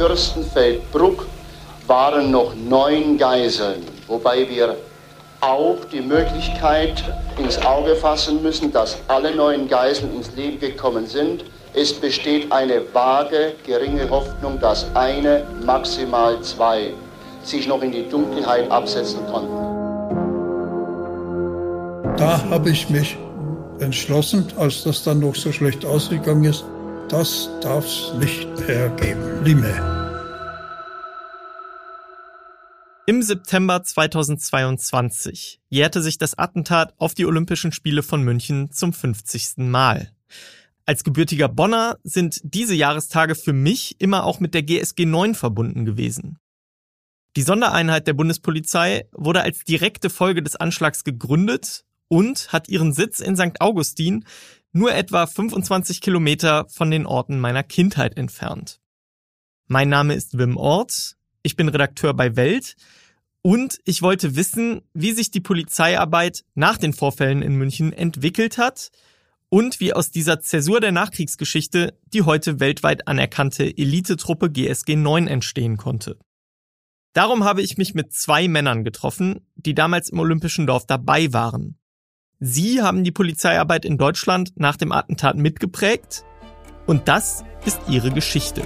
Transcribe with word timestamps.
Fürstenfeldbruck 0.00 1.26
waren 1.86 2.30
noch 2.30 2.54
neun 2.54 3.18
Geiseln, 3.18 3.84
wobei 4.06 4.48
wir 4.48 4.76
auch 5.42 5.76
die 5.92 6.00
Möglichkeit 6.00 7.04
ins 7.36 7.58
Auge 7.66 7.94
fassen 7.94 8.42
müssen, 8.42 8.72
dass 8.72 8.96
alle 9.08 9.34
neun 9.34 9.68
Geiseln 9.68 10.14
ins 10.14 10.34
Leben 10.34 10.58
gekommen 10.58 11.06
sind. 11.06 11.44
Es 11.74 11.92
besteht 11.92 12.50
eine 12.50 12.80
vage, 12.94 13.52
geringe 13.66 14.08
Hoffnung, 14.08 14.58
dass 14.58 14.86
eine, 14.94 15.46
maximal 15.66 16.40
zwei 16.40 16.94
sich 17.42 17.68
noch 17.68 17.82
in 17.82 17.92
die 17.92 18.08
Dunkelheit 18.08 18.70
absetzen 18.70 19.20
konnten. 19.30 19.52
Da 22.16 22.42
habe 22.48 22.70
ich 22.70 22.88
mich 22.88 23.18
entschlossen, 23.80 24.46
als 24.56 24.82
das 24.82 25.04
dann 25.04 25.20
noch 25.20 25.34
so 25.34 25.52
schlecht 25.52 25.84
ausgegangen 25.84 26.44
ist, 26.44 26.64
das 27.10 27.50
darf 27.60 27.84
es 27.84 28.14
nicht 28.18 28.48
mehr 28.66 28.88
geben. 28.90 29.42
Nie 29.44 29.54
Im 33.10 33.22
September 33.22 33.82
2022 33.82 35.60
jährte 35.68 36.00
sich 36.00 36.16
das 36.16 36.38
Attentat 36.38 36.94
auf 36.96 37.12
die 37.12 37.26
Olympischen 37.26 37.72
Spiele 37.72 38.04
von 38.04 38.22
München 38.22 38.70
zum 38.70 38.92
50. 38.92 39.54
Mal. 39.56 40.12
Als 40.86 41.02
gebürtiger 41.02 41.48
Bonner 41.48 41.98
sind 42.04 42.40
diese 42.44 42.76
Jahrestage 42.76 43.34
für 43.34 43.52
mich 43.52 44.00
immer 44.00 44.22
auch 44.22 44.38
mit 44.38 44.54
der 44.54 44.62
GSG 44.62 45.06
9 45.06 45.34
verbunden 45.34 45.84
gewesen. 45.84 46.38
Die 47.34 47.42
Sondereinheit 47.42 48.06
der 48.06 48.12
Bundespolizei 48.12 49.08
wurde 49.10 49.42
als 49.42 49.64
direkte 49.64 50.08
Folge 50.08 50.40
des 50.40 50.54
Anschlags 50.54 51.02
gegründet 51.02 51.84
und 52.06 52.52
hat 52.52 52.68
ihren 52.68 52.92
Sitz 52.92 53.18
in 53.18 53.34
St. 53.34 53.60
Augustin 53.60 54.24
nur 54.70 54.94
etwa 54.94 55.26
25 55.26 56.00
Kilometer 56.00 56.68
von 56.68 56.92
den 56.92 57.06
Orten 57.06 57.40
meiner 57.40 57.64
Kindheit 57.64 58.16
entfernt. 58.16 58.78
Mein 59.66 59.88
Name 59.88 60.14
ist 60.14 60.38
Wim 60.38 60.56
Ort, 60.56 61.16
ich 61.42 61.56
bin 61.56 61.68
Redakteur 61.68 62.14
bei 62.14 62.36
Welt 62.36 62.76
und 63.42 63.78
ich 63.84 64.02
wollte 64.02 64.36
wissen, 64.36 64.82
wie 64.92 65.12
sich 65.12 65.30
die 65.30 65.40
Polizeiarbeit 65.40 66.44
nach 66.54 66.76
den 66.76 66.92
Vorfällen 66.92 67.42
in 67.42 67.56
München 67.56 67.92
entwickelt 67.92 68.58
hat 68.58 68.90
und 69.48 69.80
wie 69.80 69.92
aus 69.92 70.10
dieser 70.10 70.40
Zäsur 70.40 70.80
der 70.80 70.92
Nachkriegsgeschichte 70.92 71.98
die 72.12 72.22
heute 72.22 72.60
weltweit 72.60 73.08
anerkannte 73.08 73.64
Elitetruppe 73.64 74.50
GSG 74.50 74.96
9 74.96 75.26
entstehen 75.26 75.76
konnte. 75.76 76.18
Darum 77.12 77.42
habe 77.44 77.60
ich 77.62 77.76
mich 77.76 77.94
mit 77.94 78.12
zwei 78.12 78.46
Männern 78.46 78.84
getroffen, 78.84 79.40
die 79.56 79.74
damals 79.74 80.10
im 80.10 80.20
Olympischen 80.20 80.66
Dorf 80.66 80.86
dabei 80.86 81.32
waren. 81.32 81.76
Sie 82.38 82.80
haben 82.80 83.04
die 83.04 83.10
Polizeiarbeit 83.10 83.84
in 83.84 83.98
Deutschland 83.98 84.52
nach 84.56 84.76
dem 84.76 84.92
Attentat 84.92 85.36
mitgeprägt 85.36 86.24
und 86.86 87.08
das 87.08 87.44
ist 87.66 87.80
ihre 87.88 88.10
Geschichte. 88.10 88.62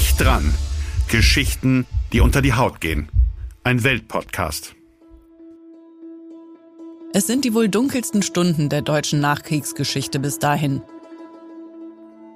Dicht 0.00 0.18
dran. 0.18 0.54
Geschichten, 1.08 1.84
die 2.14 2.20
unter 2.20 2.40
die 2.40 2.54
Haut 2.54 2.80
gehen. 2.80 3.10
Ein 3.64 3.84
Weltpodcast. 3.84 4.74
Es 7.12 7.26
sind 7.26 7.44
die 7.44 7.52
wohl 7.52 7.68
dunkelsten 7.68 8.22
Stunden 8.22 8.70
der 8.70 8.80
deutschen 8.80 9.20
Nachkriegsgeschichte 9.20 10.18
bis 10.18 10.38
dahin. 10.38 10.80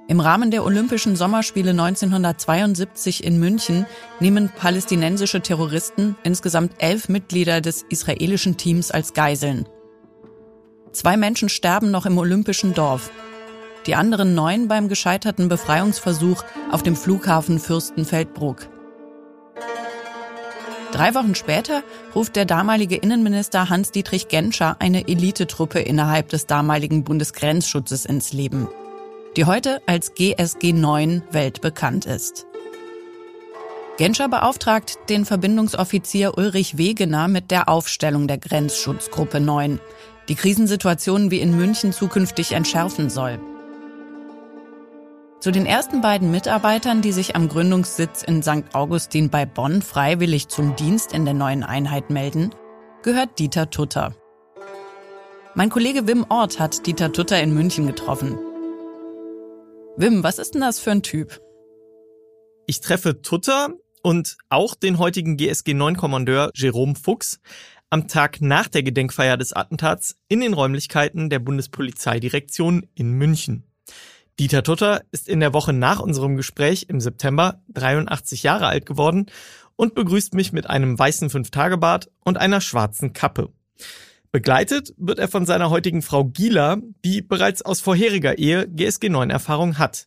Im 0.07 0.19
Rahmen 0.19 0.51
der 0.51 0.63
Olympischen 0.63 1.15
Sommerspiele 1.15 1.71
1972 1.71 3.23
in 3.23 3.39
München 3.39 3.87
nehmen 4.19 4.51
palästinensische 4.55 5.41
Terroristen 5.41 6.15
insgesamt 6.23 6.73
elf 6.77 7.09
Mitglieder 7.09 7.61
des 7.61 7.81
israelischen 7.89 8.57
Teams 8.57 8.91
als 8.91 9.13
Geiseln. 9.15 9.67
Zwei 10.91 11.17
Menschen 11.17 11.49
sterben 11.49 11.89
noch 11.89 12.05
im 12.05 12.19
Olympischen 12.19 12.75
Dorf, 12.75 13.09
die 13.85 13.95
anderen 13.95 14.35
neun 14.35 14.67
beim 14.67 14.87
gescheiterten 14.87 15.47
Befreiungsversuch 15.47 16.43
auf 16.71 16.83
dem 16.83 16.95
Flughafen 16.95 17.59
Fürstenfeldbruck. 17.59 18.67
Drei 20.91 21.13
Wochen 21.13 21.35
später 21.35 21.83
ruft 22.15 22.37
der 22.37 22.45
damalige 22.45 22.95
Innenminister 22.95 23.69
Hans-Dietrich 23.69 24.29
Genscher 24.29 24.77
eine 24.79 25.09
Elitetruppe 25.09 25.79
innerhalb 25.79 26.29
des 26.29 26.45
damaligen 26.45 27.03
Bundesgrenzschutzes 27.03 28.05
ins 28.05 28.31
Leben, 28.31 28.69
die 29.35 29.43
heute 29.43 29.81
als 29.87 30.13
GSG 30.13 30.71
9 30.71 31.23
weltbekannt 31.31 32.05
ist. 32.05 32.45
Genscher 33.97 34.29
beauftragt 34.29 34.97
den 35.09 35.25
Verbindungsoffizier 35.25 36.37
Ulrich 36.37 36.77
Wegener 36.77 37.27
mit 37.27 37.51
der 37.51 37.67
Aufstellung 37.67 38.27
der 38.27 38.37
Grenzschutzgruppe 38.37 39.39
9, 39.39 39.81
die 40.29 40.35
Krisensituationen 40.35 41.29
wie 41.29 41.39
in 41.39 41.55
München 41.55 41.91
zukünftig 41.91 42.53
entschärfen 42.53 43.09
soll. 43.09 43.39
Zu 45.45 45.51
den 45.51 45.67
ersten 45.67 46.01
beiden 46.01 46.31
Mitarbeitern, 46.31 47.03
die 47.03 47.11
sich 47.11 47.35
am 47.35 47.47
Gründungssitz 47.47 48.23
in 48.23 48.41
St. 48.41 48.73
Augustin 48.73 49.29
bei 49.29 49.45
Bonn 49.45 49.83
freiwillig 49.83 50.47
zum 50.47 50.75
Dienst 50.75 51.13
in 51.13 51.23
der 51.23 51.35
neuen 51.35 51.61
Einheit 51.63 52.09
melden, 52.09 52.49
gehört 53.03 53.37
Dieter 53.37 53.69
Tutter. 53.69 54.15
Mein 55.53 55.69
Kollege 55.69 56.07
Wim 56.07 56.25
Ort 56.29 56.59
hat 56.59 56.87
Dieter 56.87 57.11
Tutter 57.11 57.39
in 57.43 57.53
München 57.53 57.85
getroffen. 57.85 58.39
Wim, 59.97 60.23
was 60.23 60.39
ist 60.39 60.55
denn 60.55 60.61
das 60.61 60.79
für 60.79 60.89
ein 60.89 61.03
Typ? 61.03 61.39
Ich 62.65 62.81
treffe 62.81 63.21
Tutter 63.21 63.69
und 64.01 64.37
auch 64.49 64.73
den 64.73 64.97
heutigen 64.97 65.37
GSG 65.37 65.75
9 65.75 65.95
Kommandeur 65.95 66.49
Jerome 66.55 66.95
Fuchs 66.95 67.39
am 67.91 68.07
Tag 68.07 68.41
nach 68.41 68.67
der 68.67 68.81
Gedenkfeier 68.81 69.37
des 69.37 69.53
Attentats 69.53 70.15
in 70.27 70.39
den 70.39 70.55
Räumlichkeiten 70.55 71.29
der 71.29 71.37
Bundespolizeidirektion 71.37 72.87
in 72.95 73.11
München. 73.11 73.74
Dieter 74.37 74.63
Tutter 74.63 75.01
ist 75.11 75.29
in 75.29 75.39
der 75.39 75.53
Woche 75.53 75.71
nach 75.71 76.01
unserem 76.01 76.35
Gespräch 76.35 76.87
im 76.89 76.99
September 76.99 77.61
83 77.69 78.43
Jahre 78.43 78.67
alt 78.67 78.85
geworden 78.85 79.27
und 79.77 79.95
begrüßt 79.95 80.33
mich 80.33 80.51
mit 80.51 80.69
einem 80.69 80.99
weißen 80.99 81.29
Fünf-Tage-Bart 81.29 82.11
und 82.25 82.37
einer 82.37 82.59
schwarzen 82.59 83.13
Kappe. 83.13 83.53
Begleitet 84.33 84.93
wird 84.97 85.19
er 85.19 85.29
von 85.29 85.45
seiner 85.45 85.69
heutigen 85.69 86.01
Frau 86.01 86.25
Gila, 86.25 86.79
die 87.05 87.21
bereits 87.21 87.61
aus 87.61 87.79
vorheriger 87.79 88.37
Ehe 88.37 88.67
GSG 88.67 89.07
9 89.07 89.29
Erfahrung 89.29 89.77
hat. 89.77 90.05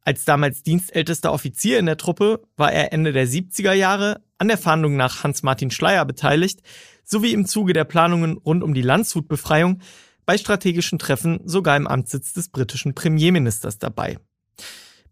Als 0.00 0.24
damals 0.24 0.64
dienstältester 0.64 1.32
Offizier 1.32 1.78
in 1.78 1.86
der 1.86 1.96
Truppe 1.96 2.42
war 2.56 2.72
er 2.72 2.92
Ende 2.92 3.12
der 3.12 3.28
70er 3.28 3.74
Jahre 3.74 4.22
an 4.38 4.48
der 4.48 4.58
Fahndung 4.58 4.96
nach 4.96 5.22
Hans-Martin 5.22 5.70
Schleier 5.70 6.04
beteiligt, 6.04 6.62
sowie 7.04 7.32
im 7.32 7.46
Zuge 7.46 7.74
der 7.74 7.84
Planungen 7.84 8.38
rund 8.38 8.64
um 8.64 8.74
die 8.74 8.82
Landshutbefreiung 8.82 9.80
bei 10.26 10.38
strategischen 10.38 10.98
Treffen 10.98 11.40
sogar 11.44 11.76
im 11.76 11.86
Amtssitz 11.86 12.32
des 12.32 12.48
britischen 12.48 12.94
Premierministers 12.94 13.78
dabei. 13.78 14.18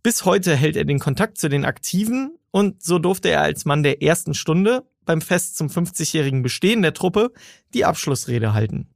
Bis 0.02 0.24
heute 0.24 0.56
hält 0.56 0.76
er 0.76 0.84
den 0.84 0.98
Kontakt 0.98 1.38
zu 1.38 1.48
den 1.48 1.64
Aktiven 1.64 2.38
und 2.50 2.82
so 2.82 2.98
durfte 2.98 3.28
er 3.28 3.42
als 3.42 3.64
Mann 3.64 3.82
der 3.82 4.02
ersten 4.02 4.34
Stunde 4.34 4.84
beim 5.04 5.20
Fest 5.20 5.56
zum 5.56 5.68
50-jährigen 5.68 6.42
Bestehen 6.42 6.82
der 6.82 6.94
Truppe 6.94 7.32
die 7.74 7.84
Abschlussrede 7.84 8.54
halten. 8.54 8.88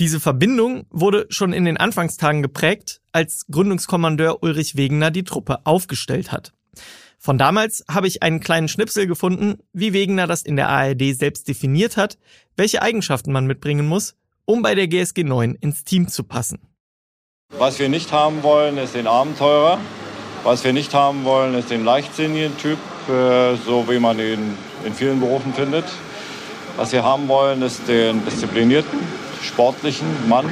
Diese 0.00 0.18
Verbindung 0.18 0.86
wurde 0.90 1.26
schon 1.28 1.52
in 1.52 1.64
den 1.64 1.76
Anfangstagen 1.76 2.42
geprägt, 2.42 3.00
als 3.12 3.46
Gründungskommandeur 3.50 4.42
Ulrich 4.42 4.76
Wegener 4.76 5.10
die 5.10 5.22
Truppe 5.22 5.64
aufgestellt 5.66 6.32
hat. 6.32 6.52
Von 7.18 7.38
damals 7.38 7.84
habe 7.88 8.08
ich 8.08 8.22
einen 8.22 8.40
kleinen 8.40 8.68
Schnipsel 8.68 9.06
gefunden, 9.06 9.58
wie 9.72 9.92
Wegener 9.92 10.26
das 10.26 10.42
in 10.42 10.56
der 10.56 10.68
ARD 10.68 11.14
selbst 11.14 11.48
definiert 11.48 11.96
hat, 11.96 12.18
welche 12.56 12.82
Eigenschaften 12.82 13.32
man 13.32 13.46
mitbringen 13.46 13.86
muss, 13.86 14.16
um 14.46 14.62
bei 14.62 14.74
der 14.74 14.88
GSG 14.88 15.24
9 15.24 15.54
ins 15.54 15.84
Team 15.84 16.08
zu 16.08 16.24
passen. 16.24 16.58
Was 17.50 17.78
wir 17.78 17.88
nicht 17.88 18.12
haben 18.12 18.42
wollen, 18.42 18.78
ist 18.78 18.94
den 18.94 19.06
Abenteurer. 19.06 19.78
Was 20.42 20.64
wir 20.64 20.72
nicht 20.72 20.92
haben 20.92 21.24
wollen, 21.24 21.54
ist 21.54 21.70
den 21.70 21.84
leichtsinnigen 21.84 22.56
Typ, 22.58 22.78
äh, 23.08 23.56
so 23.56 23.88
wie 23.88 23.98
man 23.98 24.18
ihn 24.18 24.56
in 24.84 24.92
vielen 24.92 25.20
Berufen 25.20 25.54
findet. 25.54 25.84
Was 26.76 26.92
wir 26.92 27.04
haben 27.04 27.28
wollen, 27.28 27.62
ist 27.62 27.86
den 27.86 28.24
disziplinierten, 28.24 28.98
sportlichen 29.42 30.06
Mann, 30.28 30.46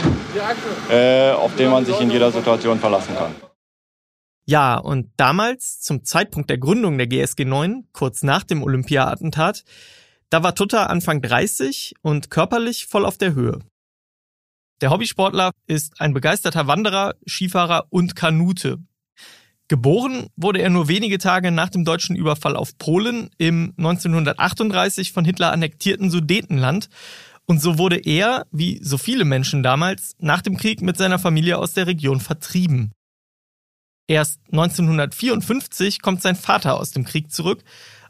äh, 0.91 1.33
auf 1.33 1.55
den 1.57 1.71
man 1.71 1.85
sich 1.85 2.01
in 2.01 2.11
jeder 2.11 2.31
Situation 2.31 2.79
verlassen 2.79 3.15
kann. 3.17 3.35
Ja, 4.45 4.77
und 4.77 5.11
damals, 5.17 5.81
zum 5.81 6.05
Zeitpunkt 6.05 6.51
der 6.51 6.59
Gründung 6.59 6.99
der 6.99 7.07
GSG 7.07 7.45
9, 7.45 7.89
kurz 7.93 8.23
nach 8.23 8.45
dem 8.45 8.63
Olympia-Attentat, 8.63 9.65
da 10.31 10.43
war 10.43 10.55
Tutta 10.55 10.87
Anfang 10.87 11.21
30 11.21 11.95
und 12.03 12.31
körperlich 12.31 12.87
voll 12.87 13.05
auf 13.05 13.19
der 13.19 13.35
Höhe. 13.35 13.61
Der 14.83 14.91
Hobbysportler 14.91 15.53
ist 15.69 16.01
ein 16.01 16.13
begeisterter 16.13 16.67
Wanderer, 16.67 17.15
Skifahrer 17.25 17.87
und 17.91 18.17
Kanute. 18.17 18.79
Geboren 19.69 20.27
wurde 20.35 20.61
er 20.61 20.71
nur 20.71 20.89
wenige 20.89 21.19
Tage 21.19 21.53
nach 21.53 21.69
dem 21.69 21.85
deutschen 21.85 22.17
Überfall 22.17 22.57
auf 22.57 22.77
Polen 22.79 23.31
im 23.39 23.75
1938 23.79 25.13
von 25.13 25.25
Hitler 25.25 25.53
annektierten 25.53 26.11
Sudetenland. 26.11 26.89
Und 27.47 27.63
so 27.63 27.79
wurde 27.79 27.97
er, 27.97 28.45
wie 28.51 28.81
so 28.83 28.99
viele 28.99 29.25
Menschen 29.25 29.63
damals, 29.63 30.17
nach 30.19 30.43
dem 30.43 30.57
Krieg 30.57 30.83
mit 30.83 30.97
seiner 30.97 31.21
Familie 31.21 31.59
aus 31.59 31.75
der 31.75 31.87
Region 31.87 32.19
vertrieben. 32.19 32.91
Erst 34.09 34.41
1954 34.51 36.03
kommt 36.03 36.23
sein 36.23 36.35
Vater 36.35 36.77
aus 36.77 36.91
dem 36.91 37.05
Krieg 37.05 37.31
zurück 37.31 37.63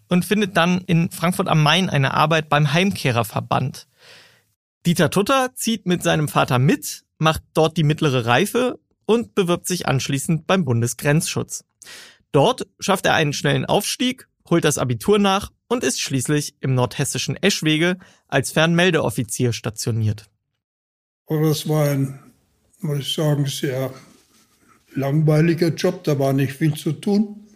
und 0.08 0.24
findet 0.24 0.56
dann 0.56 0.80
in 0.80 1.10
Frankfurt 1.10 1.48
am 1.48 1.62
Main 1.62 1.90
eine 1.90 2.14
Arbeit 2.14 2.48
beim 2.48 2.72
Heimkehrerverband. 2.72 3.86
Dieter 4.84 5.10
Tutter 5.10 5.52
zieht 5.54 5.86
mit 5.86 6.02
seinem 6.02 6.26
Vater 6.26 6.58
mit, 6.58 7.04
macht 7.18 7.42
dort 7.54 7.76
die 7.76 7.84
mittlere 7.84 8.26
Reife 8.26 8.80
und 9.04 9.36
bewirbt 9.36 9.68
sich 9.68 9.86
anschließend 9.86 10.48
beim 10.48 10.64
Bundesgrenzschutz. 10.64 11.64
Dort 12.32 12.66
schafft 12.80 13.06
er 13.06 13.14
einen 13.14 13.32
schnellen 13.32 13.64
Aufstieg, 13.64 14.26
holt 14.50 14.64
das 14.64 14.78
Abitur 14.78 15.20
nach 15.20 15.52
und 15.68 15.84
ist 15.84 16.00
schließlich 16.00 16.56
im 16.58 16.74
nordhessischen 16.74 17.36
Eschwege 17.40 17.96
als 18.26 18.50
Fernmeldeoffizier 18.50 19.52
stationiert. 19.52 20.28
Aber 21.28 21.48
das 21.48 21.68
war 21.68 21.88
ein, 21.88 22.18
muss 22.80 22.98
ich 22.98 23.14
sagen, 23.14 23.46
sehr 23.46 23.94
langweiliger 24.94 25.68
Job, 25.68 26.02
da 26.02 26.18
war 26.18 26.32
nicht 26.32 26.54
viel 26.54 26.74
zu 26.74 26.90
tun. 26.90 27.46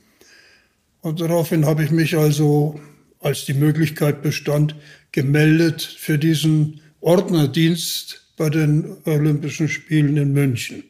Und 1.00 1.20
daraufhin 1.20 1.66
habe 1.66 1.82
ich 1.82 1.90
mich 1.90 2.16
also, 2.16 2.80
als 3.18 3.46
die 3.46 3.54
Möglichkeit 3.54 4.22
bestand, 4.22 4.76
gemeldet 5.10 5.82
für 5.82 6.18
diesen 6.18 6.80
Ordnerdienst 7.06 8.32
bei 8.36 8.50
den 8.50 8.96
Olympischen 9.04 9.68
Spielen 9.68 10.16
in 10.16 10.32
München. 10.32 10.82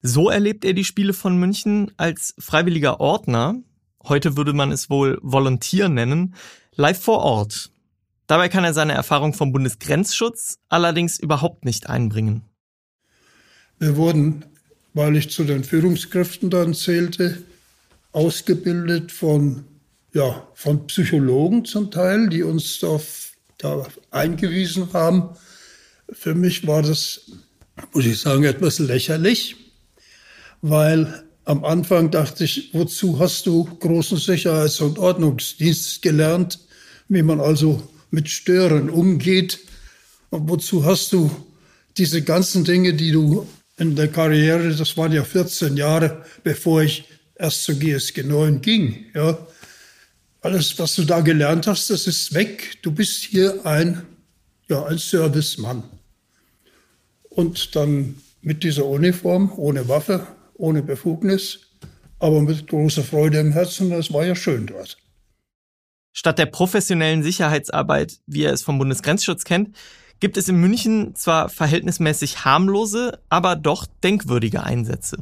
So 0.00 0.30
erlebt 0.30 0.64
er 0.64 0.72
die 0.72 0.86
Spiele 0.86 1.12
von 1.12 1.38
München 1.38 1.92
als 1.98 2.34
freiwilliger 2.38 2.98
Ordner, 2.98 3.62
heute 4.04 4.38
würde 4.38 4.54
man 4.54 4.72
es 4.72 4.88
wohl 4.88 5.18
Volontier 5.20 5.90
nennen, 5.90 6.34
live 6.74 6.98
vor 6.98 7.18
Ort. 7.18 7.70
Dabei 8.26 8.48
kann 8.48 8.64
er 8.64 8.72
seine 8.72 8.94
Erfahrung 8.94 9.34
vom 9.34 9.52
Bundesgrenzschutz 9.52 10.58
allerdings 10.70 11.18
überhaupt 11.18 11.66
nicht 11.66 11.90
einbringen. 11.90 12.44
Wir 13.78 13.94
wurden, 13.96 14.46
weil 14.94 15.18
ich 15.18 15.28
zu 15.28 15.44
den 15.44 15.64
Führungskräften 15.64 16.48
dann 16.48 16.72
zählte, 16.72 17.42
ausgebildet 18.12 19.12
von, 19.12 19.66
ja, 20.14 20.48
von 20.54 20.86
Psychologen 20.86 21.66
zum 21.66 21.90
Teil, 21.90 22.30
die 22.30 22.42
uns 22.42 22.82
auf, 22.82 23.27
da 23.58 23.86
eingewiesen 24.10 24.92
haben. 24.92 25.30
Für 26.10 26.34
mich 26.34 26.66
war 26.66 26.82
das, 26.82 27.32
muss 27.92 28.06
ich 28.06 28.20
sagen, 28.20 28.44
etwas 28.44 28.78
lächerlich, 28.78 29.56
weil 30.62 31.24
am 31.44 31.64
Anfang 31.64 32.10
dachte 32.10 32.44
ich, 32.44 32.70
wozu 32.72 33.18
hast 33.18 33.46
du 33.46 33.64
großen 33.64 34.18
Sicherheits- 34.18 34.80
und 34.80 34.98
Ordnungsdienst 34.98 36.02
gelernt, 36.02 36.60
wie 37.08 37.22
man 37.22 37.40
also 37.40 37.82
mit 38.10 38.28
Stören 38.28 38.90
umgeht? 38.90 39.58
Und 40.30 40.48
wozu 40.48 40.84
hast 40.84 41.12
du 41.12 41.30
diese 41.96 42.22
ganzen 42.22 42.64
Dinge, 42.64 42.94
die 42.94 43.12
du 43.12 43.46
in 43.78 43.96
der 43.96 44.08
Karriere, 44.08 44.74
das 44.74 44.96
waren 44.96 45.12
ja 45.12 45.24
14 45.24 45.76
Jahre, 45.76 46.22
bevor 46.44 46.82
ich 46.82 47.04
erst 47.34 47.64
zur 47.64 47.76
GSG 47.76 48.24
9 48.24 48.60
ging, 48.60 49.06
ja. 49.14 49.38
Alles, 50.40 50.78
was 50.78 50.94
du 50.94 51.04
da 51.04 51.20
gelernt 51.20 51.66
hast, 51.66 51.90
das 51.90 52.06
ist 52.06 52.32
weg. 52.34 52.78
Du 52.82 52.92
bist 52.92 53.24
hier 53.24 53.66
ein, 53.66 54.02
ja, 54.68 54.84
ein 54.84 54.98
Servicemann. 54.98 55.82
Und 57.28 57.74
dann 57.74 58.16
mit 58.40 58.62
dieser 58.62 58.86
Uniform, 58.86 59.52
ohne 59.56 59.88
Waffe, 59.88 60.26
ohne 60.54 60.82
Befugnis, 60.82 61.60
aber 62.18 62.40
mit 62.40 62.68
großer 62.68 63.02
Freude 63.02 63.38
im 63.38 63.52
Herzen. 63.52 63.90
Das 63.90 64.12
war 64.12 64.24
ja 64.24 64.34
schön 64.34 64.66
dort. 64.66 64.96
Statt 66.12 66.38
der 66.38 66.46
professionellen 66.46 67.22
Sicherheitsarbeit, 67.22 68.18
wie 68.26 68.42
er 68.42 68.52
es 68.52 68.62
vom 68.62 68.78
Bundesgrenzschutz 68.78 69.44
kennt, 69.44 69.76
gibt 70.20 70.36
es 70.36 70.48
in 70.48 70.60
München 70.60 71.14
zwar 71.14 71.48
verhältnismäßig 71.48 72.44
harmlose, 72.44 73.20
aber 73.28 73.54
doch 73.54 73.86
denkwürdige 74.02 74.62
Einsätze. 74.62 75.18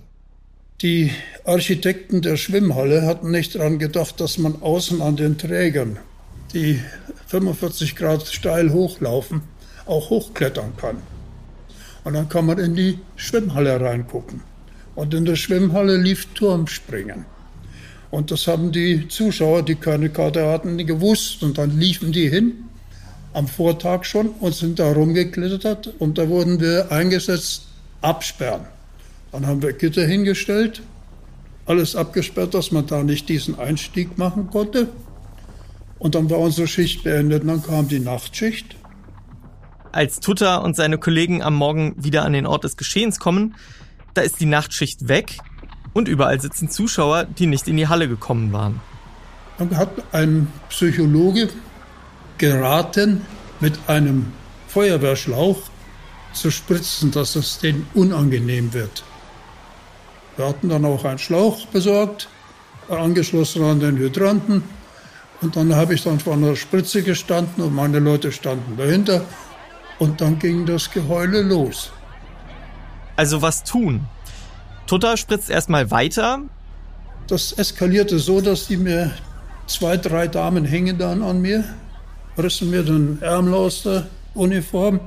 Die 0.82 1.11
Architekten 1.44 2.20
der 2.20 2.37
Schwimmhalle 2.37 3.06
hatten 3.06 3.31
nicht 3.31 3.55
daran 3.55 3.78
gedacht, 3.78 4.20
dass 4.20 4.37
man 4.37 4.61
außen 4.61 5.00
an 5.00 5.17
den 5.17 5.38
Trägern, 5.38 5.99
die 6.52 6.82
45 7.28 7.96
Grad 7.96 8.26
steil 8.26 8.70
hochlaufen, 8.75 9.40
auch 9.87 10.11
hochklettern 10.11 10.76
kann. 10.76 10.99
Und 12.05 12.12
dann 12.12 12.28
kann 12.28 12.44
man 12.44 12.58
in 12.58 12.75
die 12.75 12.99
Schwimmhalle 13.17 13.81
reingucken. 13.81 14.43
Und 14.94 15.14
in 15.14 15.25
der 15.25 15.37
Schwimmhalle 15.37 15.96
lief 15.96 16.26
Turmspringen. 16.34 17.25
Und 18.11 18.31
das 18.31 18.46
haben 18.46 18.70
die 18.70 19.08
Zuschauer, 19.08 19.62
die 19.62 19.76
keine 19.76 20.11
Karte 20.11 20.46
hatten, 20.46 20.76
gewusst. 20.76 21.43
Und 21.43 21.56
dann 21.56 21.78
liefen 21.78 22.12
die 22.12 22.28
hin 22.28 22.52
am 23.32 23.49
Vortag 23.49 24.05
schon 24.05 24.28
und 24.28 24.55
sind 24.55 24.78
da 24.78 24.93
rumgeklettert. 24.93 25.94
Und 25.99 26.19
da 26.19 26.28
wurden 26.28 26.61
wir 26.61 26.93
eingesetzt, 26.93 27.62
absperren. 28.02 28.75
Dann 29.37 29.47
haben 29.47 29.61
wir 29.61 29.75
Gitter 29.75 30.06
hingestellt, 30.06 30.81
alles 31.67 31.94
abgesperrt, 31.94 32.55
dass 32.55 32.73
man 32.73 32.87
da 32.87 33.03
nicht 33.03 33.29
diesen 33.29 33.59
Einstieg 33.59 34.17
machen 34.17 34.49
konnte. 34.49 34.88
Und 35.99 36.15
dann 36.15 36.31
war 36.31 36.38
unsere 36.38 36.67
Schicht 36.67 37.05
beendet 37.05 37.43
und 37.43 37.49
dann 37.49 37.62
kam 37.62 37.87
die 37.87 37.99
Nachtschicht. 37.99 38.77
Als 39.93 40.21
Tutter 40.21 40.65
und 40.65 40.75
seine 40.75 40.97
Kollegen 40.97 41.43
am 41.43 41.55
Morgen 41.55 42.03
wieder 42.03 42.25
an 42.25 42.33
den 42.33 42.47
Ort 42.47 42.65
des 42.65 42.79
Geschehens 42.79 43.19
kommen, 43.19 43.56
da 44.15 44.23
ist 44.23 44.41
die 44.41 44.47
Nachtschicht 44.47 45.06
weg 45.06 45.37
und 45.93 46.09
überall 46.09 46.41
sitzen 46.41 46.71
Zuschauer, 46.71 47.25
die 47.25 47.47
nicht 47.47 47.69
in 47.69 47.77
die 47.77 47.88
Halle 47.88 48.09
gekommen 48.09 48.55
waren. 48.55 48.81
Dann 49.59 49.77
hat 49.77 49.91
ein 50.12 50.50
Psychologe 50.71 51.50
geraten, 52.38 53.21
mit 53.61 53.79
einem 53.87 54.33
Feuerwehrschlauch 54.69 55.59
zu 56.33 56.50
spritzen, 56.50 57.11
dass 57.11 57.37
es 57.37 57.59
denen 57.59 57.87
unangenehm 57.93 58.73
wird. 58.73 59.05
Wir 60.37 60.47
hatten 60.47 60.69
dann 60.69 60.85
auch 60.85 61.05
einen 61.05 61.19
Schlauch 61.19 61.67
besorgt, 61.67 62.29
angeschlossen 62.88 63.65
an 63.65 63.81
den 63.81 63.97
Hydranten. 63.97 64.62
Und 65.41 65.56
dann 65.56 65.75
habe 65.75 65.94
ich 65.94 66.03
dann 66.03 66.21
vor 66.21 66.35
einer 66.35 66.56
Spritze 66.56 67.03
gestanden 67.03 67.62
und 67.65 67.75
meine 67.75 67.99
Leute 67.99 68.33
standen 68.33 68.77
dahinter. 68.77 69.23
Und 69.99 70.21
dann 70.21 70.38
ging 70.38 70.67
das 70.67 70.91
Geheule 70.91 71.43
los. 71.43 71.91
Also 73.17 73.41
was 73.41 73.65
tun? 73.65 74.06
Tutter 74.87 75.17
spritzt 75.17 75.50
erstmal 75.50 75.91
weiter. 75.91 76.43
Das 77.27 77.53
eskalierte 77.53 78.19
so, 78.19 78.41
dass 78.41 78.69
die 78.69 78.77
mir 78.77 79.12
zwei, 79.67 79.97
drei 79.97 80.29
Damen 80.29 80.65
hängen 80.65 80.99
dann 80.99 81.23
an 81.23 81.41
mir, 81.41 81.65
rissen 82.38 82.71
mir 82.71 82.83
den 82.83 83.21
Ärmel 83.21 83.55
aus 83.55 83.83
der 83.83 84.06
Uniform 84.35 85.00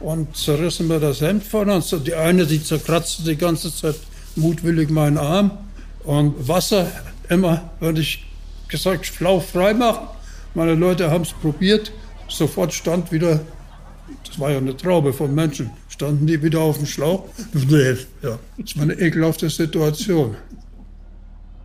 und 0.00 0.36
zerrissen 0.36 0.88
mir 0.88 1.00
das 1.00 1.20
Hemd 1.20 1.44
von 1.44 1.70
uns. 1.70 1.94
Die 2.04 2.14
eine, 2.14 2.46
die 2.46 2.62
zerkratzte 2.62 3.22
die 3.22 3.36
ganze 3.36 3.74
Zeit 3.74 3.96
mutwillig 4.36 4.90
meinen 4.90 5.18
Arm 5.18 5.50
und 6.04 6.48
Wasser 6.48 6.86
immer, 7.28 7.70
wenn 7.80 7.96
ich 7.96 8.26
gesagt, 8.68 9.06
Schlauch 9.06 9.42
frei 9.42 9.74
machen. 9.74 10.08
Meine 10.54 10.74
Leute 10.74 11.10
haben 11.10 11.22
es 11.22 11.32
probiert. 11.32 11.92
Sofort 12.28 12.72
stand 12.72 13.12
wieder, 13.12 13.40
das 14.26 14.38
war 14.38 14.50
ja 14.50 14.58
eine 14.58 14.76
Traube 14.76 15.12
von 15.12 15.34
Menschen, 15.34 15.70
standen 15.88 16.26
die 16.26 16.42
wieder 16.42 16.60
auf 16.60 16.78
dem 16.78 16.86
Schlauch. 16.86 17.24
Ja, 18.22 18.38
das 18.58 18.76
war 18.76 18.84
eine 18.84 18.94
ekelhafte 18.94 19.50
Situation. 19.50 20.36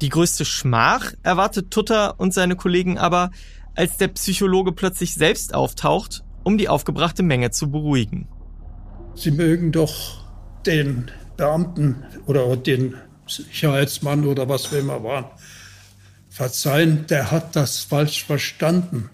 Die 0.01 0.09
größte 0.09 0.45
Schmach 0.45 1.13
erwartet 1.23 1.71
Tutter 1.71 2.19
und 2.19 2.33
seine 2.33 2.55
Kollegen 2.55 2.97
aber, 2.97 3.31
als 3.75 3.97
der 3.97 4.09
Psychologe 4.09 4.71
plötzlich 4.71 5.15
selbst 5.15 5.53
auftaucht, 5.53 6.23
um 6.43 6.57
die 6.57 6.69
aufgebrachte 6.69 7.23
Menge 7.23 7.51
zu 7.51 7.71
beruhigen. 7.71 8.27
Sie 9.15 9.31
mögen 9.31 9.71
doch 9.71 10.23
den 10.65 11.09
Beamten 11.37 12.03
oder 12.25 12.57
den 12.57 12.95
Sicherheitsmann 13.27 14.25
oder 14.25 14.49
was 14.49 14.71
wir 14.71 14.79
immer 14.79 15.03
waren, 15.03 15.25
verzeihen, 16.29 17.05
der 17.07 17.31
hat 17.31 17.55
das 17.55 17.79
falsch 17.79 18.25
verstanden. 18.25 19.09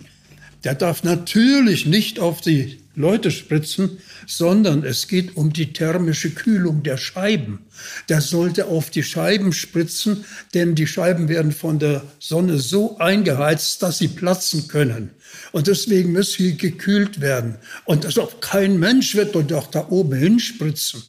Der 0.64 0.76
darf 0.76 1.04
natürlich 1.04 1.86
nicht 1.86 2.20
auf 2.20 2.40
die 2.40 2.80
Leute 2.96 3.32
spritzen, 3.32 3.98
sondern 4.28 4.84
es 4.84 5.08
geht 5.08 5.36
um 5.36 5.52
die 5.52 5.74
thermische 5.74 6.30
Kühlung 6.30 6.84
der 6.84 6.98
Scheiben. 6.98 7.66
Der 8.08 8.22
sollte 8.22 8.68
auf 8.68 8.90
die 8.90 9.04
Scheiben 9.04 9.52
spritzen, 9.52 10.26
denn 10.54 10.76
die 10.76 10.88
Scheiben 10.88 11.28
werden 11.28 11.52
von 11.52 11.80
der 11.80 12.04
Sonne 12.20 12.60
so 12.60 12.98
eingeheizt, 13.00 13.82
dass 13.82 13.98
sie 13.98 14.10
platzen 14.10 14.68
können. 14.68 15.10
Und 15.52 15.68
deswegen 15.68 16.12
müssen 16.12 16.44
sie 16.44 16.58
gekühlt 16.58 17.20
werden. 17.20 17.58
Und 17.86 18.18
auch 18.20 18.40
kein 18.40 18.80
Mensch 18.80 19.16
wird 19.16 19.36
doch 19.36 19.68
da 19.68 19.88
oben 19.90 20.14
hinspritzen. 20.14 21.04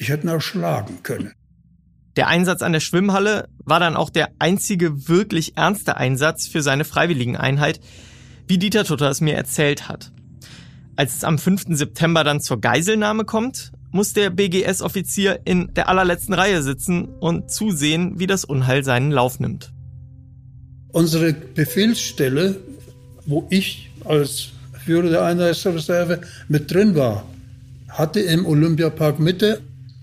Ich 0.00 0.08
hätte 0.08 0.26
ihn 0.26 0.30
erschlagen 0.30 1.02
können. 1.02 1.32
Der 2.16 2.26
Einsatz 2.26 2.62
an 2.62 2.72
der 2.72 2.80
Schwimmhalle 2.80 3.48
war 3.58 3.80
dann 3.80 3.96
auch 3.96 4.08
der 4.08 4.30
einzige 4.38 5.08
wirklich 5.08 5.58
ernste 5.58 5.98
Einsatz 5.98 6.46
für 6.46 6.62
seine 6.62 6.84
Freiwilligeneinheit, 6.84 7.80
wie 8.48 8.56
Dieter 8.56 8.84
Tutter 8.84 9.10
es 9.10 9.20
mir 9.20 9.34
erzählt 9.34 9.90
hat. 9.90 10.10
Als 10.96 11.16
es 11.16 11.24
am 11.24 11.38
5. 11.38 11.76
September 11.76 12.24
dann 12.24 12.40
zur 12.40 12.62
Geiselnahme 12.62 13.26
kommt, 13.26 13.72
muss 13.90 14.14
der 14.14 14.30
BGS-Offizier 14.30 15.40
in 15.44 15.74
der 15.74 15.90
allerletzten 15.90 16.32
Reihe 16.32 16.62
sitzen 16.62 17.04
und 17.20 17.50
zusehen, 17.50 18.18
wie 18.18 18.26
das 18.26 18.46
Unheil 18.46 18.82
seinen 18.84 19.10
Lauf 19.10 19.38
nimmt. 19.38 19.70
Unsere 20.92 21.34
Befehlsstelle, 21.34 22.56
wo 23.26 23.46
ich 23.50 23.90
als 24.06 24.48
Führer 24.82 25.10
der 25.10 25.24
Einheitsreserve 25.24 26.22
mit 26.48 26.72
drin 26.72 26.94
war, 26.94 27.26
hatte 27.90 28.20
im 28.20 28.46
Olympiapark 28.46 29.18
Mitte 29.18 29.60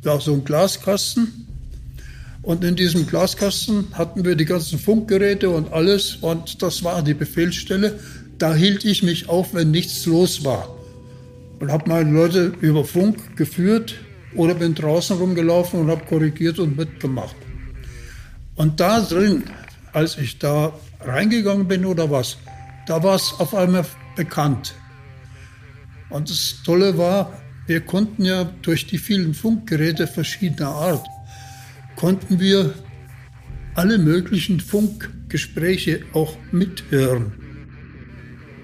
war 0.07 0.19
so 0.21 0.33
ein 0.33 0.43
Glaskasten. 0.43 1.45
Und 2.41 2.63
in 2.63 2.75
diesem 2.75 3.05
Glaskasten 3.05 3.89
hatten 3.93 4.25
wir 4.25 4.35
die 4.35 4.45
ganzen 4.45 4.79
Funkgeräte 4.79 5.49
und 5.49 5.71
alles. 5.73 6.15
Und 6.15 6.61
das 6.63 6.83
war 6.83 7.03
die 7.03 7.13
Befehlsstelle. 7.13 7.99
Da 8.39 8.55
hielt 8.55 8.85
ich 8.85 9.03
mich 9.03 9.29
auf, 9.29 9.53
wenn 9.53 9.69
nichts 9.69 10.05
los 10.05 10.43
war. 10.43 10.75
und 11.59 11.71
habe 11.71 11.89
meine 11.89 12.11
Leute 12.11 12.53
über 12.61 12.85
Funk 12.85 13.35
geführt 13.35 13.95
oder 14.35 14.53
bin 14.53 14.75
draußen 14.75 15.17
rumgelaufen 15.17 15.79
und 15.81 15.89
habe 15.89 16.05
korrigiert 16.05 16.59
und 16.59 16.77
mitgemacht. 16.77 17.35
Und 18.55 18.79
da 18.79 19.01
drin, 19.01 19.43
als 19.93 20.17
ich 20.17 20.37
da 20.39 20.73
reingegangen 21.01 21.67
bin 21.67 21.85
oder 21.85 22.11
was, 22.11 22.37
da 22.85 23.01
war 23.01 23.15
es 23.15 23.33
auf 23.39 23.55
einmal 23.55 23.85
bekannt. 24.15 24.75
Und 26.09 26.29
das 26.29 26.57
Tolle 26.63 26.97
war, 26.97 27.33
wir 27.67 27.81
konnten 27.81 28.23
ja 28.25 28.49
durch 28.61 28.87
die 28.87 28.97
vielen 28.97 29.33
Funkgeräte 29.33 30.07
verschiedener 30.07 30.69
Art, 30.69 31.05
konnten 31.95 32.39
wir 32.39 32.73
alle 33.75 33.97
möglichen 33.97 34.59
Funkgespräche 34.59 36.01
auch 36.13 36.35
mithören. 36.51 37.33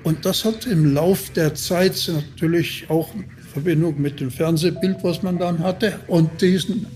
Und 0.04 0.26
das 0.26 0.44
hat 0.44 0.66
im 0.66 0.94
Lauf 0.94 1.30
der 1.32 1.54
Zeit 1.54 2.12
natürlich 2.12 2.90
auch 2.90 3.14
in 3.14 3.26
Verbindung 3.54 4.02
mit 4.02 4.20
dem 4.20 4.32
Fernsehbild, 4.32 4.98
was 5.04 5.22
man 5.22 5.38
dann 5.38 5.60
hatte, 5.60 6.00
und 6.08 6.42
diesen 6.42 6.88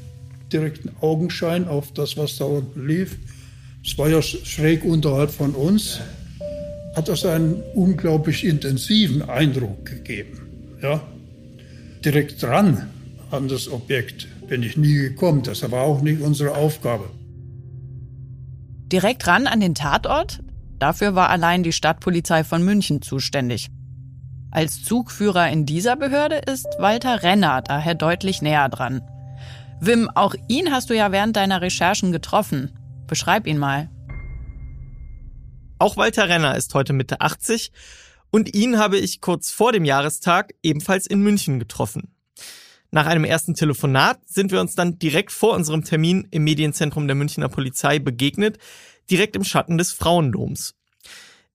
direkten 0.52 0.92
Augenschein 1.02 1.68
auf 1.68 1.94
das, 1.94 2.18
was 2.18 2.38
da 2.38 2.46
unten 2.46 2.88
lief. 2.88 3.18
Es 3.86 3.98
war 3.98 4.10
ja 4.10 4.22
schräg 4.22 4.84
unterhalb 4.84 5.32
von 5.32 5.52
uns, 5.52 6.00
hat 6.96 7.08
das 7.08 7.26
einen 7.26 7.62
unglaublich 7.76 8.44
intensiven 8.44 9.22
Eindruck 9.22 9.86
gegeben. 9.86 10.40
Ja? 10.82 11.02
Direkt 12.08 12.42
dran 12.42 12.90
an 13.32 13.50
das 13.50 13.70
Objekt 13.70 14.30
bin 14.48 14.64
ich 14.64 14.78
nie 14.78 14.94
gekommen. 14.94 15.44
Das 15.44 15.70
war 15.70 15.82
auch 15.82 16.02
nicht 16.02 16.22
unsere 16.22 16.56
Aufgabe. 16.56 17.10
Direkt 18.94 19.28
ran 19.28 19.46
an 19.46 19.60
den 19.60 19.76
Tatort? 19.76 20.40
Dafür 20.80 21.16
war 21.16 21.30
allein 21.30 21.64
die 21.64 21.74
Stadtpolizei 21.74 22.46
von 22.46 22.64
München 22.64 23.02
zuständig. 23.02 23.68
Als 24.52 24.82
Zugführer 24.86 25.50
in 25.50 25.66
dieser 25.66 25.98
Behörde 25.98 26.38
ist 26.38 26.68
Walter 26.80 27.24
Renner 27.24 27.62
daher 27.62 27.94
deutlich 27.94 28.42
näher 28.42 28.70
dran. 28.70 29.02
Wim, 29.82 30.10
auch 30.16 30.34
ihn 30.48 30.72
hast 30.72 30.90
du 30.90 30.96
ja 30.96 31.12
während 31.12 31.36
deiner 31.36 31.60
Recherchen 31.60 32.14
getroffen. 32.14 32.72
Beschreib 33.08 33.46
ihn 33.46 33.58
mal. 33.58 33.90
Auch 35.78 35.98
Walter 35.98 36.30
Renner 36.30 36.56
ist 36.56 36.74
heute 36.74 36.94
Mitte 36.94 37.20
80 37.20 37.74
und 38.32 38.54
ihn 38.54 38.78
habe 38.78 38.98
ich 38.98 39.22
kurz 39.22 39.52
vor 39.52 39.72
dem 39.72 39.86
Jahrestag 39.86 40.54
ebenfalls 40.64 41.08
in 41.08 41.22
München 41.22 41.60
getroffen. 41.60 42.14
Nach 42.92 43.06
einem 43.06 43.26
ersten 43.26 43.54
Telefonat 43.54 44.20
sind 44.26 44.52
wir 44.52 44.62
uns 44.62 44.76
dann 44.76 44.98
direkt 44.98 45.32
vor 45.32 45.54
unserem 45.54 45.84
Termin 45.84 46.28
im 46.32 46.44
Medienzentrum 46.44 47.08
der 47.08 47.16
Münchner 47.16 47.50
Polizei 47.50 48.00
begegnet, 48.00 48.58
direkt 49.10 49.36
im 49.36 49.44
Schatten 49.44 49.78
des 49.78 49.92
Frauendoms. 49.92 50.74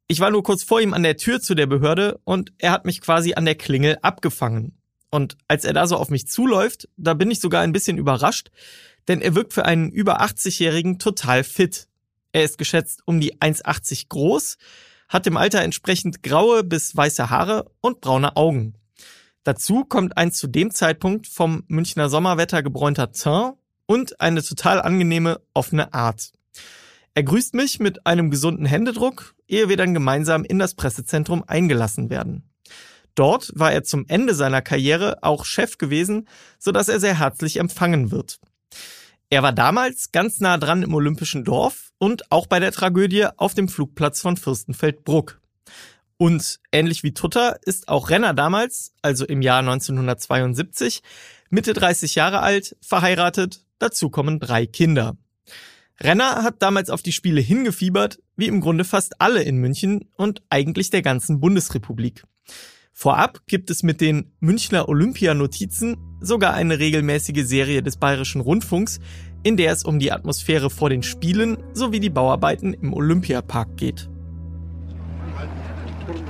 Ich 0.08 0.20
war 0.20 0.30
nur 0.30 0.42
kurz 0.42 0.62
vor 0.62 0.80
ihm 0.80 0.92
an 0.92 1.02
der 1.02 1.16
Tür 1.16 1.40
zu 1.40 1.54
der 1.54 1.66
Behörde 1.66 2.20
und 2.24 2.52
er 2.58 2.72
hat 2.72 2.84
mich 2.84 3.00
quasi 3.00 3.34
an 3.34 3.46
der 3.46 3.54
Klingel 3.54 3.98
abgefangen. 4.02 4.76
Und 5.10 5.36
als 5.48 5.64
er 5.64 5.72
da 5.72 5.86
so 5.86 5.96
auf 5.96 6.10
mich 6.10 6.26
zuläuft, 6.26 6.88
da 6.96 7.14
bin 7.14 7.30
ich 7.30 7.40
sogar 7.40 7.62
ein 7.62 7.72
bisschen 7.72 7.98
überrascht, 7.98 8.50
denn 9.08 9.20
er 9.20 9.34
wirkt 9.34 9.52
für 9.52 9.64
einen 9.64 9.90
über 9.90 10.22
80-Jährigen 10.22 10.98
total 10.98 11.44
fit. 11.44 11.88
Er 12.32 12.44
ist 12.44 12.58
geschätzt 12.58 13.02
um 13.04 13.20
die 13.20 13.36
1,80 13.36 14.08
groß, 14.08 14.58
hat 15.12 15.26
im 15.26 15.36
Alter 15.36 15.60
entsprechend 15.60 16.22
graue 16.22 16.64
bis 16.64 16.96
weiße 16.96 17.28
Haare 17.28 17.70
und 17.82 18.00
braune 18.00 18.36
Augen. 18.36 18.74
Dazu 19.44 19.84
kommt 19.84 20.16
ein 20.16 20.32
zu 20.32 20.46
dem 20.46 20.70
Zeitpunkt 20.70 21.26
vom 21.26 21.64
Münchner 21.68 22.08
Sommerwetter 22.08 22.62
gebräunter 22.62 23.12
Teint 23.12 23.56
und 23.84 24.20
eine 24.20 24.42
total 24.42 24.80
angenehme, 24.80 25.40
offene 25.52 25.92
Art. 25.92 26.32
Er 27.14 27.24
grüßt 27.24 27.52
mich 27.54 27.78
mit 27.78 28.06
einem 28.06 28.30
gesunden 28.30 28.64
Händedruck, 28.64 29.34
ehe 29.46 29.68
wir 29.68 29.76
dann 29.76 29.92
gemeinsam 29.92 30.44
in 30.44 30.58
das 30.58 30.74
Pressezentrum 30.74 31.44
eingelassen 31.46 32.08
werden. 32.08 32.48
Dort 33.14 33.52
war 33.54 33.70
er 33.70 33.84
zum 33.84 34.06
Ende 34.08 34.34
seiner 34.34 34.62
Karriere 34.62 35.22
auch 35.22 35.44
Chef 35.44 35.76
gewesen, 35.76 36.26
so 36.58 36.72
dass 36.72 36.88
er 36.88 37.00
sehr 37.00 37.18
herzlich 37.18 37.58
empfangen 37.58 38.10
wird. 38.10 38.40
Er 39.32 39.42
war 39.42 39.54
damals 39.54 40.12
ganz 40.12 40.40
nah 40.40 40.58
dran 40.58 40.82
im 40.82 40.92
Olympischen 40.92 41.42
Dorf 41.42 41.92
und 41.96 42.30
auch 42.30 42.46
bei 42.46 42.60
der 42.60 42.70
Tragödie 42.70 43.28
auf 43.38 43.54
dem 43.54 43.66
Flugplatz 43.66 44.20
von 44.20 44.36
Fürstenfeldbruck. 44.36 45.40
Und 46.18 46.60
ähnlich 46.70 47.02
wie 47.02 47.14
Tutter 47.14 47.56
ist 47.64 47.88
auch 47.88 48.10
Renner 48.10 48.34
damals, 48.34 48.92
also 49.00 49.24
im 49.24 49.40
Jahr 49.40 49.60
1972, 49.60 51.00
Mitte 51.48 51.72
30 51.72 52.14
Jahre 52.14 52.40
alt, 52.40 52.76
verheiratet, 52.82 53.64
dazu 53.78 54.10
kommen 54.10 54.38
drei 54.38 54.66
Kinder. 54.66 55.16
Renner 55.98 56.42
hat 56.42 56.60
damals 56.60 56.90
auf 56.90 57.00
die 57.00 57.12
Spiele 57.12 57.40
hingefiebert, 57.40 58.18
wie 58.36 58.48
im 58.48 58.60
Grunde 58.60 58.84
fast 58.84 59.18
alle 59.18 59.42
in 59.42 59.56
München 59.56 60.10
und 60.14 60.42
eigentlich 60.50 60.90
der 60.90 61.00
ganzen 61.00 61.40
Bundesrepublik. 61.40 62.24
Vorab 62.92 63.40
gibt 63.46 63.70
es 63.70 63.82
mit 63.82 64.00
den 64.00 64.32
Münchner 64.40 64.88
Olympianotizen 64.88 65.96
sogar 66.20 66.54
eine 66.54 66.78
regelmäßige 66.78 67.44
Serie 67.44 67.82
des 67.82 67.96
Bayerischen 67.96 68.40
Rundfunks, 68.40 69.00
in 69.42 69.56
der 69.56 69.72
es 69.72 69.82
um 69.82 69.98
die 69.98 70.12
Atmosphäre 70.12 70.70
vor 70.70 70.90
den 70.90 71.02
Spielen 71.02 71.56
sowie 71.72 72.00
die 72.00 72.10
Bauarbeiten 72.10 72.74
im 72.74 72.92
Olympiapark 72.92 73.76
geht. 73.76 74.08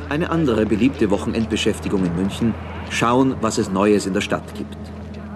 Eine 0.09 0.31
andere 0.31 0.65
beliebte 0.67 1.11
Wochenendbeschäftigung 1.11 2.05
in 2.05 2.15
München, 2.15 2.55
schauen, 2.91 3.35
was 3.41 3.59
es 3.59 3.71
Neues 3.71 4.07
in 4.07 4.15
der 4.15 4.21
Stadt 4.21 4.55
gibt. 4.55 4.77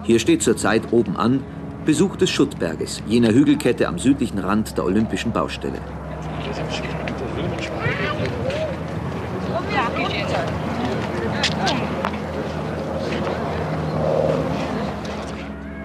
Hier 0.03 0.19
steht 0.19 0.41
zurzeit 0.41 0.93
oben 0.93 1.17
an 1.17 1.43
Besuch 1.85 2.15
des 2.15 2.29
Schuttberges, 2.29 3.03
jener 3.07 3.33
Hügelkette 3.33 3.87
am 3.87 3.99
südlichen 3.99 4.39
Rand 4.39 4.77
der 4.77 4.85
Olympischen 4.85 5.31
Baustelle. 5.31 5.81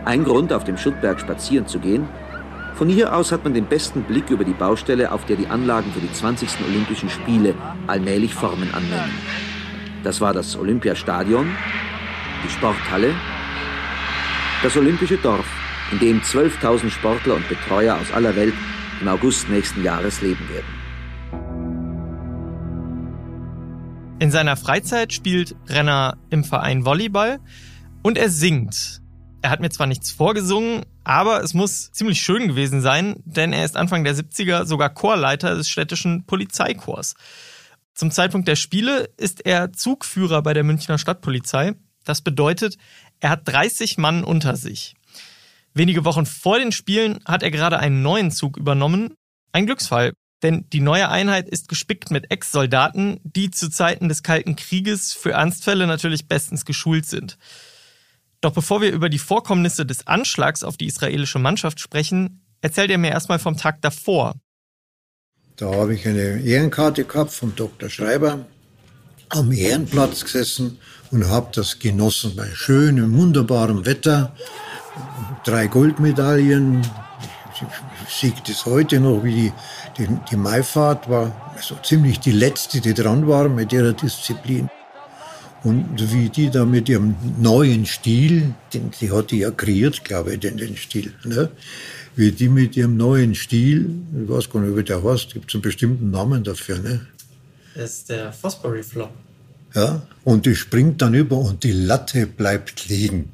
Ein 0.05 0.25
Grund, 0.25 0.53
auf 0.53 0.65
dem 0.65 0.77
Schuttberg 0.77 1.21
spazieren 1.21 1.67
zu 1.67 1.79
gehen. 1.79 2.09
Von 2.75 2.89
hier 2.89 3.15
aus 3.15 3.31
hat 3.31 3.45
man 3.45 3.55
den 3.55 3.67
besten 3.67 4.03
Blick 4.03 4.31
über 4.31 4.45
die 4.45 4.53
Baustelle, 4.53 5.13
auf 5.13 5.25
der 5.27 5.37
die 5.37 5.47
Anlagen 5.47 5.93
für 5.93 6.01
die 6.01 6.13
20. 6.13 6.49
Olympischen 6.67 7.09
Spiele 7.09 7.55
allmählich 7.87 8.35
Formen 8.35 8.75
annehmen. 8.75 9.13
Das 10.03 10.21
war 10.21 10.33
das 10.33 10.57
Olympiastadion, 10.57 11.47
die 12.45 12.51
Sporthalle, 12.51 13.15
das 14.63 14.77
Olympische 14.77 15.19
Dorf, 15.19 15.47
in 15.93 16.01
dem 16.01 16.21
12.000 16.21 16.91
Sportler 16.91 17.35
und 17.37 17.49
Betreuer 17.49 17.95
aus 17.95 18.13
aller 18.13 18.35
Welt 18.35 18.55
im 19.01 19.09
August 19.09 19.49
nächsten 19.49 19.85
Jahres 19.85 20.21
leben 20.21 20.49
werden. 20.49 20.83
In 24.19 24.31
seiner 24.31 24.57
Freizeit 24.57 25.13
spielt 25.13 25.55
Renner 25.69 26.17
im 26.31 26.43
Verein 26.43 26.85
Volleyball 26.85 27.39
und 28.03 28.19
er 28.19 28.29
singt. 28.31 29.02
Er 29.43 29.51
hat 29.51 29.61
mir 29.61 29.71
zwar 29.71 29.89
nichts 29.89 30.13
vorgesungen, 30.13 30.87
aber 31.03 31.43
es 31.43 31.53
muss 31.53 31.91
ziemlich 31.91 32.21
schön 32.21 32.47
gewesen 32.47 32.81
sein, 32.81 33.17
denn 33.25 33.53
er 33.53 33.65
ist 33.65 33.77
Anfang 33.77 34.05
der 34.05 34.15
70er 34.15 34.67
sogar 34.67 34.91
Chorleiter 34.91 35.57
des 35.57 35.69
städtischen 35.69 36.25
Polizeikorps. 36.27 37.15
Zum 37.93 38.13
Zeitpunkt 38.13 38.47
der 38.47 38.55
Spiele 38.55 39.11
ist 39.17 39.45
er 39.45 39.73
Zugführer 39.73 40.43
bei 40.43 40.55
der 40.55 40.63
Münchner 40.63 40.97
Stadtpolizei. 40.97 41.75
Das 42.05 42.23
bedeutet, 42.23 42.79
er 43.19 43.31
hat 43.31 43.43
30 43.45 43.99
Mann 43.99 44.23
unter 44.23 44.57
sich. 44.57 44.95
Wenige 45.75 46.05
Wochen 46.05 46.25
vor 46.25 46.59
den 46.59 46.71
Spielen 46.71 47.19
hat 47.25 47.43
er 47.43 47.51
gerade 47.51 47.81
einen 47.81 48.01
neuen 48.01 48.31
Zug 48.31 48.57
übernommen. 48.57 49.15
Ein 49.51 49.67
Glücksfall, 49.67 50.13
denn 50.43 50.67
die 50.73 50.81
neue 50.81 51.09
Einheit 51.09 51.49
ist 51.49 51.69
gespickt 51.69 52.13
mit 52.13 52.31
Ex-Soldaten, 52.31 53.21
die 53.25 53.51
zu 53.51 53.71
Zeiten 53.71 54.09
des 54.09 54.23
Kalten 54.23 54.55
Krieges 54.55 55.13
für 55.13 55.33
Ernstfälle 55.33 55.89
natürlich 55.89 56.29
bestens 56.29 56.65
geschult 56.65 57.07
sind. 57.07 57.39
Doch 58.43 58.53
bevor 58.53 58.81
wir 58.81 58.93
über 58.93 59.09
die 59.09 59.21
Vorkommnisse 59.21 59.87
des 59.87 60.07
Anschlags 60.09 60.65
auf 60.65 60.77
die 60.77 60.87
israelische 60.87 61.39
Mannschaft 61.39 61.79
sprechen, 61.79 62.45
erzählt 62.61 62.91
er 62.91 62.99
mir 62.99 63.13
erstmal 63.13 63.39
vom 63.39 63.57
Tag 63.57 63.81
davor. 63.83 64.35
Da 65.57 65.73
habe 65.73 65.95
ich 65.95 66.07
eine 66.09 66.41
Ehrenkarte 66.41 67.05
gehabt 67.05 67.31
vom 67.31 67.55
Dr. 67.55 67.89
Schreiber, 67.89 68.45
am 69.29 69.53
Ehrenplatz 69.53 70.25
gesessen 70.25 70.79
und 71.13 71.29
habe 71.29 71.51
das 71.55 71.79
genossen 71.79 72.35
bei 72.35 72.49
schönem, 72.53 73.17
wunderbarem 73.17 73.87
Wetter. 73.87 74.35
Drei 75.45 75.69
Goldmedaillen. 75.69 76.83
Sehe 78.09 78.35
das 78.45 78.67
heute 78.67 78.99
noch, 78.99 79.23
wie 79.23 79.35
die, 79.35 79.53
die, 79.99 80.09
die 80.31 80.37
Maifahrt 80.37 81.09
war 81.09 81.55
so 81.61 81.77
ziemlich 81.77 82.19
die 82.19 82.33
letzte, 82.33 82.81
die 82.81 82.93
dran 82.93 83.29
war 83.29 83.49
mit 83.49 83.73
ihrer 83.73 83.93
Disziplin. 83.93 84.69
Und 85.65 86.13
wie 86.13 86.29
die 86.29 86.51
da 86.51 86.65
mit 86.65 86.89
ihrem 86.89 87.15
neuen 87.39 87.87
Stil, 87.87 88.55
den 88.75 88.91
sie 88.93 89.13
hat 89.13 89.31
die 89.31 89.39
ja 89.39 89.51
kreiert, 89.51 90.05
glaube 90.05 90.35
ich, 90.35 90.41
den, 90.41 90.57
den 90.57 90.77
Stil, 90.77 91.13
ne? 91.25 91.51
wie 92.17 92.33
die 92.33 92.49
mit 92.49 92.77
ihrem 92.77 92.97
neuen 92.97 93.35
Stil, 93.35 93.91
ich 94.21 94.29
weiß 94.29 94.51
gar 94.51 94.61
nicht, 94.61 94.77
wie 94.77 94.83
der 94.83 95.05
heißt, 95.05 95.33
gibt 95.33 95.51
es 95.51 95.55
einen 95.55 95.63
bestimmten 95.63 96.11
Namen 96.11 96.43
dafür. 96.43 96.79
Ne? 96.79 97.07
Das 97.75 97.93
ist 97.93 98.11
der 98.11 98.33
Fosbury 98.33 98.83
Flop. 98.83 99.13
Ja, 99.75 100.03
und 100.25 100.45
die 100.45 100.55
springt 100.55 101.01
dann 101.01 101.15
über 101.15 101.39
und 101.39 101.63
die 101.63 101.73
Latte 101.73 102.27
bleibt 102.27 102.89
liegen. 102.89 103.31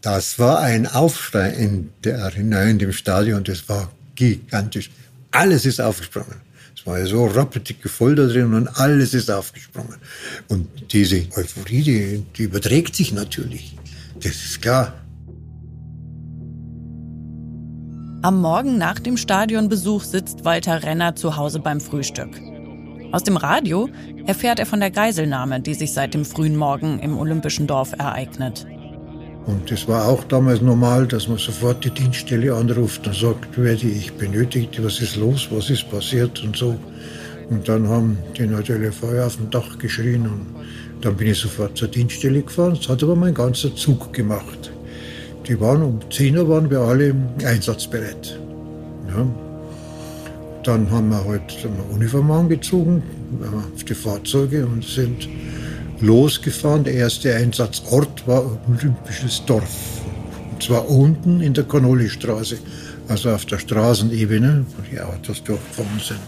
Das 0.00 0.38
war 0.38 0.60
ein 0.60 0.86
Aufschrei 0.86 1.50
in 1.50 1.90
der 2.04 2.22
Arena, 2.22 2.62
in 2.62 2.78
dem 2.78 2.92
Stadion, 2.92 3.42
das 3.44 3.68
war 3.68 3.90
gigantisch. 4.14 4.90
Alles 5.32 5.66
ist 5.66 5.80
aufgesprungen. 5.80 6.45
War 6.86 7.00
ja 7.00 7.06
so 7.06 7.26
rappeldicke 7.26 7.88
voll 7.88 8.14
da 8.14 8.26
drin 8.26 8.54
und 8.54 8.68
alles 8.68 9.12
ist 9.12 9.30
aufgesprungen. 9.30 9.96
Und 10.48 10.68
diese 10.92 11.16
Euphorie, 11.36 11.82
die, 11.82 12.24
die 12.36 12.44
überträgt 12.44 12.94
sich 12.94 13.12
natürlich. 13.12 13.76
Das 14.20 14.36
ist 14.36 14.62
klar. 14.62 14.94
Am 18.22 18.40
Morgen 18.40 18.78
nach 18.78 19.00
dem 19.00 19.16
Stadionbesuch 19.16 20.04
sitzt 20.04 20.44
Walter 20.44 20.84
Renner 20.84 21.16
zu 21.16 21.36
Hause 21.36 21.58
beim 21.58 21.80
Frühstück. 21.80 22.40
Aus 23.12 23.24
dem 23.24 23.36
Radio 23.36 23.88
erfährt 24.26 24.58
er 24.60 24.66
von 24.66 24.80
der 24.80 24.90
Geiselnahme, 24.90 25.60
die 25.60 25.74
sich 25.74 25.92
seit 25.92 26.14
dem 26.14 26.24
frühen 26.24 26.56
Morgen 26.56 27.00
im 27.00 27.18
Olympischen 27.18 27.66
Dorf 27.66 27.92
ereignet. 27.98 28.66
Und 29.46 29.70
es 29.70 29.86
war 29.86 30.08
auch 30.08 30.24
damals 30.24 30.60
normal, 30.60 31.06
dass 31.06 31.28
man 31.28 31.38
sofort 31.38 31.84
die 31.84 31.90
Dienststelle 31.90 32.52
anruft 32.52 33.06
und 33.06 33.14
sagt, 33.14 33.56
werde 33.56 33.86
ich 33.86 34.12
benötigt, 34.12 34.82
was 34.82 35.00
ist 35.00 35.16
los, 35.16 35.48
was 35.50 35.70
ist 35.70 35.88
passiert 35.88 36.42
und 36.42 36.56
so. 36.56 36.76
Und 37.48 37.68
dann 37.68 37.88
haben 37.88 38.18
die 38.36 38.46
natürlich 38.46 38.92
Feuer 38.92 39.26
auf 39.26 39.36
dem 39.36 39.50
Dach 39.50 39.78
geschrien 39.78 40.22
und 40.22 40.46
dann 41.00 41.16
bin 41.16 41.28
ich 41.28 41.38
sofort 41.38 41.76
zur 41.76 41.86
Dienststelle 41.86 42.42
gefahren. 42.42 42.76
Das 42.76 42.88
hat 42.88 43.04
aber 43.04 43.14
mein 43.14 43.34
ganzer 43.34 43.74
Zug 43.76 44.12
gemacht. 44.12 44.72
Die 45.46 45.60
waren 45.60 45.82
um 45.82 46.00
10 46.10 46.36
Uhr 46.38 46.48
waren 46.48 46.68
wir 46.68 46.80
alle 46.80 47.14
einsatzbereit. 47.44 48.40
Ja. 49.08 49.26
Dann 50.64 50.90
haben 50.90 51.10
wir 51.10 51.24
halt 51.24 51.56
eine 51.62 51.94
Uniform 51.94 52.32
angezogen 52.32 53.00
auf 53.74 53.84
die 53.84 53.94
Fahrzeuge 53.94 54.66
und 54.66 54.84
sind 54.84 55.28
losgefahren. 56.00 56.84
Der 56.84 56.94
erste 56.94 57.34
Einsatzort 57.34 58.26
war 58.26 58.44
Olympisches 58.68 59.44
Dorf. 59.44 60.02
Und 60.52 60.62
zwar 60.62 60.88
unten 60.88 61.40
in 61.40 61.54
der 61.54 61.64
Connolly-Straße, 61.64 62.58
also 63.08 63.30
auf 63.30 63.44
der 63.46 63.58
Straßenebene, 63.58 64.64
wo 64.76 64.82
die 64.90 65.00
Autos 65.00 65.42
durchgefahren 65.44 66.00
sind. 66.00 66.20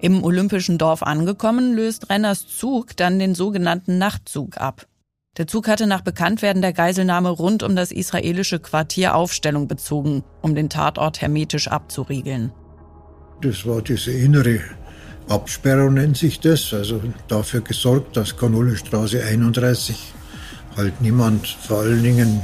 Im 0.00 0.22
Olympischen 0.22 0.76
Dorf 0.76 1.02
angekommen, 1.02 1.74
löst 1.74 2.10
Renners 2.10 2.46
Zug 2.46 2.96
dann 2.96 3.18
den 3.18 3.34
sogenannten 3.34 3.98
Nachtzug 3.98 4.58
ab. 4.58 4.86
Der 5.38 5.46
Zug 5.46 5.68
hatte 5.68 5.86
nach 5.86 6.00
Bekanntwerden 6.00 6.62
der 6.62 6.72
Geiselnahme 6.72 7.28
rund 7.30 7.62
um 7.62 7.76
das 7.76 7.92
israelische 7.92 8.58
Quartier 8.58 9.14
Aufstellung 9.14 9.68
bezogen, 9.68 10.22
um 10.42 10.54
den 10.54 10.70
Tatort 10.70 11.20
hermetisch 11.20 11.68
abzuriegeln. 11.68 12.52
Das 13.42 13.66
war 13.66 13.82
diese 13.82 14.12
innere 14.12 14.60
Absperrung 15.28 15.94
nennt 15.94 16.16
sich 16.16 16.38
das, 16.38 16.72
also 16.72 17.00
dafür 17.26 17.60
gesorgt, 17.60 18.16
dass 18.16 18.36
Kanole-Straße 18.36 19.22
31 19.24 20.12
halt 20.76 21.00
niemand, 21.00 21.46
vor 21.48 21.80
allen 21.80 22.02
Dingen 22.02 22.42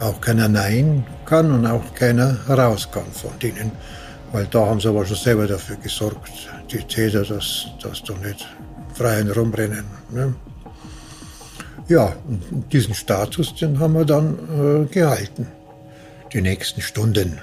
auch 0.00 0.20
keiner 0.20 0.48
Nein 0.48 1.04
kann 1.26 1.50
und 1.50 1.66
auch 1.66 1.94
keiner 1.94 2.38
raus 2.48 2.88
kann 2.90 3.10
von 3.12 3.32
denen. 3.42 3.72
Weil 4.32 4.46
da 4.46 4.66
haben 4.66 4.80
sie 4.80 4.88
aber 4.88 5.04
schon 5.04 5.16
selber 5.16 5.46
dafür 5.46 5.76
gesorgt, 5.76 6.30
die 6.70 6.78
Täter, 6.78 7.24
dass, 7.24 7.66
dass 7.82 8.02
da 8.02 8.14
nicht 8.14 8.46
frei 8.94 9.22
rumrennen. 9.30 9.84
Ne? 10.10 10.34
Ja, 11.88 12.14
und 12.26 12.72
diesen 12.72 12.94
Status, 12.94 13.54
den 13.54 13.78
haben 13.78 13.94
wir 13.94 14.04
dann 14.04 14.38
äh, 14.84 14.92
gehalten, 14.92 15.46
die 16.32 16.42
nächsten 16.42 16.80
Stunden. 16.82 17.38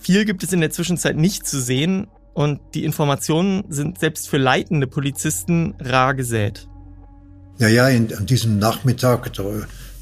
Viel 0.00 0.24
gibt 0.24 0.42
es 0.42 0.52
in 0.52 0.60
der 0.60 0.70
Zwischenzeit 0.70 1.16
nicht 1.16 1.46
zu 1.46 1.60
sehen 1.60 2.08
und 2.40 2.58
die 2.72 2.84
Informationen 2.84 3.64
sind 3.68 3.98
selbst 3.98 4.30
für 4.30 4.38
leitende 4.38 4.86
Polizisten 4.86 5.74
rar 5.78 6.14
gesät. 6.14 6.66
Ja, 7.58 7.68
ja, 7.68 7.86
in, 7.88 8.16
an 8.16 8.24
diesem 8.24 8.58
Nachmittag, 8.58 9.30
da, 9.34 9.44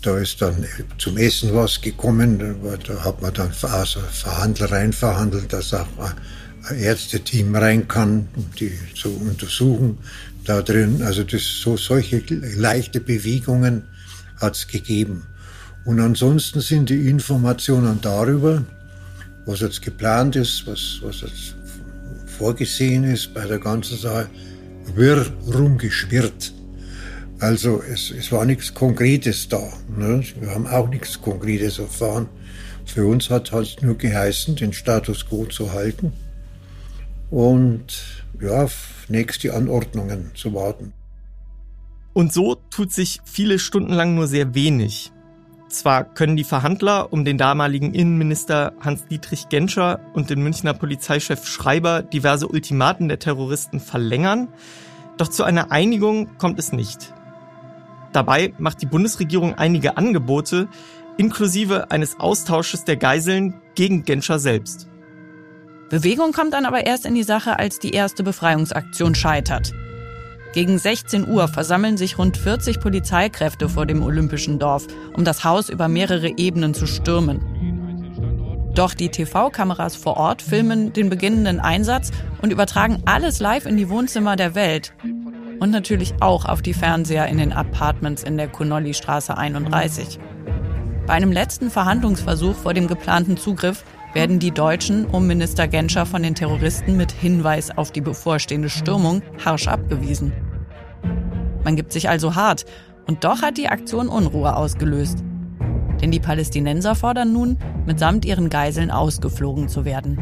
da 0.03 0.19
ist 0.19 0.41
dann 0.41 0.65
zum 0.99 1.17
Essen 1.17 1.53
was 1.53 1.81
gekommen, 1.81 2.39
da, 2.39 2.77
da 2.77 3.05
hat 3.05 3.21
man 3.21 3.35
dann 3.35 3.51
also 3.63 3.99
Verhandler 3.99 4.71
rein 4.71 4.93
verhandelt, 4.93 5.53
dass 5.53 5.75
auch 5.75 5.89
ein 6.69 6.79
Ärzteteam 6.79 7.57
rein 7.57 7.89
kann, 7.89 8.29
um 8.37 8.47
die 8.61 8.79
zu 8.95 9.09
untersuchen. 9.17 9.99
Da 10.45 10.63
drin, 10.63 11.03
also 11.03 11.25
das, 11.25 11.43
so 11.43 11.77
solche 11.77 12.23
leichte 12.29 13.01
Bewegungen 13.01 13.83
hat 14.37 14.55
es 14.55 14.69
gegeben. 14.69 15.27
Und 15.85 15.99
ansonsten 15.99 16.61
sind 16.61 16.89
die 16.89 17.09
Informationen 17.09 17.99
darüber, 18.01 18.63
was 19.45 19.59
jetzt 19.59 19.83
geplant 19.83 20.37
ist, 20.37 20.69
was, 20.69 21.01
was 21.03 21.23
jetzt 21.23 21.58
vorgesehen 22.39 23.05
ist 23.05 23.35
bei 23.35 23.45
der 23.47 23.59
ganzen 23.59 23.99
Sache, 23.99 24.31
wirr 24.95 25.27
rumgeschwirrt. 25.53 26.55
Also 27.41 27.83
es, 27.83 28.11
es 28.11 28.33
war 28.33 28.45
nichts 28.45 28.73
Konkretes 28.75 29.49
da. 29.49 29.63
Ne? 29.97 30.23
Wir 30.41 30.51
haben 30.51 30.67
auch 30.67 30.89
nichts 30.89 31.21
Konkretes 31.21 31.79
erfahren. 31.79 32.29
Für 32.85 33.07
uns 33.07 33.29
hat 33.29 33.53
halt 33.53 33.79
nur 33.83 33.99
geheißen, 33.99 34.57
den 34.57 34.73
Status 34.73 35.27
quo 35.27 35.45
zu 35.47 35.73
halten 35.73 36.13
und 37.31 38.25
ja, 38.41 38.65
auf 38.65 39.05
nächste 39.09 39.55
Anordnungen 39.55 40.31
zu 40.35 40.55
warten. 40.55 40.93
Und 42.15 42.33
so 42.33 42.57
tut 42.71 42.93
sich 42.93 43.21
viele 43.25 43.59
Stunden 43.59 43.93
lang 43.93 44.15
nur 44.15 44.27
sehr 44.27 44.55
wenig. 44.55 45.13
Zwar 45.69 46.05
können 46.05 46.37
die 46.37 46.45
Verhandler 46.45 47.13
um 47.13 47.25
den 47.25 47.37
damaligen 47.37 47.93
Innenminister 47.93 48.73
Hans-Dietrich 48.81 49.49
Genscher 49.51 50.01
und 50.15 50.31
den 50.31 50.43
Münchner 50.43 50.73
Polizeichef 50.73 51.47
Schreiber 51.47 52.03
diverse 52.03 52.49
Ultimaten 52.49 53.09
der 53.09 53.19
Terroristen 53.19 53.79
verlängern, 53.79 54.49
doch 55.19 55.29
zu 55.29 55.45
einer 55.45 55.71
Einigung 55.71 56.39
kommt 56.39 56.59
es 56.59 56.73
nicht. 56.73 57.13
Dabei 58.13 58.55
macht 58.59 58.81
die 58.81 58.87
Bundesregierung 58.87 59.55
einige 59.55 59.99
Angebote, 59.99 60.69
inklusive 61.19 61.91
eines 61.91 62.19
Austausches 62.19 62.85
der 62.85 62.97
Geiseln 62.97 63.61
gegen 63.75 64.05
Genscher 64.05 64.39
selbst. 64.39 64.89
Bewegung 65.91 66.33
kommt 66.33 66.55
dann 66.55 66.65
aber 66.65 66.87
erst 66.87 67.05
in 67.05 67.15
die 67.15 67.23
Sache, 67.23 67.59
als 67.59 67.79
die 67.79 67.91
erste 67.91 68.23
Befreiungsaktion 68.23 69.15
scheitert. 69.15 69.73
Gegen 70.55 70.79
16 70.79 71.29
Uhr 71.29 71.47
versammeln 71.49 71.97
sich 71.97 72.19
rund 72.19 72.37
40 72.37 72.81
Polizeikräfte 72.81 73.69
vor 73.69 73.87
dem 73.87 74.03
Olympischen 74.03 74.59
Dorf, 74.59 74.87
um 75.15 75.25
das 75.25 75.45
Haus 75.45 75.69
über 75.69 75.89
mehrere 75.89 76.39
Ebenen 76.39 76.75
zu 76.75 76.87
stürmen. 76.87 77.41
Doch 78.75 78.95
die 78.95 79.09
TV-Kameras 79.09 79.97
vor 79.97 80.17
Ort 80.17 80.41
filmen 80.41 80.93
den 80.93 81.11
beginnenden 81.11 81.61
Einsatz 81.61 82.13
und 82.41 82.53
übertragen 82.53 83.03
alles 83.07 83.41
live 83.41 83.67
in 83.67 83.77
die 83.77 83.89
Wohnzimmer 83.89 84.37
der 84.37 84.55
Welt. 84.55 84.95
Und 85.59 85.71
natürlich 85.71 86.15
auch 86.21 86.45
auf 86.45 86.63
die 86.63 86.75
Fernseher 86.75 87.27
in 87.27 87.39
den 87.39 87.53
Apartments 87.53 88.23
in 88.23 88.37
der 88.37 88.49
Connolly-Straße 88.49 89.37
31. 89.37 90.21
Bei 91.07 91.15
einem 91.15 91.33
letzten 91.33 91.71
Verhandlungsversuch 91.71 92.55
vor 92.55 92.73
dem 92.73 92.87
geplanten 92.87 93.37
Zugriff 93.37 93.83
werden 94.15 94.39
die 94.39 94.51
Deutschen 94.51 95.05
um 95.07 95.27
Minister 95.27 95.69
Genscher 95.69 96.07
von 96.07 96.23
den 96.23 96.35
Terroristen 96.35 96.97
mit 96.97 97.13
Hinweis 97.13 97.71
auf 97.77 97.93
die 97.93 98.01
bevorstehende 98.01 98.71
Stürmung 98.71 99.23
harsch 99.45 99.69
abgewiesen. 99.69 100.33
Man 101.65 101.77
gibt 101.77 101.93
sich 101.93 102.09
also 102.09 102.35
hart 102.35 102.65
und 103.07 103.25
doch 103.25 103.43
hat 103.43 103.59
die 103.59 103.69
Aktion 103.69 104.09
Unruhe 104.09 104.57
ausgelöst. 104.57 105.19
Denn 106.01 106.11
die 106.11 106.21
Palästinenser 106.21 106.95
fordern 106.95 107.33
nun, 107.33 107.59
mitsamt 107.87 108.25
ihren 108.25 108.51
Geiseln 108.51 108.91
ausgeflogen 108.91 109.69
zu 109.69 109.85
werden. 109.85 110.19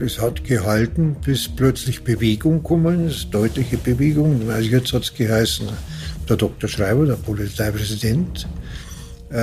Es 0.00 0.20
hat 0.20 0.42
gehalten, 0.42 1.16
bis 1.24 1.48
plötzlich 1.48 2.02
Bewegung 2.02 2.62
kommen 2.62 3.06
ist, 3.06 3.32
deutliche 3.32 3.76
Bewegung. 3.76 4.50
Also 4.50 4.68
jetzt 4.68 4.92
hat 4.92 5.02
es 5.02 5.14
geheißen, 5.14 5.68
der 6.28 6.36
Dr. 6.36 6.68
Schreiber, 6.68 7.06
der 7.06 7.14
Polizeipräsident, 7.14 8.48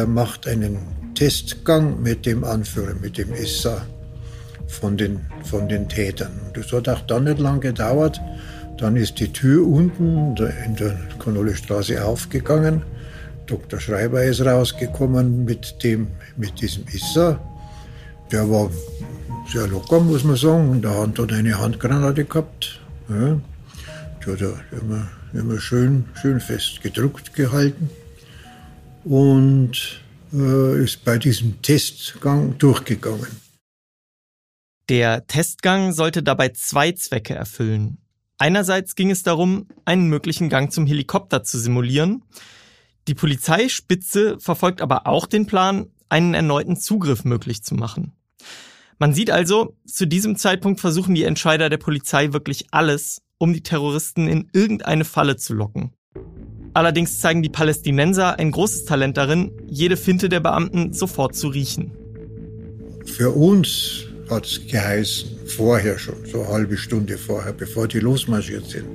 macht 0.08 0.48
einen 0.48 0.80
Testgang 1.20 2.02
mit 2.02 2.26
dem 2.26 2.46
Anführer, 2.46 2.94
mit 2.94 3.18
dem 3.18 3.34
Issa 3.34 3.86
von 4.68 4.96
den, 4.96 5.20
von 5.44 5.68
den 5.68 5.90
Tätern. 5.90 6.32
Das 6.54 6.72
hat 6.72 6.88
auch 6.88 7.02
dann 7.02 7.26
nicht 7.26 7.40
lange 7.40 7.60
gedauert. 7.60 8.22
Dann 8.78 8.96
ist 8.96 9.20
die 9.20 9.28
Tür 9.34 9.68
unten 9.68 10.38
in 10.66 10.76
der 10.78 10.98
Connolly-Straße 11.18 12.06
aufgegangen. 12.06 12.84
Dr. 13.48 13.82
Schreiber 13.82 14.24
ist 14.24 14.40
rausgekommen 14.40 15.44
mit, 15.44 15.84
dem, 15.84 16.08
mit 16.38 16.62
diesem 16.62 16.86
Issa. 16.88 17.38
Der 18.32 18.50
war 18.50 18.72
sehr 19.52 19.68
locker, 19.68 20.00
muss 20.00 20.24
man 20.24 20.38
sagen. 20.38 20.76
In 20.76 20.82
der 20.82 20.98
Hand 20.98 21.20
hat 21.20 21.34
eine 21.34 21.60
Handgranate 21.60 22.24
gehabt. 22.24 22.80
Ja. 23.10 23.42
Die 24.26 24.32
hat 24.32 24.40
er 24.40 24.54
immer, 24.72 25.10
immer 25.34 25.60
schön, 25.60 26.06
schön 26.22 26.40
fest 26.40 26.80
gedruckt 26.82 27.34
gehalten. 27.34 27.90
Und 29.04 30.00
äh, 30.34 30.84
ist 30.84 31.04
bei 31.04 31.18
diesem 31.18 31.62
Testgang 31.62 32.58
durchgegangen. 32.58 33.28
Der 34.90 35.28
Testgang 35.28 35.94
sollte 35.94 36.24
dabei 36.24 36.50
zwei 36.50 36.92
Zwecke 36.94 37.36
erfüllen. 37.36 38.00
Einerseits 38.40 38.96
ging 38.96 39.12
es 39.12 39.22
darum, 39.24 39.68
einen 39.86 40.08
möglichen 40.08 40.50
Gang 40.50 40.72
zum 40.72 40.88
Helikopter 40.88 41.44
zu 41.44 41.60
simulieren. 41.60 42.24
Die 43.08 43.14
Polizeispitze 43.14 44.40
verfolgt 44.40 44.82
aber 44.82 45.08
auch 45.08 45.26
den 45.28 45.46
Plan, 45.46 45.88
einen 46.10 46.34
erneuten 46.34 46.78
Zugriff 46.78 47.24
möglich 47.24 47.64
zu 47.64 47.76
machen. 47.76 48.14
Man 48.98 49.14
sieht 49.14 49.30
also, 49.30 49.78
zu 49.86 50.08
diesem 50.08 50.36
Zeitpunkt 50.36 50.80
versuchen 50.80 51.16
die 51.16 51.24
Entscheider 51.24 51.70
der 51.70 51.78
Polizei 51.78 52.34
wirklich 52.34 52.68
alles, 52.72 53.22
um 53.38 53.54
die 53.54 53.64
Terroristen 53.64 54.28
in 54.28 54.50
irgendeine 54.54 55.06
Falle 55.06 55.38
zu 55.38 55.54
locken. 55.54 55.94
Allerdings 56.74 57.20
zeigen 57.20 57.42
die 57.42 57.50
Palästinenser 57.50 58.38
ein 58.38 58.52
großes 58.52 58.86
Talent 58.86 59.18
darin, 59.18 59.52
jede 59.68 59.98
Finte 59.98 60.30
der 60.30 60.40
Beamten 60.40 60.94
sofort 60.94 61.36
zu 61.36 61.48
riechen. 61.48 61.92
Für 63.06 63.32
uns 63.32 64.06
hat 64.30 64.46
es 64.46 64.62
geheißen, 64.68 65.30
vorher 65.48 65.98
schon, 65.98 66.26
so 66.32 66.42
eine 66.42 66.50
halbe 66.50 66.78
Stunde 66.78 67.18
vorher, 67.18 67.54
bevor 67.54 67.88
die 67.88 68.00
losmarschiert 68.00 68.66
sind. 68.66 68.86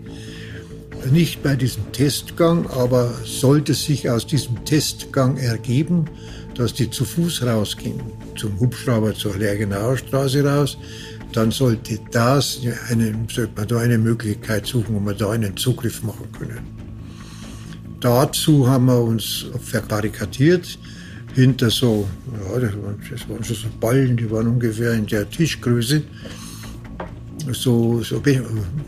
Nicht 1.11 1.43
bei 1.43 1.57
diesem 1.57 1.93
Testgang, 1.93 2.67
aber 2.71 3.13
sollte 3.25 3.75
sich 3.75 4.09
aus 4.09 4.27
diesem 4.27 4.65
Testgang 4.65 5.37
ergeben, 5.37 6.07
dass 6.55 6.73
die 6.73 6.89
zu 6.89 7.05
Fuß 7.05 7.45
rausgingen, 7.45 8.05
zum 8.37 8.59
Hubschrauber 8.61 9.15
zur 9.15 9.37
Lergenauer 9.37 9.99
Straße 9.99 10.45
raus, 10.45 10.79
dann 11.33 11.51
sollte 11.51 11.99
das 12.13 12.61
eine, 12.89 13.13
sollte 13.31 13.53
man 13.57 13.69
da 13.69 13.81
eine 13.81 13.99
Möglichkeit 13.99 14.67
suchen, 14.67 14.95
wo 14.95 15.01
man 15.01 15.19
da 15.19 15.31
einen 15.31 15.57
Zugriff 15.57 16.03
machen 16.03 16.31
können. 16.33 16.74
Dazu 18.05 18.69
haben 18.69 18.85
wir 18.85 19.01
uns 19.01 19.47
verbarrikadiert 19.63 20.79
hinter 21.35 21.71
so, 21.71 22.07
ja, 22.33 22.61
das 22.61 22.75
waren, 22.75 23.01
das 23.11 23.27
waren 23.31 23.43
schon 23.43 23.57
so 23.57 23.69
Ballen, 23.81 24.15
die 24.19 24.31
waren 24.31 24.47
ungefähr 24.47 24.93
in 24.93 25.07
der 25.07 25.31
Tischgröße, 25.31 26.03
so, 27.53 28.03
so 28.03 28.23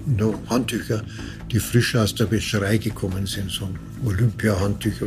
no, 0.05 0.35
Handtücher, 0.51 1.03
die 1.51 1.59
frisch 1.59 1.97
aus 1.97 2.15
der 2.15 2.31
Wäscherei 2.31 2.77
gekommen 2.77 3.27
sind, 3.27 3.51
so 3.51 3.71
Olympia-Handtücher, 4.05 5.07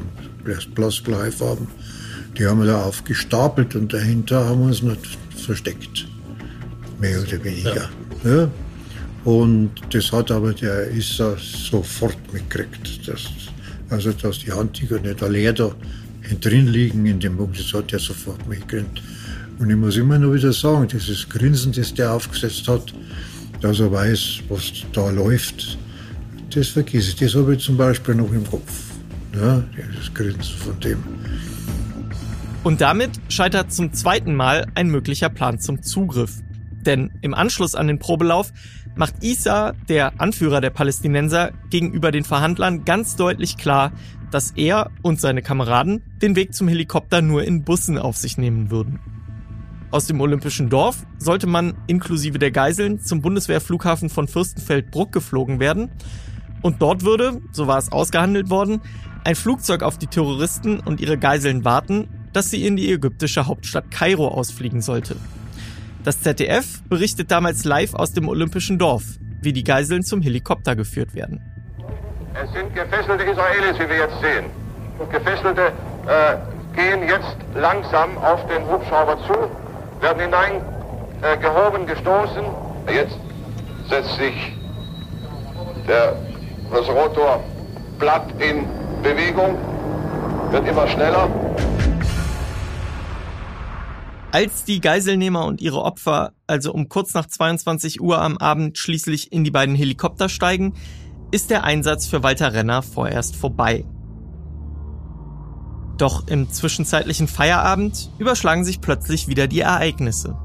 blassblaue 0.74 1.32
Farben. 1.32 1.68
Die 2.36 2.48
haben 2.48 2.62
wir 2.62 2.66
da 2.66 2.82
aufgestapelt 2.82 3.76
und 3.76 3.94
dahinter 3.94 4.44
haben 4.44 4.62
wir 4.62 4.68
uns 4.70 4.82
noch 4.82 4.98
versteckt. 5.38 6.08
Mehr 7.00 7.22
oder 7.22 7.44
weniger. 7.44 7.90
Ja. 8.24 8.32
ja. 8.32 8.52
Und 9.24 9.70
das 9.92 10.12
hat 10.12 10.32
aber 10.32 10.54
der 10.54 10.90
Issa 10.96 11.38
sofort 11.38 12.18
mitgekriegt. 12.34 13.08
Dass, 13.08 13.30
also, 13.90 14.12
dass 14.12 14.40
die 14.40 14.52
Handtücher 14.52 15.00
nicht 15.00 15.22
leer 15.22 15.54
da 15.54 15.72
drin 16.42 16.68
liegen 16.68 17.06
in 17.06 17.20
dem 17.20 17.38
Buch, 17.38 17.50
das 17.56 17.74
hat 17.74 17.92
er 17.94 18.00
sofort 18.00 18.48
mitgekriegt. 18.48 19.02
Und 19.58 19.70
ich 19.70 19.76
muss 19.76 19.98
immer 19.98 20.18
nur 20.18 20.36
wieder 20.36 20.54
sagen, 20.54 20.88
dieses 20.88 21.28
Grinsen, 21.28 21.72
das 21.72 21.94
der 21.94 22.14
aufgesetzt 22.14 22.68
hat, 22.68 22.94
dass 23.62 23.80
er 23.80 23.92
weiß, 23.92 24.42
was 24.48 24.72
da 24.94 25.10
läuft, 25.10 25.78
das 26.54 26.70
vergesse 26.70 27.10
ich. 27.10 27.16
Das 27.16 27.36
habe 27.36 27.56
ich 27.56 27.64
zum 27.64 27.78
Beispiel 27.78 28.16
noch 28.16 28.32
im 28.32 28.48
Kopf. 28.50 28.72
Ja, 29.36 29.64
das 29.96 30.14
Grinsen 30.14 30.56
von 30.56 30.80
dem. 30.80 31.04
Und 32.64 32.82
damit 32.82 33.12
scheitert 33.30 33.72
zum 33.72 33.94
zweiten 33.94 34.36
Mal 34.36 34.68
ein 34.76 34.90
möglicher 34.90 35.30
Plan 35.30 35.60
zum 35.60 35.82
Zugriff. 35.82 36.42
Denn 36.90 37.12
im 37.22 37.36
Anschluss 37.36 37.76
an 37.76 37.86
den 37.86 38.00
Probelauf 38.00 38.52
macht 38.96 39.24
Isa, 39.24 39.74
der 39.90 40.20
Anführer 40.20 40.60
der 40.60 40.72
Palästinenser, 40.72 41.52
gegenüber 41.70 42.10
den 42.12 42.24
Verhandlern 42.24 42.84
ganz 42.84 43.16
deutlich 43.16 43.58
klar, 43.58 43.92
dass 44.32 44.54
er 44.56 44.90
und 45.04 45.22
seine 45.22 45.44
Kameraden 45.44 46.02
den 46.20 46.36
Weg 46.36 46.56
zum 46.56 46.68
Helikopter 46.68 47.22
nur 47.22 47.44
in 47.44 47.64
Bussen 47.64 48.00
auf 48.00 48.18
sich 48.18 48.40
nehmen 48.40 48.72
würden. 48.72 49.00
Aus 49.92 50.08
dem 50.08 50.20
Olympischen 50.20 50.72
Dorf 50.72 51.06
sollte 51.20 51.46
man 51.46 51.76
inklusive 51.86 52.40
der 52.40 52.50
Geiseln 52.50 53.00
zum 53.00 53.22
Bundeswehrflughafen 53.22 54.10
von 54.10 54.28
Fürstenfeldbruck 54.28 55.12
geflogen 55.12 55.60
werden 55.60 55.92
und 56.64 56.82
dort 56.82 57.04
würde, 57.04 57.40
so 57.52 57.68
war 57.68 57.78
es 57.78 57.92
ausgehandelt 57.92 58.50
worden, 58.50 58.82
ein 59.24 59.36
Flugzeug 59.36 59.84
auf 59.84 60.00
die 60.00 60.08
Terroristen 60.08 60.80
und 60.80 61.02
ihre 61.02 61.20
Geiseln 61.20 61.66
warten, 61.66 62.08
das 62.34 62.50
sie 62.50 62.66
in 62.66 62.78
die 62.78 62.92
ägyptische 62.92 63.46
Hauptstadt 63.46 63.92
Kairo 63.92 64.30
ausfliegen 64.30 64.82
sollte. 64.82 65.18
Das 66.04 66.22
ZDF 66.22 66.82
berichtet 66.88 67.30
damals 67.30 67.66
live 67.66 67.94
aus 67.94 68.14
dem 68.14 68.30
Olympischen 68.30 68.80
Dorf, 68.80 69.04
wie 69.42 69.52
die 69.52 69.66
Geiseln 69.66 70.02
zum 70.04 70.22
Helikopter 70.22 70.76
geführt 70.78 71.14
werden. 71.14 71.42
Es 72.42 72.52
sind 72.54 72.74
gefesselte 72.74 73.24
Israelis, 73.24 73.78
wie 73.78 73.90
wir 73.90 73.98
jetzt 73.98 74.22
sehen. 74.22 74.46
Gefesselte 75.12 75.74
äh, 76.08 76.38
gehen 76.76 77.04
jetzt 77.08 77.36
langsam 77.54 78.18
auf 78.18 78.40
den 78.48 78.66
Hubschrauber 78.66 79.18
zu, 79.28 79.34
werden 80.02 80.22
hinein 80.22 80.62
äh, 81.22 81.86
gestoßen. 81.86 82.44
Jetzt 82.94 83.18
setzt 83.90 84.16
sich 84.16 84.56
der, 85.86 86.16
das 86.72 86.88
Rotorblatt 86.88 88.32
in 88.40 88.66
Bewegung, 89.04 89.58
wird 90.52 90.68
immer 90.68 90.88
schneller. 90.88 91.28
Als 94.32 94.64
die 94.64 94.80
Geiselnehmer 94.80 95.46
und 95.46 95.60
ihre 95.60 95.82
Opfer 95.82 96.34
also 96.46 96.72
um 96.72 96.88
kurz 96.88 97.16
nach 97.16 97.26
22 97.26 98.00
Uhr 98.00 98.22
am 98.22 98.38
Abend 98.38 98.78
schließlich 98.78 99.32
in 99.32 99.44
die 99.44 99.50
beiden 99.50 99.76
Helikopter 99.76 100.30
steigen, 100.30 100.74
ist 101.32 101.50
der 101.50 101.64
Einsatz 101.64 102.06
für 102.06 102.22
Walter 102.22 102.54
Renner 102.54 102.84
vorerst 102.84 103.36
vorbei. 103.36 103.86
Doch 105.98 106.28
im 106.28 106.50
zwischenzeitlichen 106.52 107.28
Feierabend 107.28 108.12
überschlagen 108.20 108.66
sich 108.66 108.82
plötzlich 108.82 109.28
wieder 109.28 109.48
die 109.48 109.62
Ereignisse. 109.62 110.38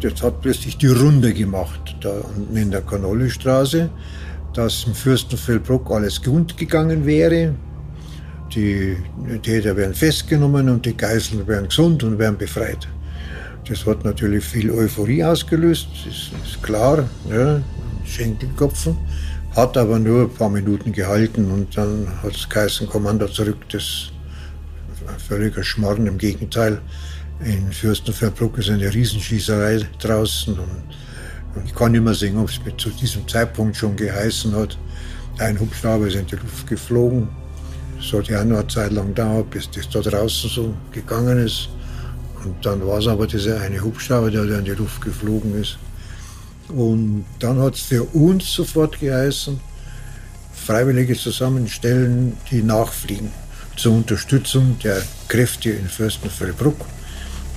Das 0.00 0.22
hat 0.22 0.42
plötzlich 0.42 0.78
die 0.78 0.88
Runde 0.88 1.34
gemacht, 1.34 1.96
da 2.00 2.10
unten 2.10 2.56
in 2.56 2.70
der 2.70 2.82
Kanollestraße, 2.82 3.88
dass 4.52 4.84
im 4.84 4.94
Fürstenfeldbruck 4.94 5.90
alles 5.90 6.22
gut 6.22 6.56
gegangen 6.56 7.06
wäre. 7.06 7.54
Die 8.54 8.96
Täter 9.42 9.76
werden 9.76 9.94
festgenommen 9.94 10.68
und 10.68 10.86
die 10.86 10.96
Geiseln 10.96 11.46
werden 11.46 11.68
gesund 11.68 12.02
und 12.02 12.18
werden 12.18 12.38
befreit. 12.38 12.88
Das 13.68 13.84
hat 13.84 14.04
natürlich 14.04 14.44
viel 14.44 14.70
Euphorie 14.70 15.22
ausgelöst, 15.22 15.88
das 16.06 16.30
ist 16.48 16.62
klar, 16.62 17.08
ja, 17.28 17.60
Schenkelkopfen. 18.04 18.96
Hat 19.54 19.76
aber 19.76 19.98
nur 19.98 20.22
ein 20.22 20.30
paar 20.30 20.48
Minuten 20.48 20.92
gehalten 20.92 21.50
und 21.50 21.76
dann 21.76 22.06
hat 22.22 22.34
es 22.34 22.48
geheißen, 22.48 22.86
Kommando 22.86 23.26
zurück. 23.28 23.58
Das 23.70 23.82
ist 23.82 24.12
völliger 25.26 25.62
Schmarrn. 25.64 26.06
Im 26.06 26.16
Gegenteil, 26.16 26.80
in 27.44 27.72
Fürstenfeldbruck 27.72 28.58
ist 28.58 28.70
eine 28.70 28.92
Riesenschießerei 28.92 29.80
draußen. 30.00 30.58
Und 30.58 31.64
ich 31.64 31.74
kann 31.74 31.92
nicht 31.92 32.04
mehr 32.04 32.14
sehen, 32.14 32.38
ob 32.38 32.48
es 32.48 32.60
zu 32.76 32.90
diesem 32.90 33.26
Zeitpunkt 33.26 33.76
schon 33.76 33.96
geheißen 33.96 34.54
hat. 34.54 34.78
Ein 35.38 35.58
Hubschrauber 35.58 36.06
ist 36.06 36.16
in 36.16 36.26
die 36.26 36.36
Luft 36.36 36.66
geflogen. 36.66 37.28
Es 38.00 38.12
hat 38.12 38.28
ja 38.28 38.40
auch 38.40 38.44
noch 38.44 38.58
eine 38.58 38.68
Zeit 38.68 38.92
lang 38.92 39.14
dauert, 39.14 39.50
bis 39.50 39.70
das 39.70 39.88
da 39.90 40.00
draußen 40.00 40.50
so 40.50 40.74
gegangen 40.92 41.44
ist. 41.44 41.68
Und 42.44 42.64
dann 42.64 42.86
war 42.86 42.98
es 42.98 43.06
aber 43.06 43.26
dieser 43.26 43.60
eine 43.60 43.82
Hubschrauber, 43.82 44.30
der 44.30 44.44
in 44.44 44.64
die 44.64 44.70
Luft 44.72 45.00
geflogen 45.00 45.60
ist. 45.60 45.78
Und 46.68 47.24
dann 47.38 47.58
hat 47.60 47.74
es 47.74 47.80
für 47.80 48.04
uns 48.04 48.52
sofort 48.52 49.00
geheißen, 49.00 49.58
Freiwillige 50.52 51.16
zusammenstellen, 51.16 52.36
die 52.50 52.62
nachfliegen 52.62 53.30
zur 53.76 53.94
Unterstützung 53.94 54.78
der 54.82 55.02
Kräfte 55.28 55.70
in 55.70 55.88
Fürstenfeldbruck, 55.88 56.76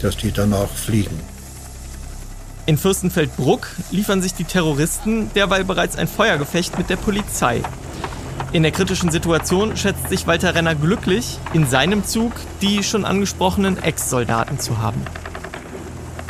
dass 0.02 0.18
die 0.18 0.32
danach 0.32 0.70
fliegen. 0.70 1.20
In 2.68 2.78
Fürstenfeldbruck 2.78 3.68
liefern 3.90 4.22
sich 4.22 4.34
die 4.34 4.44
Terroristen 4.44 5.32
derweil 5.34 5.66
bereits 5.66 5.98
ein 5.98 6.08
Feuergefecht 6.08 6.78
mit 6.78 6.90
der 6.90 6.96
Polizei. 6.96 7.62
In 8.54 8.64
der 8.64 8.74
kritischen 8.74 9.12
Situation 9.12 9.78
schätzt 9.78 10.10
sich 10.10 10.28
Walter 10.28 10.54
Renner 10.54 10.76
glücklich, 10.76 11.40
in 11.54 11.68
seinem 11.68 12.04
Zug 12.04 12.34
die 12.62 12.84
schon 12.84 13.06
angesprochenen 13.06 13.82
Ex-Soldaten 13.82 14.60
zu 14.60 14.80
haben. 14.80 15.02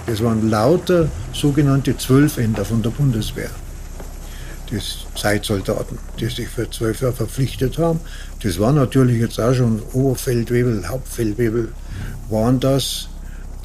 Das 0.05 0.23
waren 0.23 0.47
lauter 0.49 1.07
sogenannte 1.33 1.97
Zwölfender 1.97 2.63
von 2.63 2.83
der 2.83 2.91
Bundeswehr. 2.91 3.49
Das 4.69 5.05
Zeitsoldaten, 5.15 5.97
die 6.19 6.27
sich 6.27 6.47
für 6.47 6.69
zwölf 6.69 7.01
Jahre 7.01 7.13
verpflichtet 7.13 7.79
haben. 7.79 7.99
Das 8.43 8.59
waren 8.59 8.75
natürlich 8.75 9.19
jetzt 9.19 9.39
auch 9.39 9.53
schon 9.53 9.81
Oberfeldwebel, 9.93 10.87
Hauptfeldwebel, 10.87 11.73
waren 12.29 12.59
das, 12.59 13.09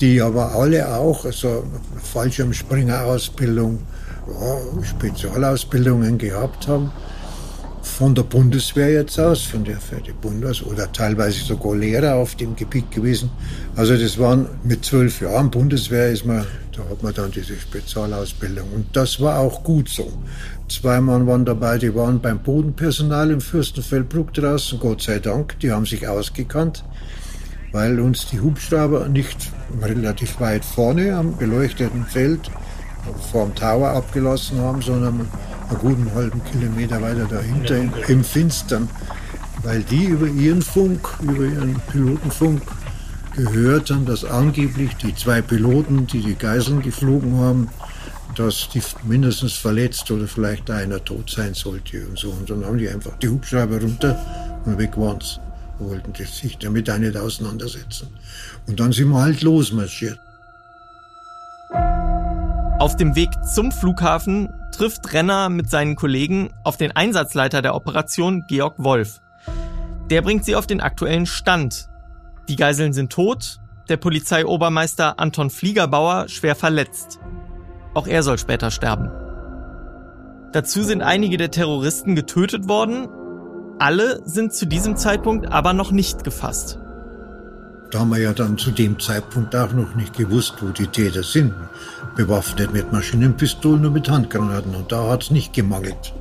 die 0.01 0.21
aber 0.23 0.55
alle 0.55 0.89
auch, 0.89 1.27
also 1.27 1.65
Fallschirmspringerausbildung, 2.03 3.81
ja, 4.29 4.83
Spezialausbildungen 4.83 6.17
gehabt 6.17 6.67
haben 6.69 6.91
von 7.87 8.15
der 8.15 8.25
Bundeswehr 8.25 8.91
jetzt 8.91 9.19
aus, 9.19 9.43
von 9.43 9.65
der 9.65 9.79
für 9.79 10.01
die 10.01 10.13
Bundes- 10.13 10.63
oder 10.63 10.93
teilweise 10.93 11.43
sogar 11.43 11.77
Lehrer 11.77 12.17
auf 12.17 12.35
dem 12.35 12.55
Gebiet 12.55 12.91
gewesen. 12.91 13.31
Also 13.75 13.97
das 13.97 14.19
waren 14.19 14.47
mit 14.65 14.85
zwölf 14.85 15.23
Jahren 15.23 15.51
Bundeswehr 15.51 16.11
ist 16.11 16.27
man, 16.27 16.45
da 16.77 16.83
hat 16.91 17.03
man 17.03 17.15
dann 17.15 17.31
diese 17.31 17.57
Spezialausbildung. 17.57 18.69
Und 18.75 18.95
das 18.95 19.21
war 19.21 19.39
auch 19.39 19.63
gut 19.63 19.89
so. 19.89 20.13
Zwei 20.69 21.01
Mann 21.01 21.27
waren 21.27 21.47
dabei, 21.47 21.79
die 21.79 21.95
waren 21.95 22.21
beim 22.21 22.41
Bodenpersonal 22.41 23.31
im 23.31 23.41
Fürstenfeldbruck 23.41 24.35
draußen, 24.35 24.79
Gott 24.79 25.01
sei 25.01 25.19
Dank, 25.19 25.59
die 25.61 25.73
haben 25.73 25.87
sich 25.87 26.07
ausgekannt, 26.07 26.85
weil 27.73 27.99
uns 27.99 28.27
die 28.27 28.41
Hubschrauber 28.41 29.09
nicht 29.09 29.39
relativ 29.81 30.39
weit 30.41 30.65
vorne 30.65 31.15
am 31.15 31.37
beleuchteten 31.39 32.05
Feld 32.05 32.51
vor 33.31 33.47
dem 33.47 33.55
Tower 33.55 33.91
abgelassen 33.91 34.59
haben, 34.59 34.83
sondern 34.83 35.29
einen 35.69 35.79
guten 35.79 36.15
halben 36.15 36.43
Kilometer 36.45 37.01
weiter 37.03 37.27
dahinter 37.27 37.77
im, 37.79 37.93
im 38.09 38.25
Finstern, 38.25 38.89
weil 39.63 39.83
die 39.83 40.05
über 40.05 40.27
ihren 40.27 40.63
Funk, 40.63 41.09
über 41.23 41.45
ihren 41.45 41.81
Pilotenfunk 41.91 42.63
gehört 43.37 43.91
haben, 43.91 44.07
dass 44.07 44.25
angeblich 44.25 44.95
die 44.97 45.15
zwei 45.15 45.43
Piloten, 45.43 46.07
die 46.07 46.21
die 46.21 46.35
Geiseln 46.35 46.83
geflogen 46.83 47.39
haben, 47.39 47.69
dass 48.35 48.69
die 48.69 48.83
mindestens 49.05 49.55
verletzt 49.55 50.11
oder 50.11 50.27
vielleicht 50.27 50.71
einer 50.71 51.03
tot 51.05 51.31
sein 51.31 51.55
sollte 51.55 52.07
und 52.07 52.19
so. 52.19 52.31
Und 52.31 52.49
dann 52.49 52.65
haben 52.65 52.79
die 52.79 52.89
einfach 52.89 53.17
die 53.19 53.29
Hubschrauber 53.29 53.81
runter 53.81 54.19
und 54.65 54.79
weg 54.79 54.93
waren's. 54.97 55.41
Wollten 55.79 56.15
sich 56.15 56.57
damit 56.57 56.89
auch 56.89 56.97
nicht 56.97 57.17
auseinandersetzen. 57.19 58.09
Und 58.67 58.81
dann 58.81 58.93
sind 58.93 59.11
wir 59.11 59.21
halt 59.21 59.43
losmarschiert. 59.43 60.19
Auf 62.79 62.97
dem 62.97 63.15
Weg 63.15 63.29
zum 63.55 63.71
Flughafen 63.73 64.49
trifft 64.77 65.15
Renner 65.15 65.49
mit 65.49 65.71
seinen 65.71 65.97
Kollegen 65.97 66.51
auf 66.63 66.77
den 66.77 66.93
Einsatzleiter 66.93 67.63
der 67.63 67.75
Operation, 67.75 68.45
Georg 68.47 68.75
Wolf. 68.77 69.23
Der 70.11 70.21
bringt 70.21 70.45
sie 70.45 70.55
auf 70.55 70.67
den 70.67 70.83
aktuellen 70.83 71.25
Stand. 71.25 71.89
Die 72.49 72.57
Geiseln 72.57 72.93
sind 72.93 73.11
tot, 73.11 73.59
der 73.89 73.97
Polizeiobermeister 73.97 75.19
Anton 75.19 75.49
Fliegerbauer 75.49 76.29
schwer 76.29 76.55
verletzt. 76.55 77.21
Auch 77.95 78.07
er 78.07 78.23
soll 78.23 78.39
später 78.39 78.71
sterben. 78.71 79.11
Dazu 80.53 80.83
sind 80.83 81.01
einige 81.01 81.39
der 81.39 81.51
Terroristen 81.51 82.15
getötet 82.15 82.69
worden. 82.69 83.09
Alle 83.79 84.21
sind 84.27 84.53
zu 84.53 84.67
diesem 84.67 84.97
Zeitpunkt 84.97 85.51
aber 85.51 85.73
noch 85.73 85.91
nicht 85.91 86.23
gefasst. 86.23 86.79
Haben 87.99 88.11
wir 88.11 88.19
ja 88.19 88.33
dann 88.33 88.59
zu 88.59 88.71
dem 88.71 88.99
Zeitpunkt 89.01 89.57
auch 89.57 89.73
noch 89.73 89.95
nicht 89.95 90.17
gewusst, 90.17 90.55
wo 90.61 90.69
die 90.69 90.87
Täter 90.87 91.23
sind. 91.23 91.55
Bewaffnet 92.15 92.73
mit 92.73 92.93
Maschinenpistolen 92.93 93.87
und 93.87 93.93
mit 93.93 94.09
Handgranaten. 94.09 94.75
Und 94.75 94.93
da 94.93 95.09
hat 95.09 95.25
es 95.25 95.31
nicht 95.31 95.53
gemangelt. 95.53 96.15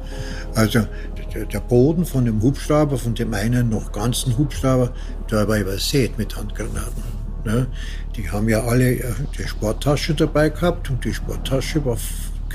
Also 0.56 0.88
der 1.36 1.60
Boden 1.60 2.06
von 2.06 2.26
dem 2.26 2.42
Hubschrauber, 2.42 2.98
von 2.98 3.14
dem 3.14 3.34
einen 3.34 3.70
noch 3.70 3.92
ganzen 3.92 4.38
Hubschrauber, 4.38 4.92
der 5.30 5.48
war 5.48 5.58
übersät 5.58 6.18
mit 6.18 6.36
Handgranaten. 6.36 7.04
Ne? 7.44 7.68
Die 8.16 8.30
haben 8.30 8.48
ja 8.50 8.64
alle 8.64 8.94
äh, 8.94 9.14
die 9.38 9.48
Sporttasche 9.48 10.16
dabei 10.16 10.50
gehabt 10.50 10.90
und 10.90 11.04
die 11.04 11.14
Sporttasche 11.14 11.84
war 11.86 11.98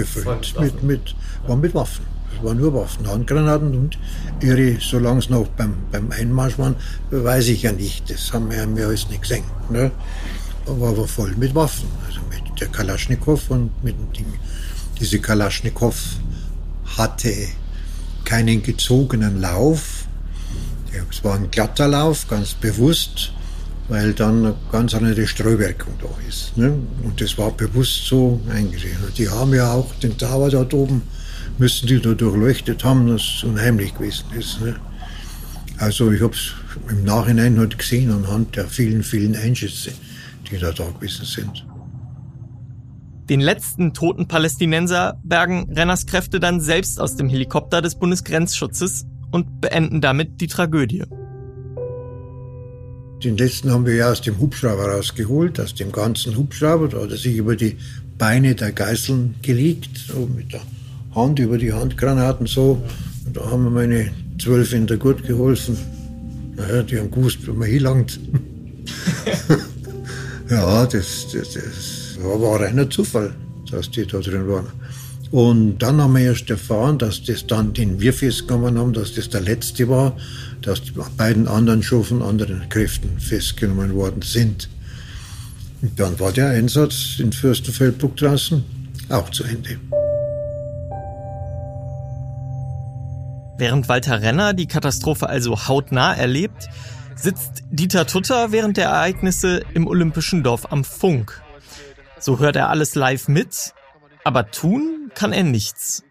gefüllt 0.00 0.54
mit, 0.60 0.82
mit, 0.82 1.14
war 1.46 1.56
mit 1.56 1.74
Waffen. 1.74 2.04
Es 2.34 2.44
waren 2.44 2.58
nur 2.58 2.72
Waffen, 2.74 3.06
Handgranaten 3.06 3.74
und 3.74 3.98
ihre, 4.40 4.78
solange 4.80 5.18
es 5.18 5.28
noch 5.28 5.46
beim, 5.48 5.74
beim 5.90 6.10
Einmarsch 6.12 6.58
waren, 6.58 6.76
weiß 7.10 7.48
ich 7.48 7.62
ja 7.62 7.72
nicht. 7.72 8.08
Das 8.08 8.32
haben 8.32 8.50
wir, 8.50 8.62
haben 8.62 8.76
wir 8.76 8.86
alles 8.86 9.08
nicht 9.08 9.22
gesehen. 9.22 9.44
Ne? 9.68 9.90
Aber, 10.66 10.88
aber 10.88 11.08
voll 11.08 11.34
mit 11.36 11.54
Waffen. 11.54 11.88
Also 12.06 12.20
mit 12.30 12.60
der 12.60 12.68
Kalaschnikow 12.68 13.50
und 13.50 13.70
mit 13.82 13.96
dem 13.98 14.12
Ding. 14.12 14.26
Diese 14.98 15.18
Kalaschnikow 15.18 15.96
hatte 16.96 17.34
keinen 18.24 18.62
gezogenen 18.62 19.40
Lauf. 19.40 20.06
Es 21.10 21.22
war 21.24 21.34
ein 21.34 21.50
glatter 21.50 21.88
Lauf, 21.88 22.28
ganz 22.28 22.54
bewusst, 22.54 23.32
weil 23.90 24.14
dann 24.14 24.46
eine 24.46 24.54
ganz 24.72 24.94
andere 24.94 25.26
Streuwirkung 25.26 25.92
da 26.00 26.08
ist. 26.26 26.56
Ne? 26.56 26.72
Und 27.02 27.20
das 27.20 27.36
war 27.36 27.50
bewusst 27.50 28.06
so 28.06 28.40
eingesehen. 28.48 28.96
Die 29.18 29.28
haben 29.28 29.52
ja 29.52 29.72
auch 29.72 29.92
den 29.96 30.16
Tower 30.16 30.48
dort 30.48 30.72
oben 30.72 31.02
müssen 31.58 31.86
die 31.86 32.00
da 32.00 32.14
durchleuchtet 32.14 32.82
haben, 32.84 33.06
dass 33.06 33.20
es 33.20 33.44
unheimlich 33.44 33.94
gewesen 33.94 34.24
ist. 34.38 34.60
Ne? 34.62 34.76
Also 35.76 36.10
ich 36.10 36.22
habe 36.22 36.34
es 36.34 36.52
im 36.88 37.04
Nachhinein 37.04 37.58
halt 37.58 37.78
gesehen 37.78 38.10
anhand 38.10 38.56
der 38.56 38.66
vielen, 38.66 39.02
vielen 39.02 39.36
Einschüsse, 39.36 39.92
die 40.50 40.58
da 40.58 40.72
da 40.72 40.88
gewesen 40.90 41.26
sind. 41.26 41.66
Den 43.28 43.40
letzten 43.40 43.92
toten 43.92 44.26
Palästinenser 44.26 45.20
bergen 45.22 45.70
Renners 45.72 46.06
Kräfte 46.06 46.40
dann 46.40 46.60
selbst 46.60 46.98
aus 46.98 47.16
dem 47.16 47.28
Helikopter 47.28 47.82
des 47.82 47.94
Bundesgrenzschutzes 47.96 49.04
und 49.30 49.60
beenden 49.60 50.00
damit 50.00 50.40
die 50.40 50.48
Tragödie. 50.48 51.04
Den 53.22 53.36
letzten 53.36 53.70
haben 53.70 53.84
wir 53.84 53.94
ja 53.94 54.10
aus 54.10 54.22
dem 54.22 54.38
Hubschrauber 54.38 54.86
rausgeholt, 54.92 55.60
aus 55.60 55.74
dem 55.74 55.92
ganzen 55.92 56.36
Hubschrauber. 56.36 56.88
Da 56.88 57.02
hat 57.02 57.10
er 57.10 57.18
sich 57.18 57.36
über 57.36 57.54
die 57.54 57.76
Beine 58.16 58.54
der 58.54 58.72
Geiseln 58.72 59.34
gelegt, 59.42 59.90
so 60.08 60.26
mit 60.34 60.54
der 60.54 60.62
Hand 61.14 61.38
über 61.38 61.58
die 61.58 61.72
Handgranaten 61.72 62.46
so. 62.46 62.82
Und 63.26 63.36
da 63.36 63.50
haben 63.50 63.64
wir 63.64 63.70
meine 63.70 64.10
zwölf 64.40 64.72
in 64.72 64.86
der 64.86 64.96
Gurt 64.96 65.26
geholfen. 65.26 65.76
Naja, 66.56 66.82
die 66.82 66.98
haben 66.98 67.10
gewusst, 67.10 67.46
wo 67.46 67.52
man 67.52 67.68
hinlangt. 67.68 68.18
ja, 70.50 70.86
das, 70.86 71.26
das, 71.32 71.52
das 71.52 72.18
war 72.22 72.60
reiner 72.60 72.88
Zufall, 72.88 73.34
dass 73.70 73.90
die 73.90 74.06
da 74.06 74.20
drin 74.20 74.48
waren. 74.48 74.68
Und 75.30 75.78
dann 75.78 76.00
haben 76.00 76.14
wir 76.14 76.22
erst 76.22 76.50
erfahren, 76.50 76.98
dass 76.98 77.22
das 77.22 77.46
dann, 77.46 77.72
den 77.72 78.00
wir 78.00 78.12
festgenommen 78.12 78.78
haben, 78.78 78.92
dass 78.92 79.14
das 79.14 79.28
der 79.28 79.42
letzte 79.42 79.88
war, 79.88 80.16
dass 80.62 80.82
die 80.82 80.92
beiden 81.16 81.48
anderen 81.48 81.82
schon 81.82 82.04
von 82.04 82.22
anderen 82.22 82.68
Kräften 82.68 83.18
festgenommen 83.18 83.94
worden 83.94 84.22
sind. 84.22 84.68
Und 85.82 85.98
dann 85.98 86.18
war 86.20 86.32
der 86.32 86.50
Einsatz 86.50 87.18
in 87.18 87.32
Fürstenfeldbruck 87.32 88.16
draußen 88.16 88.64
auch 89.08 89.30
zu 89.30 89.44
Ende. 89.44 89.78
Während 93.56 93.88
Walter 93.88 94.22
Renner 94.22 94.54
die 94.54 94.66
Katastrophe 94.66 95.28
also 95.28 95.68
hautnah 95.68 96.14
erlebt, 96.14 96.68
sitzt 97.14 97.62
Dieter 97.70 98.06
Tutter 98.06 98.52
während 98.52 98.76
der 98.76 98.86
Ereignisse 98.86 99.62
im 99.74 99.86
Olympischen 99.86 100.42
Dorf 100.42 100.72
am 100.72 100.84
Funk. 100.84 101.42
So 102.18 102.38
hört 102.38 102.56
er 102.56 102.70
alles 102.70 102.94
live 102.94 103.28
mit, 103.28 103.74
aber 104.24 104.50
tun 104.50 105.10
kann 105.14 105.32
er 105.32 105.42
nichts. 105.42 106.02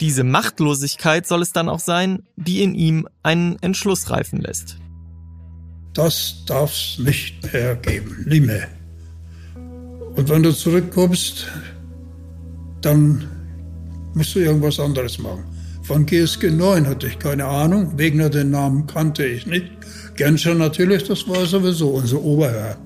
Diese 0.00 0.22
Machtlosigkeit 0.22 1.26
soll 1.26 1.42
es 1.42 1.52
dann 1.52 1.68
auch 1.68 1.80
sein, 1.80 2.22
die 2.36 2.62
in 2.62 2.74
ihm 2.74 3.08
einen 3.22 3.56
Entschluss 3.60 4.10
reifen 4.10 4.40
lässt. 4.40 4.78
Das 5.94 6.44
darf 6.46 6.72
es 6.72 6.98
nicht 6.98 7.52
mehr 7.52 7.74
geben, 7.74 8.24
nie 8.28 8.40
mehr. 8.40 8.68
Und 10.14 10.28
wenn 10.28 10.42
du 10.42 10.52
zurückkommst, 10.52 11.46
dann 12.80 13.26
musst 14.14 14.34
du 14.34 14.40
irgendwas 14.40 14.78
anderes 14.78 15.18
machen. 15.18 15.44
Von 15.82 16.06
GSG 16.06 16.50
9 16.50 16.86
hatte 16.86 17.06
ich 17.06 17.18
keine 17.18 17.46
Ahnung. 17.46 17.98
Wegner 17.98 18.28
den 18.28 18.50
Namen 18.50 18.86
kannte 18.86 19.24
ich 19.24 19.46
nicht. 19.46 19.66
Genscher 20.16 20.54
natürlich, 20.54 21.04
das 21.04 21.26
war 21.28 21.46
sowieso 21.46 21.90
unser 21.90 22.20
Oberherr. 22.22 22.76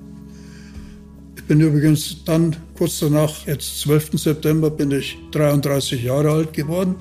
Ich 1.43 1.47
bin 1.49 1.59
übrigens 1.59 2.23
dann 2.23 2.55
kurz 2.77 2.99
danach, 2.99 3.45
jetzt 3.45 3.81
12. 3.81 4.11
September, 4.13 4.71
bin 4.71 4.91
ich 4.91 5.17
33 5.31 6.01
Jahre 6.01 6.31
alt 6.31 6.53
geworden. 6.53 6.95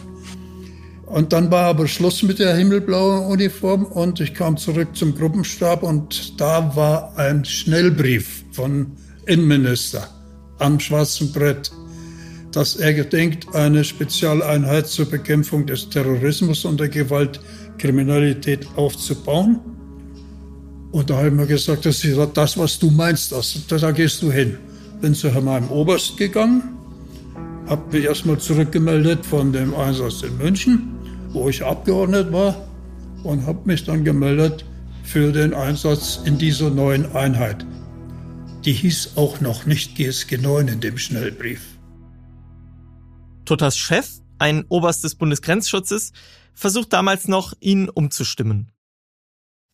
Und 1.07 1.33
dann 1.33 1.49
war 1.51 1.67
aber 1.67 1.87
Schluss 1.87 2.25
mit 2.25 2.41
der 2.41 2.57
himmelblauen 2.57 3.27
Uniform 3.27 3.85
und 3.85 4.19
ich 4.19 4.35
kam 4.35 4.57
zurück 4.57 4.89
zum 4.95 5.15
Gruppenstab 5.15 5.85
und 5.85 6.41
da 6.41 6.75
war 6.75 7.17
ein 7.17 7.45
Schnellbrief 7.45 8.45
von 8.51 8.93
Innenminister 9.27 10.09
am 10.59 10.81
schwarzen 10.81 11.31
Brett 11.33 11.71
dass 12.53 12.77
er 12.77 12.93
gedenkt, 12.93 13.55
eine 13.55 13.83
Spezialeinheit 13.83 14.87
zur 14.87 15.07
Bekämpfung 15.07 15.67
des 15.67 15.89
Terrorismus 15.89 16.65
und 16.65 16.79
der 16.79 16.89
Gewaltkriminalität 16.89 18.67
aufzubauen. 18.77 19.61
Und 20.93 21.09
da 21.09 21.17
habe 21.17 21.29
ich 21.29 21.33
mir 21.33 21.47
gesagt, 21.47 21.87
das 21.87 22.05
ist 22.05 22.19
das, 22.35 22.59
was 22.59 22.79
du 22.79 22.91
meinst, 22.91 23.33
das, 23.33 23.59
da 23.67 23.91
gehst 23.91 24.21
du 24.23 24.31
hin. 24.31 24.59
Bin 25.01 25.15
zu 25.15 25.29
meinem 25.29 25.71
Oberst 25.71 26.19
gegangen, 26.19 26.63
habe 27.67 27.97
mich 27.97 28.05
erstmal 28.05 28.39
zurückgemeldet 28.39 29.25
von 29.25 29.53
dem 29.53 29.75
Einsatz 29.75 30.23
in 30.23 30.37
München, 30.37 30.95
wo 31.31 31.49
ich 31.49 31.65
abgeordnet 31.65 32.31
war, 32.31 32.69
und 33.25 33.47
habe 33.47 33.61
mich 33.65 33.85
dann 33.85 34.05
gemeldet 34.05 34.67
für 35.03 35.33
den 35.33 35.55
Einsatz 35.55 36.21
in 36.25 36.37
dieser 36.37 36.69
neuen 36.69 37.11
Einheit. 37.17 37.65
Die 38.67 38.73
hieß 38.73 39.13
auch 39.17 39.41
noch 39.41 39.65
nicht 39.65 39.97
GSG 39.97 40.37
9 40.37 40.69
in 40.69 40.81
dem 40.81 40.99
Schnellbrief. 40.99 41.63
Tutters 43.47 43.77
Chef, 43.77 44.09
ein 44.39 44.65
Oberst 44.69 45.03
des 45.05 45.15
Bundesgrenzschutzes, 45.15 46.13
versucht 46.55 46.93
damals 46.93 47.29
noch, 47.29 47.55
ihn 47.61 47.89
umzustimmen. 47.89 48.72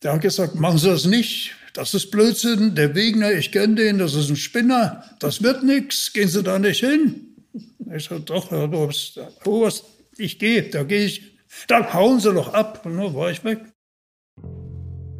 Der 0.03 0.13
hat 0.13 0.21
gesagt, 0.21 0.55
machen 0.55 0.77
Sie 0.77 0.87
das 0.87 1.05
nicht. 1.05 1.55
Das 1.73 1.93
ist 1.93 2.11
Blödsinn. 2.11 2.75
Der 2.75 2.95
Wegner, 2.95 3.31
ich 3.31 3.51
kenne 3.51 3.75
den, 3.75 3.97
das 3.99 4.15
ist 4.15 4.29
ein 4.29 4.35
Spinner. 4.35 5.03
Das 5.19 5.43
wird 5.43 5.63
nichts. 5.63 6.13
Gehen 6.13 6.27
Sie 6.27 6.43
da 6.43 6.57
nicht 6.59 6.79
hin. 6.79 7.35
Ich 7.95 8.05
sage, 8.05 8.21
doch, 8.21 8.51
Herr 8.51 8.71
Oberst, 8.71 9.19
Oberst 9.45 9.85
ich 10.17 10.39
gehe, 10.39 10.63
da 10.69 10.83
gehe 10.83 11.05
ich. 11.05 11.37
Dann 11.67 11.93
hauen 11.93 12.19
Sie 12.19 12.33
doch 12.33 12.53
ab. 12.53 12.85
Und 12.85 12.97
dann 12.97 13.13
war 13.13 13.31
ich 13.31 13.43
weg. 13.43 13.59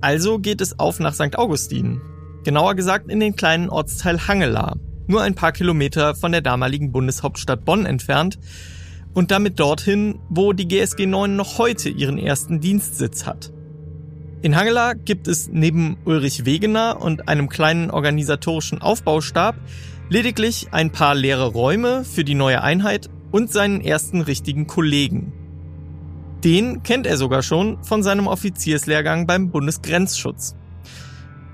Also 0.02 0.40
geht 0.40 0.62
es 0.62 0.80
auf 0.80 1.00
nach 1.00 1.14
St. 1.14 1.38
Augustin. 1.38 2.02
Genauer 2.46 2.76
gesagt 2.76 3.12
in 3.12 3.20
den 3.20 3.36
kleinen 3.36 3.70
Ortsteil 3.70 4.28
Hangela 4.28 4.78
nur 5.10 5.24
ein 5.24 5.36
paar 5.36 5.52
Kilometer 5.52 6.14
von 6.16 6.32
der 6.32 6.42
damaligen 6.42 6.92
Bundeshauptstadt 6.92 7.66
Bonn 7.66 7.86
entfernt 7.86 8.38
und 9.14 9.32
damit 9.32 9.60
dorthin, 9.60 10.20
wo 10.30 10.54
die 10.54 10.68
GSG 10.68 11.08
9 11.08 11.36
noch 11.36 11.58
heute 11.58 11.90
ihren 11.90 12.20
ersten 12.20 12.62
Dienstsitz 12.62 13.26
hat. 13.26 13.52
In 14.42 14.56
Hangela 14.56 14.94
gibt 14.94 15.28
es 15.28 15.50
neben 15.52 15.98
Ulrich 16.06 16.46
Wegener 16.46 17.02
und 17.02 17.28
einem 17.28 17.50
kleinen 17.50 17.92
organisatorischen 17.92 18.82
Aufbaustab 18.82 19.56
lediglich 20.10 20.68
ein 20.72 20.92
paar 20.92 21.14
leere 21.14 21.48
Räume 21.48 22.06
für 22.06 22.24
die 22.24 22.36
neue 22.36 22.64
Einheit 22.64 23.10
und 23.32 23.52
seinen 23.52 23.82
ersten 23.82 24.22
richtigen 24.22 24.66
Kollegen. 24.66 25.34
Den 26.46 26.84
kennt 26.84 27.06
er 27.06 27.18
sogar 27.18 27.44
schon 27.44 27.84
von 27.84 28.02
seinem 28.02 28.28
Offizierslehrgang 28.28 29.28
beim 29.28 29.52
Bundesgrenzschutz. 29.52 30.56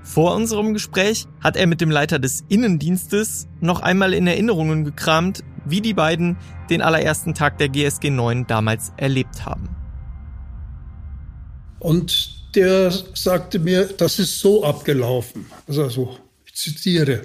Vor 0.04 0.36
unserem 0.36 0.72
Gespräch 0.72 1.26
hat 1.40 1.56
er 1.56 1.66
mit 1.66 1.80
dem 1.80 1.90
Leiter 1.90 2.20
des 2.20 2.44
Innendienstes 2.48 3.48
noch 3.60 3.80
einmal 3.80 4.14
in 4.14 4.28
Erinnerungen 4.28 4.84
gekramt, 4.84 5.42
wie 5.64 5.80
die 5.80 5.94
beiden 5.94 6.36
den 6.70 6.82
allerersten 6.82 7.34
Tag 7.34 7.58
der 7.58 7.68
GSG 7.68 8.10
9 8.10 8.46
damals 8.46 8.92
erlebt 8.96 9.44
haben. 9.44 9.70
Und 11.80 12.35
der 12.56 12.92
sagte 13.14 13.58
mir, 13.58 13.84
das 13.86 14.18
ist 14.18 14.40
so 14.40 14.64
abgelaufen. 14.64 15.46
Also, 15.68 16.18
ich 16.46 16.54
zitiere. 16.54 17.22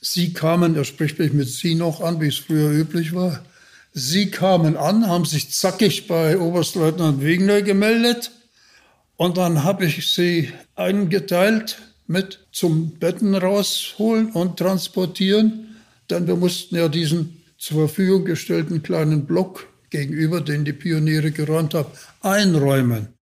Sie 0.00 0.32
kamen, 0.32 0.76
er 0.76 0.84
spricht 0.84 1.18
mich 1.18 1.32
mit 1.32 1.48
Sie 1.48 1.74
noch 1.74 2.00
an, 2.00 2.20
wie 2.20 2.28
es 2.28 2.38
früher 2.38 2.70
üblich 2.70 3.14
war. 3.14 3.44
Sie 3.92 4.30
kamen 4.30 4.76
an, 4.76 5.06
haben 5.06 5.24
sich 5.24 5.52
zackig 5.52 6.06
bei 6.06 6.38
Oberstleutnant 6.38 7.22
Wegner 7.22 7.62
gemeldet 7.62 8.30
und 9.16 9.38
dann 9.38 9.64
habe 9.64 9.86
ich 9.86 10.12
sie 10.12 10.52
eingeteilt 10.74 11.78
mit 12.06 12.40
zum 12.52 12.90
Betten 12.98 13.34
rausholen 13.34 14.30
und 14.32 14.58
transportieren, 14.58 15.76
denn 16.10 16.26
wir 16.26 16.36
mussten 16.36 16.76
ja 16.76 16.88
diesen 16.88 17.42
zur 17.58 17.88
Verfügung 17.88 18.26
gestellten 18.26 18.82
kleinen 18.82 19.24
Block 19.24 19.66
gegenüber, 19.88 20.42
den 20.42 20.64
die 20.64 20.74
Pioniere 20.74 21.30
geräumt 21.30 21.72
haben, 21.72 21.90
einräumen. 22.20 23.15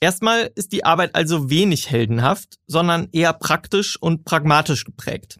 Erstmal 0.00 0.50
ist 0.54 0.72
die 0.72 0.84
Arbeit 0.84 1.14
also 1.14 1.50
wenig 1.50 1.90
heldenhaft, 1.90 2.58
sondern 2.66 3.08
eher 3.12 3.34
praktisch 3.34 4.00
und 4.00 4.24
pragmatisch 4.24 4.84
geprägt. 4.84 5.38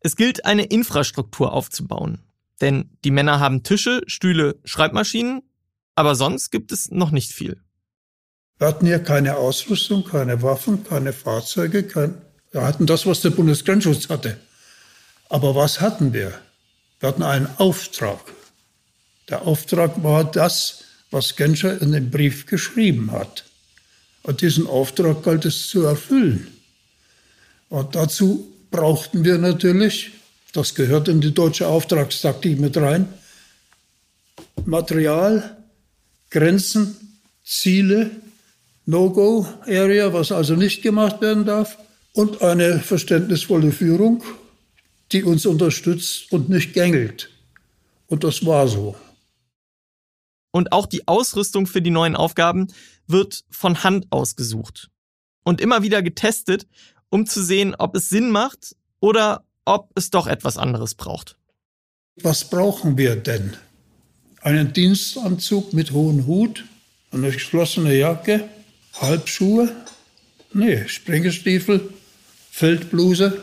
Es 0.00 0.16
gilt, 0.16 0.44
eine 0.46 0.64
Infrastruktur 0.64 1.52
aufzubauen. 1.52 2.22
Denn 2.60 2.90
die 3.04 3.10
Männer 3.10 3.40
haben 3.40 3.62
Tische, 3.62 4.02
Stühle, 4.06 4.60
Schreibmaschinen, 4.64 5.42
aber 5.94 6.14
sonst 6.14 6.50
gibt 6.50 6.72
es 6.72 6.90
noch 6.90 7.10
nicht 7.10 7.32
viel. 7.32 7.60
Wir 8.58 8.68
hatten 8.68 8.86
hier 8.86 9.00
keine 9.00 9.36
Ausrüstung, 9.36 10.04
keine 10.04 10.42
Waffen, 10.42 10.84
keine 10.84 11.12
Fahrzeuge. 11.12 11.82
Kein 11.82 12.14
wir 12.52 12.62
hatten 12.62 12.86
das, 12.86 13.06
was 13.06 13.20
der 13.20 13.30
Bundesgrenzschutz 13.30 14.08
hatte. 14.08 14.36
Aber 15.28 15.54
was 15.54 15.80
hatten 15.80 16.12
wir? 16.12 16.32
Wir 16.98 17.08
hatten 17.08 17.22
einen 17.22 17.48
Auftrag. 17.58 18.20
Der 19.28 19.42
Auftrag 19.46 20.02
war 20.02 20.24
das, 20.24 20.84
was 21.10 21.36
Genscher 21.36 21.80
in 21.80 21.92
dem 21.92 22.10
Brief 22.10 22.46
geschrieben 22.46 23.12
hat. 23.12 23.44
Und 24.22 24.42
diesen 24.42 24.66
Auftrag 24.66 25.22
galt 25.22 25.44
es 25.44 25.68
zu 25.68 25.82
erfüllen. 25.84 26.46
Und 27.68 27.94
dazu 27.94 28.52
brauchten 28.70 29.24
wir 29.24 29.38
natürlich, 29.38 30.10
das 30.52 30.74
gehört 30.74 31.08
in 31.08 31.20
die 31.20 31.32
deutsche 31.32 31.68
Auftragstaktik 31.68 32.58
mit 32.58 32.76
rein, 32.76 33.08
Material, 34.66 35.56
Grenzen, 36.30 37.18
Ziele, 37.44 38.10
No-Go-Area, 38.86 40.12
was 40.12 40.32
also 40.32 40.54
nicht 40.54 40.82
gemacht 40.82 41.20
werden 41.20 41.44
darf, 41.44 41.78
und 42.12 42.42
eine 42.42 42.80
verständnisvolle 42.80 43.72
Führung, 43.72 44.22
die 45.12 45.22
uns 45.22 45.46
unterstützt 45.46 46.30
und 46.32 46.48
nicht 46.48 46.72
gängelt. 46.72 47.30
Und 48.08 48.24
das 48.24 48.44
war 48.44 48.66
so. 48.68 48.96
Und 50.50 50.72
auch 50.72 50.86
die 50.86 51.06
Ausrüstung 51.06 51.66
für 51.66 51.80
die 51.80 51.90
neuen 51.90 52.16
Aufgaben 52.16 52.68
wird 53.10 53.44
von 53.50 53.82
Hand 53.82 54.06
ausgesucht 54.10 54.90
und 55.44 55.60
immer 55.60 55.82
wieder 55.82 56.02
getestet, 56.02 56.66
um 57.08 57.26
zu 57.26 57.42
sehen, 57.42 57.74
ob 57.78 57.96
es 57.96 58.08
Sinn 58.08 58.30
macht 58.30 58.76
oder 59.00 59.44
ob 59.64 59.90
es 59.94 60.10
doch 60.10 60.26
etwas 60.26 60.56
anderes 60.56 60.94
braucht. 60.94 61.36
Was 62.22 62.48
brauchen 62.48 62.96
wir 62.98 63.16
denn? 63.16 63.56
Einen 64.42 64.72
Dienstanzug 64.72 65.72
mit 65.72 65.92
hohem 65.92 66.26
Hut, 66.26 66.64
eine 67.10 67.30
geschlossene 67.30 67.94
Jacke, 67.94 68.48
Halbschuhe? 69.00 69.70
Nee, 70.52 70.88
Springestiefel, 70.88 71.92
Feldbluse, 72.50 73.40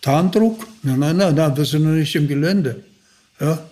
Tarndruck? 0.00 0.66
Nein, 0.82 0.98
nein, 0.98 1.16
nein, 1.16 1.34
nein, 1.34 1.56
wir 1.56 1.64
sind 1.64 1.84
noch 1.84 1.92
nicht 1.92 2.14
im 2.14 2.28
Gelände. 2.28 2.84
Ja, 3.40 3.66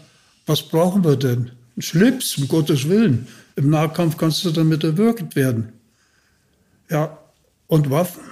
was 0.47 0.63
brauchen 0.63 1.05
wir 1.05 1.17
denn? 1.17 1.51
Ein 1.77 1.83
Schlips, 1.83 2.39
um 2.39 2.49
Gottes 2.49 2.89
Willen. 2.89 3.27
Im 3.57 3.71
Nahkampf 3.71 4.17
kannst 4.19 4.45
du 4.45 4.51
damit 4.51 4.85
erwürgt 4.85 5.35
werden. 5.35 5.73
Ja, 6.91 7.19
und 7.67 7.91
Waffen? 7.91 8.23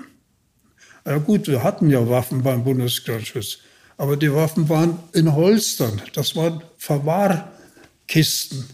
Ja 1.06 1.18
gut, 1.18 1.48
wir 1.48 1.62
hatten 1.62 1.90
ja 1.90 2.08
Waffen 2.08 2.42
beim 2.42 2.64
Bundesgrenzschutz, 2.64 3.58
aber 3.96 4.16
die 4.16 4.32
Waffen 4.32 4.68
waren 4.68 4.98
in 5.12 5.34
Holstern. 5.34 6.00
Das 6.14 6.36
waren 6.36 6.62
Verwahrkisten. 6.78 8.64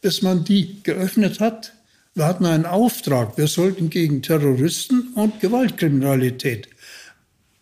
Bis 0.00 0.22
man 0.22 0.44
die 0.44 0.82
geöffnet 0.82 1.40
hat, 1.40 1.72
wir 2.14 2.26
hatten 2.26 2.46
einen 2.46 2.66
Auftrag. 2.66 3.36
Wir 3.36 3.48
sollten 3.48 3.90
gegen 3.90 4.22
Terroristen 4.22 5.14
und 5.14 5.40
Gewaltkriminalität. 5.40 6.68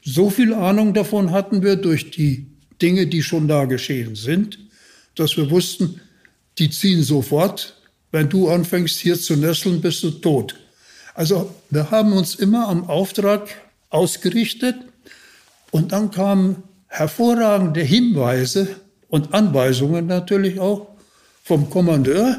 So 0.05 0.31
viel 0.31 0.53
Ahnung 0.53 0.95
davon 0.95 1.31
hatten 1.31 1.63
wir 1.63 1.77
durch 1.77 2.11
die 2.11 2.47
Dinge, 2.83 3.07
die 3.07 3.23
schon 3.23 3.47
da 3.47 3.65
geschehen 3.65 4.17
sind, 4.17 4.59
dass 5.15 5.37
wir 5.37 5.51
wussten, 5.51 6.01
die 6.59 6.71
ziehen 6.71 7.03
sofort 7.03 7.81
wenn 8.13 8.29
du 8.29 8.49
anfängst 8.49 9.01
hier 9.01 9.19
zu 9.19 9.37
nesseln, 9.37 9.81
bist 9.81 10.03
du 10.05 10.11
tot. 10.11 10.55
Also 11.15 11.53
wir 11.71 11.91
haben 11.91 12.13
uns 12.13 12.35
immer 12.35 12.69
am 12.69 12.89
Auftrag 12.89 13.49
ausgerichtet 13.91 14.77
und 15.71 15.93
dann 15.93 16.11
kamen 16.11 16.63
hervorragende 16.87 17.81
Hinweise 17.81 18.77
und 19.09 19.35
Anweisungen 19.35 20.07
natürlich 20.07 20.61
auch 20.61 20.89
vom 21.43 21.69
Kommandeur. 21.71 22.39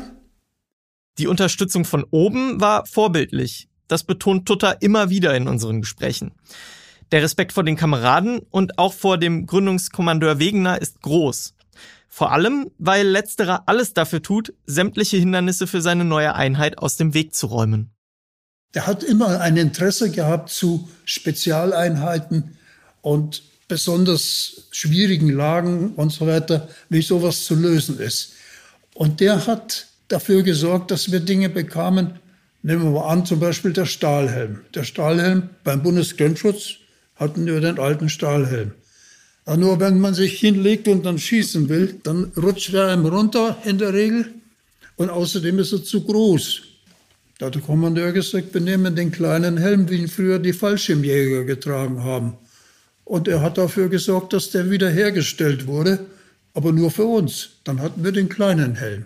Die 1.17 1.27
Unterstützung 1.27 1.85
von 1.85 2.05
oben 2.09 2.61
war 2.61 2.85
vorbildlich. 2.85 3.67
Das 3.87 4.03
betont 4.03 4.47
Tutta 4.47 4.71
immer 4.71 5.09
wieder 5.09 5.35
in 5.35 5.47
unseren 5.47 5.81
Gesprächen. 5.81 6.31
Der 7.11 7.21
Respekt 7.21 7.51
vor 7.51 7.63
den 7.63 7.75
Kameraden 7.75 8.39
und 8.49 8.79
auch 8.79 8.93
vor 8.93 9.19
dem 9.19 9.45
Gründungskommandeur 9.45 10.39
Wegener 10.39 10.81
ist 10.81 11.01
groß. 11.01 11.52
Vor 12.15 12.31
allem, 12.31 12.69
weil 12.77 13.07
letzterer 13.07 13.63
alles 13.65 13.95
dafür 13.95 14.21
tut, 14.21 14.53
sämtliche 14.67 15.17
Hindernisse 15.17 15.65
für 15.65 15.81
seine 15.81 16.05
neue 16.05 16.35
Einheit 16.35 16.77
aus 16.77 16.95
dem 16.95 17.15
Weg 17.15 17.33
zu 17.33 17.47
räumen. 17.47 17.89
Er 18.71 18.85
hat 18.85 19.01
immer 19.01 19.41
ein 19.41 19.57
Interesse 19.57 20.11
gehabt 20.11 20.51
zu 20.51 20.87
Spezialeinheiten 21.05 22.55
und 23.01 23.41
besonders 23.67 24.67
schwierigen 24.69 25.29
Lagen 25.29 25.95
und 25.95 26.11
so 26.11 26.27
weiter, 26.27 26.67
wie 26.87 27.01
sowas 27.01 27.45
zu 27.45 27.55
lösen 27.55 27.97
ist. 27.97 28.33
Und 28.93 29.19
der 29.19 29.47
hat 29.47 29.87
dafür 30.07 30.43
gesorgt, 30.43 30.91
dass 30.91 31.11
wir 31.11 31.19
Dinge 31.19 31.49
bekamen. 31.49 32.19
Nehmen 32.61 32.83
wir 32.83 32.91
mal 32.91 33.09
an, 33.09 33.25
zum 33.25 33.39
Beispiel 33.39 33.73
der 33.73 33.87
Stahlhelm. 33.87 34.61
Der 34.75 34.83
Stahlhelm 34.83 35.49
beim 35.63 35.81
Bundesgrenzschutz 35.81 36.75
hatten 37.15 37.47
wir 37.47 37.59
den 37.59 37.79
alten 37.79 38.07
Stahlhelm. 38.07 38.73
Nur 39.45 39.79
wenn 39.79 39.99
man 39.99 40.13
sich 40.13 40.39
hinlegt 40.39 40.87
und 40.87 41.05
dann 41.05 41.19
schießen 41.19 41.67
will, 41.67 41.99
dann 42.03 42.31
rutscht 42.37 42.73
er 42.73 42.87
einem 42.87 43.05
runter 43.05 43.57
in 43.65 43.77
der 43.77 43.93
Regel. 43.93 44.33
Und 44.95 45.09
außerdem 45.09 45.59
ist 45.59 45.73
er 45.73 45.83
zu 45.83 46.03
groß. 46.03 46.61
Da 47.39 47.47
hat 47.47 47.55
der 47.55 47.61
Kommandeur 47.61 48.11
gesagt, 48.13 48.53
wir 48.53 48.61
nehmen 48.61 48.95
den 48.95 49.11
kleinen 49.11 49.57
Helm, 49.57 49.89
wie 49.89 49.97
ihn 49.97 50.07
früher 50.07 50.39
die 50.39 50.53
Fallschirmjäger 50.53 51.43
getragen 51.43 52.03
haben. 52.03 52.37
Und 53.03 53.27
er 53.27 53.41
hat 53.41 53.57
dafür 53.57 53.89
gesorgt, 53.89 54.31
dass 54.31 54.51
der 54.51 54.69
wiederhergestellt 54.71 55.67
wurde, 55.67 56.05
aber 56.53 56.71
nur 56.71 56.89
für 56.89 57.05
uns. 57.05 57.49
Dann 57.65 57.81
hatten 57.81 58.03
wir 58.03 58.13
den 58.13 58.29
kleinen 58.29 58.75
Helm. 58.75 59.05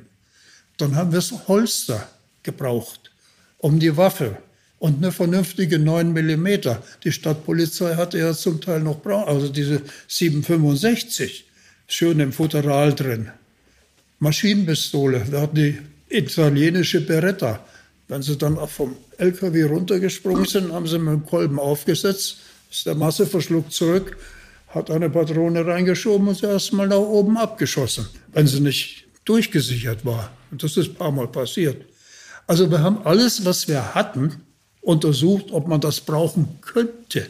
Dann 0.77 0.95
haben 0.95 1.11
wir 1.11 1.17
das 1.17 1.47
Holster 1.47 2.07
gebraucht, 2.43 3.11
um 3.57 3.79
die 3.79 3.97
Waffe 3.97 4.37
und 4.79 4.97
eine 4.97 5.11
vernünftige 5.11 5.79
9 5.79 6.13
mm. 6.13 6.47
Die 7.03 7.11
Stadtpolizei 7.11 7.95
hatte 7.95 8.19
ja 8.19 8.33
zum 8.33 8.61
Teil 8.61 8.81
noch 8.81 9.01
braun, 9.01 9.27
also 9.27 9.49
diese 9.49 9.81
765, 10.07 11.45
schön 11.87 12.19
im 12.19 12.31
Futteral 12.31 12.93
drin. 12.93 13.31
Maschinenpistole, 14.19 15.31
wir 15.31 15.41
hatten 15.41 15.55
die 15.55 15.77
italienische 16.09 17.01
Beretta. 17.01 17.65
Wenn 18.07 18.21
sie 18.21 18.37
dann 18.37 18.57
vom 18.67 18.95
LKW 19.17 19.63
runtergesprungen 19.63 20.45
sind, 20.45 20.71
haben 20.71 20.87
sie 20.87 20.97
mit 20.97 21.13
dem 21.13 21.25
Kolben 21.25 21.59
aufgesetzt, 21.59 22.37
ist 22.71 22.85
der 22.85 22.95
Masseverschluck 22.95 23.71
zurück, 23.71 24.17
hat 24.69 24.91
eine 24.91 25.09
Patrone 25.09 25.65
reingeschoben 25.65 26.27
und 26.27 26.37
sie 26.37 26.45
erstmal 26.45 26.87
nach 26.87 26.97
oben 26.97 27.37
abgeschossen, 27.37 28.07
wenn 28.31 28.47
sie 28.47 28.61
nicht 28.61 29.05
durchgesichert 29.25 30.05
war. 30.05 30.31
Und 30.51 30.63
das 30.63 30.77
ist 30.77 30.89
ein 30.89 30.95
paar 30.95 31.11
Mal 31.11 31.27
passiert. 31.27 31.85
Also 32.45 32.71
wir 32.71 32.79
haben 32.79 33.05
alles, 33.05 33.43
was 33.43 33.67
wir 33.67 33.93
hatten, 33.93 34.41
untersucht, 34.87 35.51
ob 35.51 35.67
man 35.67 35.81
das 35.81 35.99
brauchen 36.01 36.59
könnte. 36.61 37.29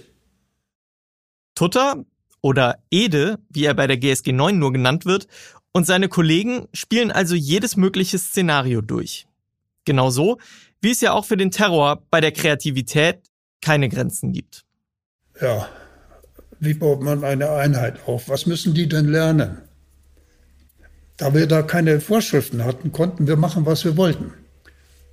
Tutter 1.56 2.06
oder 2.42 2.78
Ede, 2.92 3.40
wie 3.50 3.66
er 3.66 3.74
bei 3.74 3.88
der 3.88 3.98
GSG 3.98 4.32
9 4.32 4.60
nur 4.60 4.72
genannt 4.72 5.06
wird, 5.06 5.28
und 5.72 5.86
seine 5.86 6.08
Kollegen 6.08 6.68
spielen 6.74 7.12
also 7.12 7.34
jedes 7.36 7.76
mögliche 7.76 8.20
Szenario 8.20 8.82
durch. 8.82 9.28
Genauso, 9.86 10.38
wie 10.82 10.92
es 10.92 11.02
ja 11.02 11.14
auch 11.14 11.26
für 11.26 11.38
den 11.38 11.50
Terror 11.50 12.04
bei 12.12 12.22
der 12.22 12.32
Kreativität 12.32 13.22
keine 13.62 13.90
Grenzen 13.90 14.34
gibt. 14.34 14.64
Ja, 15.42 15.68
wie 16.60 16.76
baut 16.76 17.02
man 17.02 17.24
eine 17.24 17.50
Einheit 17.52 18.08
auf? 18.08 18.30
Was 18.30 18.46
müssen 18.46 18.76
die 18.76 18.88
denn 18.88 19.08
lernen? 19.08 19.58
Da 21.18 21.34
wir 21.34 21.48
da 21.48 21.64
keine 21.64 22.00
Vorschriften 22.02 22.64
hatten, 22.64 22.92
konnten 22.92 23.26
wir 23.26 23.36
machen, 23.36 23.66
was 23.66 23.84
wir 23.84 23.98
wollten. 23.98 24.34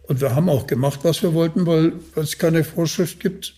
Und 0.06 0.20
wir 0.20 0.34
haben 0.34 0.48
auch 0.48 0.66
gemacht, 0.66 1.00
was 1.02 1.22
wir 1.22 1.34
wollten, 1.34 1.66
weil 1.66 1.94
es 2.16 2.38
keine 2.38 2.62
Vorschrift 2.64 3.20
gibt, 3.20 3.54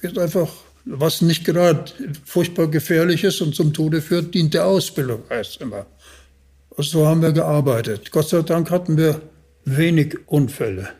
geht 0.00 0.18
einfach, 0.18 0.52
was 0.84 1.22
nicht 1.22 1.44
gerade 1.44 1.90
furchtbar 2.24 2.68
gefährlich 2.68 3.24
ist 3.24 3.40
und 3.40 3.54
zum 3.54 3.72
Tode 3.72 4.02
führt, 4.02 4.34
dient 4.34 4.54
der 4.54 4.66
Ausbildung, 4.66 5.22
heißt 5.30 5.60
immer. 5.60 5.86
Und 6.70 6.84
so 6.84 7.06
haben 7.06 7.22
wir 7.22 7.32
gearbeitet. 7.32 8.10
Gott 8.10 8.28
sei 8.28 8.42
Dank 8.42 8.70
hatten 8.70 8.96
wir 8.96 9.22
wenig 9.64 10.16
Unfälle. 10.26 10.90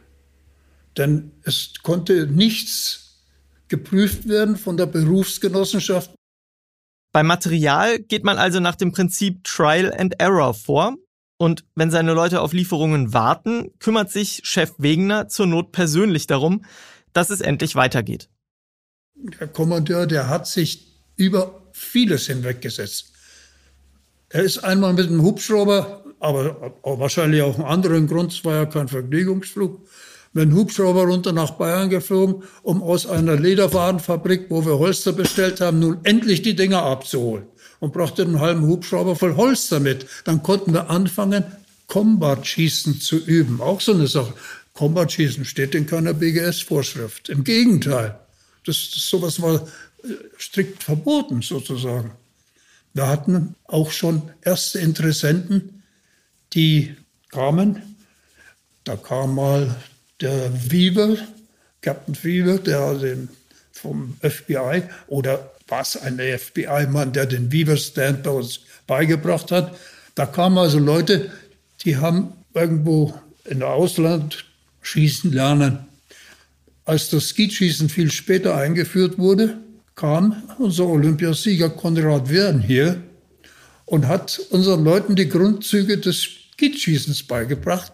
Denn 0.97 1.33
es 1.43 1.75
konnte 1.83 2.27
nichts 2.27 3.23
geprüft 3.69 4.29
werden 4.29 4.57
von 4.57 4.77
der 4.77 4.87
Berufsgenossenschaft. 4.87 6.11
Beim 7.13 7.27
Material 7.27 7.99
geht 7.99 8.25
man 8.25 8.39
also 8.39 8.61
nach 8.61 8.77
dem 8.77 8.93
Prinzip 8.93 9.45
Trial 9.45 9.93
and 9.93 10.19
Error 10.21 10.55
vor. 10.55 10.97
Und 11.39 11.65
wenn 11.75 11.91
seine 11.91 12.15
Leute 12.15 12.41
auf 12.41 12.53
Lieferungen 12.53 13.13
warten, 13.13 13.71
kümmert 13.79 14.11
sich 14.11 14.41
Chef 14.45 14.73
Wegener 14.79 15.29
zur 15.29 15.47
Not 15.47 15.73
persönlich 15.73 16.27
darum, 16.27 16.65
dass 17.13 17.31
es 17.31 17.41
endlich 17.41 17.75
weitergeht. 17.75 18.29
Der 19.15 19.49
Kommandeur, 19.49 20.07
der 20.07 20.29
hat 20.29 20.47
sich 20.47 20.87
über 21.17 21.63
vieles 21.73 22.27
hinweggesetzt. 22.27 23.13
Er 24.29 24.43
ist 24.43 24.59
einmal 24.59 24.93
mit 24.93 25.09
einem 25.09 25.23
Hubschrauber, 25.23 26.05
aber 26.21 26.75
wahrscheinlich 26.83 27.43
auch 27.43 27.57
einen 27.57 27.67
anderen 27.67 28.07
Grund, 28.07 28.33
es 28.33 28.45
war 28.45 28.55
ja 28.55 28.67
kein 28.67 28.89
Vergnügungsflug, 28.89 29.87
mit 30.33 30.43
einem 30.43 30.57
Hubschrauber 30.57 31.05
runter 31.05 31.33
nach 31.33 31.53
Bayern 31.53 31.89
geflogen, 31.89 32.43
um 32.63 32.83
aus 32.83 33.07
einer 33.07 33.37
Lederwarenfabrik, 33.37 34.47
wo 34.51 34.67
wir 34.67 34.79
Holster 34.79 35.13
bestellt 35.13 35.61
haben, 35.61 35.79
nun 35.79 36.01
endlich 36.05 36.43
die 36.43 36.57
Dinger 36.57 36.83
abzuholen. 36.83 37.47
Und 37.79 37.93
brachte 37.93 38.23
einen 38.23 38.41
halben 38.41 38.67
Hubschrauber 38.67 39.17
voll 39.17 39.37
Holster 39.37 39.81
mit. 39.81 40.07
Dann 40.25 40.43
konnten 40.43 40.73
wir 40.73 40.91
anfangen, 40.91 41.45
Combat-Schießen 41.89 43.01
zu 43.01 43.19
üben. 43.19 43.61
Auch 43.61 43.81
so 43.81 43.93
eine 43.93 44.07
Sache. 44.07 44.35
Combat-Schießen 44.75 45.45
steht 45.45 45.75
in 45.75 45.87
keiner 45.87 46.15
BGS-Vorschrift. 46.15 47.29
Im 47.29 47.45
Gegenteil. 47.45 48.19
Das, 48.65 48.91
das, 48.93 49.07
sowas 49.07 49.41
war 49.41 49.55
äh, 50.03 50.09
strikt 50.39 50.83
verboten 50.83 51.43
sozusagen. 51.43 52.13
Wir 52.95 53.09
hatten 53.09 53.55
auch 53.65 53.91
schon 53.91 54.31
erste 54.43 54.79
Interessenten, 54.79 55.83
die 56.55 56.97
kamen. 57.29 57.97
Da 58.85 58.97
kam 58.97 59.35
mal 59.35 59.77
der 60.21 60.51
Weaver, 60.71 61.17
Captain 61.83 62.17
Weaver, 62.23 62.59
der 62.59 62.95
den 62.95 63.29
vom 63.73 64.17
FBI 64.23 64.85
oder 65.09 65.53
was 65.69 65.97
ein 65.97 66.19
FBI-Mann, 66.19 67.13
der 67.13 67.27
den 67.27 67.53
Weaver-Stand 67.53 68.23
bei 68.23 68.31
uns 68.31 68.61
beigebracht 68.87 69.51
hat. 69.51 69.77
Da 70.15 70.27
kamen 70.27 70.59
also 70.59 70.79
Leute, 70.79 71.31
die 71.85 71.97
haben 71.97 72.33
irgendwo 72.55 73.15
in 73.45 73.61
der 73.61 73.71
Ausland 73.71 74.45
schießen 74.83 75.33
lernen. 75.33 75.87
Als 76.85 77.11
das 77.11 77.29
Skeetschießen 77.31 77.89
viel 77.89 78.11
später 78.11 78.57
eingeführt 78.57 79.19
wurde, 79.19 79.59
kam 79.97 80.43
unser 80.59 80.87
Olympiasieger 80.87 81.71
Konrad 81.71 82.29
Wirn 82.29 82.61
hier 82.61 83.03
und 83.87 84.07
hat 84.07 84.41
unseren 84.51 84.85
Leuten 84.85 85.17
die 85.17 85.29
Grundzüge 85.29 85.99
des 85.99 86.29
Skeetschießens 86.53 87.25
beigebracht. 87.25 87.93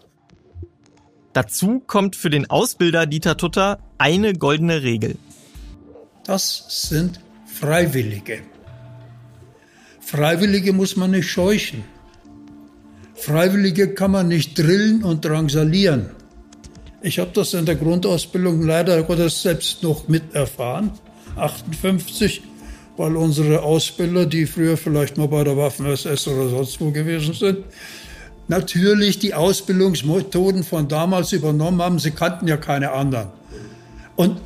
Dazu 1.33 1.81
kommt 1.87 2.17
für 2.17 2.29
den 2.29 2.51
Ausbilder 2.51 3.07
Dieter 3.07 3.39
Tutter 3.39 3.79
eine 3.97 4.35
goldene 4.35 4.83
Regel. 4.83 5.17
Das 6.25 6.67
sind 6.69 7.21
Freiwillige. 7.53 8.41
Freiwillige 10.01 10.73
muss 10.73 10.97
man 10.97 11.13
nicht 11.13 11.31
scheuchen. 11.31 11.85
Freiwillige 13.15 13.95
kann 13.95 14.11
man 14.11 14.29
nicht 14.29 14.59
drillen 14.59 15.05
und 15.05 15.25
drangsalieren. 15.25 16.11
Ich 17.03 17.19
habe 17.19 17.31
das 17.35 17.55
in 17.55 17.67
der 17.67 17.77
Grundausbildung 17.77 18.63
leider 18.63 19.03
Gottes 19.03 19.43
selbst 19.43 19.83
noch 19.83 20.09
miterfahren. 20.09 20.91
58, 21.37 22.43
weil 22.97 23.17
unsere 23.17 23.63
Ausbilder, 23.63 24.27
die 24.27 24.47
früher 24.47 24.77
vielleicht 24.77 25.17
mal 25.17 25.29
bei 25.29 25.45
der 25.45 25.57
Waffen-SS 25.57 26.29
oder 26.29 26.49
sonst 26.49 26.81
wo 26.81 26.91
gewesen 26.91 27.35
sind, 27.35 27.59
natürlich 28.49 29.19
die 29.19 29.35
Ausbildungsmethoden 29.35 30.65
von 30.65 30.89
damals 30.89 31.33
übernommen 31.33 31.81
haben. 31.81 31.99
Sie 31.99 32.11
kannten 32.11 32.49
ja 32.49 32.57
keine 32.57 32.93
anderen. 32.93 33.29
Und 34.17 34.41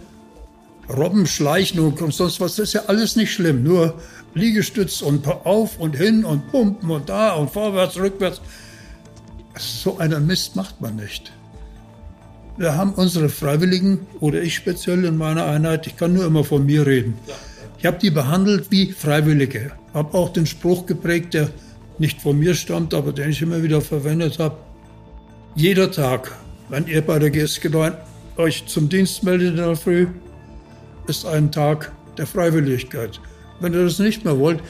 Robben 0.89 1.27
schleichen 1.27 1.81
und 1.81 1.99
sonst 2.13 2.41
was, 2.41 2.57
das 2.57 2.69
ist 2.69 2.73
ja 2.75 2.83
alles 2.87 3.17
nicht 3.17 3.33
schlimm. 3.33 3.63
Nur 3.63 3.95
Liegestütz 4.35 5.03
und 5.03 5.27
auf 5.27 5.79
und 5.79 5.97
hin 5.97 6.25
und 6.25 6.51
pumpen 6.51 6.91
und 6.91 7.09
da 7.09 7.33
und 7.35 7.51
vorwärts, 7.51 7.97
rückwärts. 7.97 8.41
So 9.59 9.99
einen 9.99 10.27
Mist 10.27 10.55
macht 10.55 10.81
man 10.81 10.97
nicht. 10.97 11.33
Wir 12.59 12.77
haben 12.77 12.93
unsere 12.93 13.29
Freiwilligen 13.29 14.07
oder 14.21 14.41
ich 14.41 14.55
speziell 14.55 15.05
in 15.05 15.17
meiner 15.17 15.47
Einheit, 15.47 15.87
ich 15.87 15.97
kann 15.97 16.15
nur 16.15 16.27
immer 16.27 16.45
von 16.45 16.65
mir 16.65 16.87
reden. 16.87 17.15
Ich 17.79 17.85
habe 17.85 17.99
die 17.99 18.11
behandelt 18.11 18.71
wie 18.71 18.93
Freiwillige. 18.93 19.73
Habe 19.93 20.17
auch 20.17 20.33
den 20.33 20.47
Spruch 20.47 20.87
geprägt, 20.87 21.35
der 21.35 21.51
nicht 21.99 22.21
von 22.21 22.39
mir 22.39 22.55
stammt, 22.55 22.95
aber 22.95 23.13
den 23.13 23.31
ich 23.31 23.43
immer 23.43 23.63
wieder 23.63 23.81
verwendet 23.81 24.39
habe. 24.39 24.57
Jeder 25.55 25.91
Tag, 25.91 26.33
wenn 26.69 26.87
ihr 26.87 27.03
bei 27.03 27.19
der 27.19 27.31
GSG 27.31 27.69
9 27.69 27.93
euch 28.37 28.67
zum 28.67 28.89
Dienst 28.89 29.23
meldet 29.23 29.51
in 29.51 29.57
der 29.57 29.77
Früh, 29.77 30.09
ist 31.07 31.27
ein 31.27 31.53
Tag 31.53 31.93
der 32.17 32.27
Freiwilligkeit. 32.27 33.21
Wenn 33.61 33.73
ihr 33.73 33.85
das 33.85 33.99
nicht 33.99 34.25
mehr 34.25 34.39
wollt, 34.39 34.61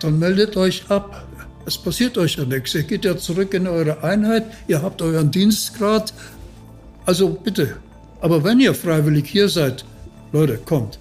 dann 0.00 0.18
meldet 0.18 0.56
euch 0.56 0.90
ab. 0.90 1.26
Es 1.66 1.78
passiert 1.78 2.18
euch 2.18 2.36
ja 2.36 2.44
nichts. 2.44 2.74
Ihr 2.74 2.82
geht 2.82 3.04
ja 3.04 3.16
zurück 3.16 3.54
in 3.54 3.66
eure 3.66 4.02
Einheit, 4.02 4.44
ihr 4.68 4.82
habt 4.82 5.00
euren 5.00 5.30
Dienstgrad, 5.30 6.12
also 7.06 7.30
bitte, 7.30 7.76
aber 8.20 8.42
wenn 8.44 8.60
ihr 8.60 8.74
freiwillig 8.74 9.26
hier 9.26 9.48
seid, 9.48 9.84
Leute, 10.32 10.58
kommt. 10.58 10.98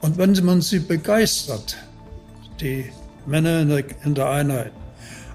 Und 0.00 0.18
wenn 0.18 0.32
man 0.44 0.60
sie 0.60 0.80
begeistert, 0.80 1.76
die 2.60 2.90
Männer 3.26 3.60
in 3.60 3.68
der, 3.68 3.84
in 4.04 4.14
der 4.14 4.28
Einheit, 4.28 4.72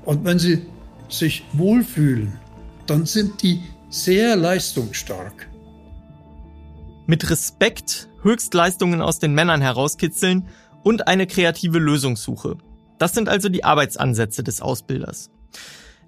und 0.06 0.24
wenn 0.26 0.40
sie 0.40 0.66
sich 1.10 1.44
wohlfühlen, 1.54 2.34
dann 2.88 3.06
sind 3.06 3.42
die 3.42 3.62
sehr 3.90 4.36
leistungsstark. 4.36 5.49
Mit 7.10 7.28
Respekt 7.32 8.08
Höchstleistungen 8.22 9.02
aus 9.02 9.18
den 9.18 9.34
Männern 9.34 9.62
herauskitzeln 9.62 10.48
und 10.84 11.08
eine 11.08 11.26
kreative 11.26 11.80
Lösungssuche. 11.80 12.60
Das 13.00 13.16
sind 13.16 13.30
also 13.30 13.50
die 13.50 13.64
Arbeitsansätze 13.64 14.44
des 14.44 14.62
Ausbilders. 14.62 15.32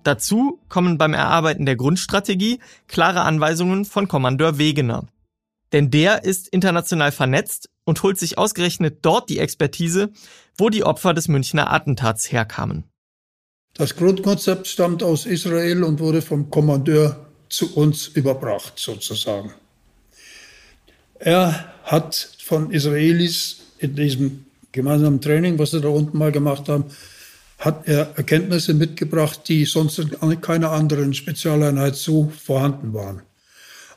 Dazu 0.04 0.60
kommen 0.70 1.00
beim 1.00 1.16
Erarbeiten 1.16 1.66
der 1.66 1.76
Grundstrategie 1.76 2.60
klare 2.88 3.22
Anweisungen 3.22 3.86
von 3.86 4.08
Kommandeur 4.08 4.60
Wegener. 4.60 5.08
Denn 5.72 5.90
der 5.90 6.24
ist 6.24 6.48
international 6.50 7.12
vernetzt 7.12 7.72
und 7.84 8.04
holt 8.04 8.20
sich 8.20 8.38
ausgerechnet 8.38 9.00
dort 9.02 9.28
die 9.32 9.40
Expertise, 9.40 10.12
wo 10.56 10.70
die 10.70 10.84
Opfer 10.84 11.16
des 11.16 11.28
Münchner 11.28 11.74
Attentats 11.74 12.32
herkamen. 12.32 12.84
Das 13.74 13.96
Grundkonzept 13.96 14.68
stammt 14.68 15.02
aus 15.02 15.26
Israel 15.26 15.84
und 15.84 16.00
wurde 16.00 16.22
vom 16.22 16.52
Kommandeur 16.52 17.26
zu 17.50 17.76
uns 17.76 18.08
überbracht, 18.08 18.74
sozusagen. 18.78 19.52
Er 21.24 21.72
hat 21.84 22.30
von 22.44 22.72
Israelis 22.72 23.58
in 23.78 23.96
diesem 23.96 24.46
gemeinsamen 24.72 25.22
Training, 25.22 25.60
was 25.60 25.70
sie 25.70 25.80
da 25.80 25.90
unten 25.90 26.18
mal 26.18 26.32
gemacht 26.32 26.68
haben, 26.68 26.86
hat 27.60 27.88
er 27.88 28.14
Erkenntnisse 28.16 28.74
mitgebracht, 28.74 29.42
die 29.48 29.66
sonst 29.66 30.00
in 30.00 30.42
keiner 30.42 30.72
anderen 30.72 31.14
Spezialeinheit 31.14 31.96
so 31.96 32.32
vorhanden 32.44 32.96
waren. 32.96 33.22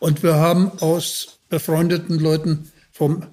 Und 0.00 0.22
wir 0.22 0.34
haben 0.34 0.70
aus 0.80 1.38
befreundeten 1.48 2.18
Leuten 2.18 2.70
vom 2.92 3.24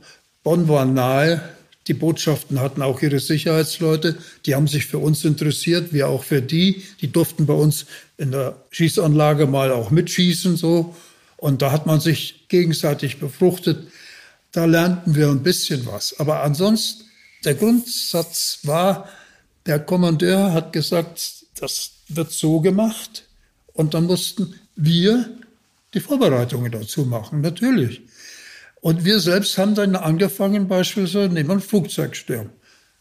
Bonn 0.43 0.69
waren 0.69 0.93
nahe, 0.93 1.41
die 1.87 1.93
Botschaften 1.93 2.61
hatten 2.61 2.81
auch 2.81 3.01
ihre 3.01 3.19
Sicherheitsleute, 3.19 4.17
die 4.45 4.55
haben 4.55 4.67
sich 4.67 4.85
für 4.85 4.99
uns 4.99 5.25
interessiert, 5.25 5.91
wir 5.91 6.07
auch 6.07 6.23
für 6.23 6.41
die. 6.41 6.83
Die 7.01 7.11
durften 7.11 7.45
bei 7.45 7.53
uns 7.53 7.87
in 8.17 8.31
der 8.31 8.55
Schießanlage 8.69 9.47
mal 9.47 9.71
auch 9.71 9.91
mitschießen, 9.91 10.55
so. 10.55 10.95
Und 11.35 11.61
da 11.61 11.71
hat 11.71 11.87
man 11.87 11.99
sich 11.99 12.40
gegenseitig 12.51 13.19
befruchtet. 13.19 13.87
Da 14.51 14.65
lernten 14.65 15.15
wir 15.15 15.29
ein 15.29 15.41
bisschen 15.41 15.85
was. 15.87 16.19
Aber 16.19 16.43
ansonsten, 16.43 17.05
der 17.43 17.55
Grundsatz 17.55 18.59
war, 18.63 19.09
der 19.65 19.79
Kommandeur 19.79 20.53
hat 20.53 20.73
gesagt, 20.73 21.45
das 21.55 21.93
wird 22.09 22.31
so 22.31 22.59
gemacht. 22.59 23.23
Und 23.73 23.95
dann 23.95 24.05
mussten 24.05 24.53
wir 24.75 25.29
die 25.93 25.99
Vorbereitungen 25.99 26.71
dazu 26.71 27.05
machen, 27.05 27.41
natürlich. 27.41 28.01
Und 28.81 29.05
wir 29.05 29.19
selbst 29.19 29.57
haben 29.57 29.75
dann 29.75 29.95
angefangen, 29.95 30.67
beispielsweise 30.67 31.29
neben 31.33 31.51
einem 31.51 31.61
Flugzeugsturm, 31.61 32.49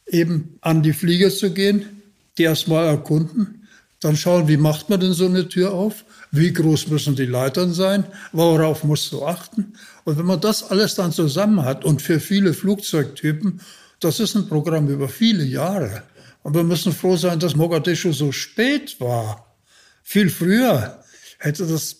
eben 0.07 0.59
an 0.61 0.83
die 0.83 0.93
Flieger 0.93 1.31
zu 1.31 1.53
gehen, 1.53 2.03
die 2.39 2.45
erstmal 2.45 2.87
erkunden, 2.87 3.60
dann 4.01 4.17
schauen, 4.17 4.49
wie 4.49 4.57
macht 4.57 4.89
man 4.89 5.01
denn 5.01 5.13
so 5.13 5.27
eine 5.27 5.49
Tür 5.49 5.73
auf, 5.73 6.05
wie 6.31 6.53
groß 6.53 6.89
müssen 6.89 7.17
die 7.17 7.27
Leitern 7.27 7.73
sein, 7.73 8.05
worauf 8.33 8.83
musst 8.83 9.13
du 9.13 9.25
achten. 9.25 9.75
Und 10.05 10.19
wenn 10.19 10.27
man 10.27 10.41
das 10.41 10.71
alles 10.71 10.95
dann 10.95 11.13
zusammen 11.13 11.65
hat 11.65 11.85
und 11.85 12.01
für 12.01 12.19
viele 12.19 12.55
Flugzeugtypen, 12.55 13.61
das 14.01 14.19
ist 14.19 14.35
ein 14.35 14.49
Programm 14.49 14.89
über 14.89 15.09
viele 15.09 15.45
Jahre, 15.45 16.03
und 16.43 16.55
wir 16.55 16.63
müssen 16.63 16.93
froh 16.93 17.17
sein, 17.17 17.39
dass 17.39 17.55
Mogadischu 17.55 18.13
so 18.13 18.33
spät 18.33 19.01
war. 19.01 19.57
Viel 20.03 20.31
früher 20.31 21.05
hätte 21.39 21.67
das 21.67 21.97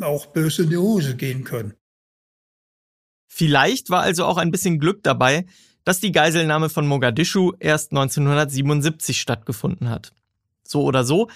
auch 0.00 0.26
böse 0.26 0.62
in 0.62 0.70
die 0.70 0.76
Hose 0.76 1.16
gehen 1.16 1.44
können. 1.44 1.74
Vielleicht 3.28 3.90
war 3.90 4.02
also 4.02 4.24
auch 4.24 4.38
ein 4.38 4.50
bisschen 4.50 4.78
Glück 4.78 5.02
dabei, 5.02 5.46
dass 5.84 6.00
die 6.00 6.12
Geiselnahme 6.12 6.68
von 6.68 6.86
Mogadischu 6.86 7.52
erst 7.60 7.92
1977 7.92 9.20
stattgefunden 9.20 9.90
hat. 9.90 10.12
So 10.70 10.82
oder 10.82 11.04
so, 11.04 11.28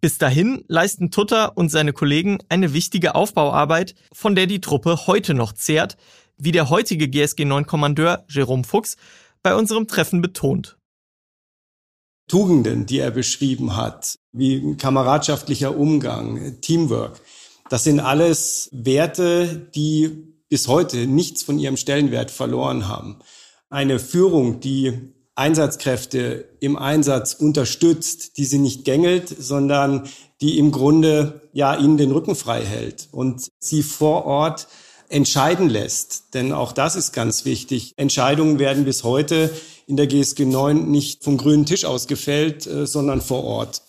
bis 0.00 0.18
dahin 0.18 0.64
leisten 0.68 1.10
Tutter 1.10 1.56
und 1.56 1.70
seine 1.70 1.92
Kollegen 1.92 2.38
eine 2.48 2.74
wichtige 2.74 3.14
Aufbauarbeit, 3.14 3.94
von 4.12 4.34
der 4.34 4.46
die 4.46 4.60
Truppe 4.60 5.06
heute 5.06 5.34
noch 5.34 5.52
zehrt, 5.52 5.96
wie 6.36 6.52
der 6.52 6.68
heutige 6.70 7.08
GSG 7.08 7.44
9 7.44 7.66
Kommandeur 7.66 8.24
Jerome 8.28 8.64
Fuchs 8.64 8.96
bei 9.42 9.54
unserem 9.54 9.86
Treffen 9.86 10.20
betont. 10.20 10.76
Tugenden, 12.28 12.86
die 12.86 12.98
er 12.98 13.10
beschrieben 13.10 13.76
hat, 13.76 14.18
wie 14.32 14.76
kameradschaftlicher 14.76 15.76
Umgang, 15.76 16.60
Teamwork, 16.60 17.20
das 17.68 17.84
sind 17.84 18.00
alles 18.00 18.68
Werte, 18.72 19.70
die 19.74 20.34
bis 20.48 20.68
heute 20.68 21.06
nichts 21.06 21.42
von 21.42 21.58
ihrem 21.58 21.76
Stellenwert 21.76 22.30
verloren 22.30 22.88
haben. 22.88 23.20
Eine 23.70 23.98
Führung, 23.98 24.60
die 24.60 25.13
Einsatzkräfte 25.36 26.48
im 26.60 26.76
Einsatz 26.76 27.34
unterstützt, 27.34 28.36
die 28.38 28.44
sie 28.44 28.58
nicht 28.58 28.84
gängelt, 28.84 29.28
sondern 29.28 30.08
die 30.40 30.58
im 30.58 30.70
Grunde 30.70 31.42
ja 31.52 31.74
ihnen 31.76 31.96
den 31.96 32.12
Rücken 32.12 32.36
frei 32.36 32.64
hält 32.64 33.08
und 33.10 33.50
sie 33.58 33.82
vor 33.82 34.26
Ort 34.26 34.68
entscheiden 35.08 35.68
lässt. 35.68 36.34
Denn 36.34 36.52
auch 36.52 36.72
das 36.72 36.96
ist 36.96 37.12
ganz 37.12 37.44
wichtig. 37.44 37.94
Entscheidungen 37.96 38.58
werden 38.58 38.84
bis 38.84 39.04
heute 39.04 39.50
in 39.86 39.96
der 39.96 40.06
GSG 40.06 40.44
9 40.44 40.90
nicht 40.90 41.24
vom 41.24 41.36
grünen 41.36 41.66
Tisch 41.66 41.84
aus 41.84 42.06
gefällt, 42.06 42.66
äh, 42.66 42.86
sondern 42.86 43.20
vor 43.20 43.44
Ort. 43.44 43.82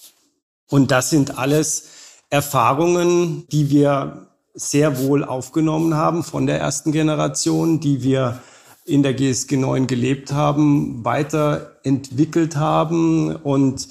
Und 0.70 0.92
das 0.92 1.10
sind 1.10 1.38
alles 1.38 1.90
Erfahrungen, 2.30 3.48
die 3.52 3.70
wir 3.70 4.28
sehr 4.54 5.00
wohl 5.00 5.24
aufgenommen 5.24 5.96
haben 5.96 6.24
von 6.24 6.48
der 6.48 6.60
ersten 6.60 6.92
Generation, 6.92 7.80
die 7.80 8.04
wir 8.04 8.42
in 8.86 9.04
der 9.04 9.14
GSG 9.14 9.58
9 9.58 9.88
gelebt 9.88 10.32
haben, 10.32 11.04
weiterentwickelt 11.04 12.56
haben 12.56 13.36
und 13.36 13.88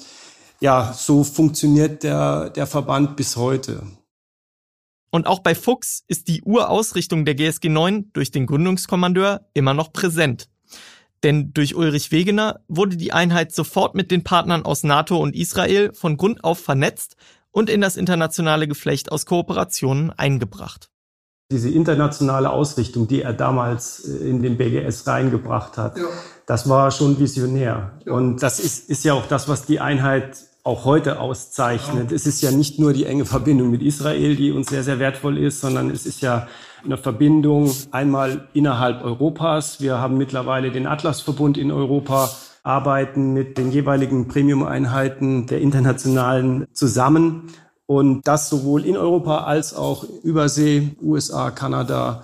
ja, 0.61 0.93
so 0.93 1.23
funktioniert 1.23 2.03
der, 2.03 2.49
der 2.49 2.65
Verband 2.65 3.17
bis 3.17 3.35
heute. 3.35 3.83
Und 5.11 5.27
auch 5.27 5.39
bei 5.39 5.53
Fuchs 5.53 6.03
ist 6.07 6.27
die 6.27 6.41
Urausrichtung 6.43 7.25
der 7.25 7.35
GSG 7.35 7.69
9 7.69 8.11
durch 8.13 8.31
den 8.31 8.45
Gründungskommandeur 8.45 9.47
immer 9.53 9.73
noch 9.73 9.93
präsent. 9.93 10.49
Denn 11.23 11.53
durch 11.53 11.75
Ulrich 11.75 12.11
Wegener 12.11 12.61
wurde 12.67 12.97
die 12.97 13.13
Einheit 13.13 13.53
sofort 13.53 13.95
mit 13.95 14.11
den 14.11 14.23
Partnern 14.23 14.65
aus 14.65 14.83
NATO 14.83 15.17
und 15.17 15.35
Israel 15.35 15.93
von 15.93 16.17
Grund 16.17 16.43
auf 16.43 16.59
vernetzt 16.59 17.15
und 17.51 17.69
in 17.69 17.81
das 17.81 17.95
internationale 17.95 18.67
Geflecht 18.67 19.11
aus 19.11 19.25
Kooperationen 19.25 20.11
eingebracht. 20.11 20.89
Diese 21.51 21.69
internationale 21.69 22.49
Ausrichtung, 22.49 23.07
die 23.07 23.21
er 23.21 23.33
damals 23.33 24.03
äh, 24.05 24.29
in 24.29 24.41
den 24.41 24.57
BGS 24.57 25.05
reingebracht 25.05 25.77
hat, 25.77 25.97
ja. 25.97 26.05
das 26.47 26.67
war 26.67 26.89
schon 26.91 27.19
visionär. 27.19 27.93
Ja. 28.05 28.13
Und 28.13 28.41
das 28.41 28.59
ist, 28.59 28.89
ist 28.89 29.03
ja 29.03 29.13
auch 29.13 29.27
das, 29.27 29.47
was 29.47 29.65
die 29.65 29.79
Einheit 29.79 30.37
auch 30.63 30.83
heute 30.83 31.19
auszeichnet. 31.19 32.09
Ja. 32.09 32.15
Es 32.15 32.25
ist 32.25 32.41
ja 32.41 32.49
nicht 32.49 32.79
nur 32.79 32.93
die 32.93 33.05
enge 33.05 33.25
Verbindung 33.25 33.69
mit 33.69 33.83
Israel, 33.83 34.35
die 34.35 34.51
uns 34.51 34.69
sehr, 34.69 34.83
sehr 34.83 34.97
wertvoll 34.97 35.37
ist, 35.37 35.61
sondern 35.61 35.91
es 35.91 36.07
ist 36.07 36.21
ja 36.21 36.47
eine 36.83 36.97
Verbindung 36.97 37.71
einmal 37.91 38.47
innerhalb 38.53 39.03
Europas. 39.03 39.79
Wir 39.79 39.99
haben 39.99 40.17
mittlerweile 40.17 40.71
den 40.71 40.87
Atlasverbund 40.87 41.57
in 41.57 41.71
Europa, 41.71 42.31
arbeiten 42.63 43.33
mit 43.33 43.59
den 43.59 43.71
jeweiligen 43.71 44.27
Premium-Einheiten 44.27 45.45
der 45.45 45.61
internationalen 45.61 46.65
zusammen. 46.73 47.53
Und 47.87 48.27
das 48.27 48.49
sowohl 48.49 48.85
in 48.85 48.97
Europa 48.97 49.43
als 49.43 49.75
auch 49.75 50.05
Übersee, 50.23 50.95
USA, 51.01 51.51
Kanada. 51.51 52.23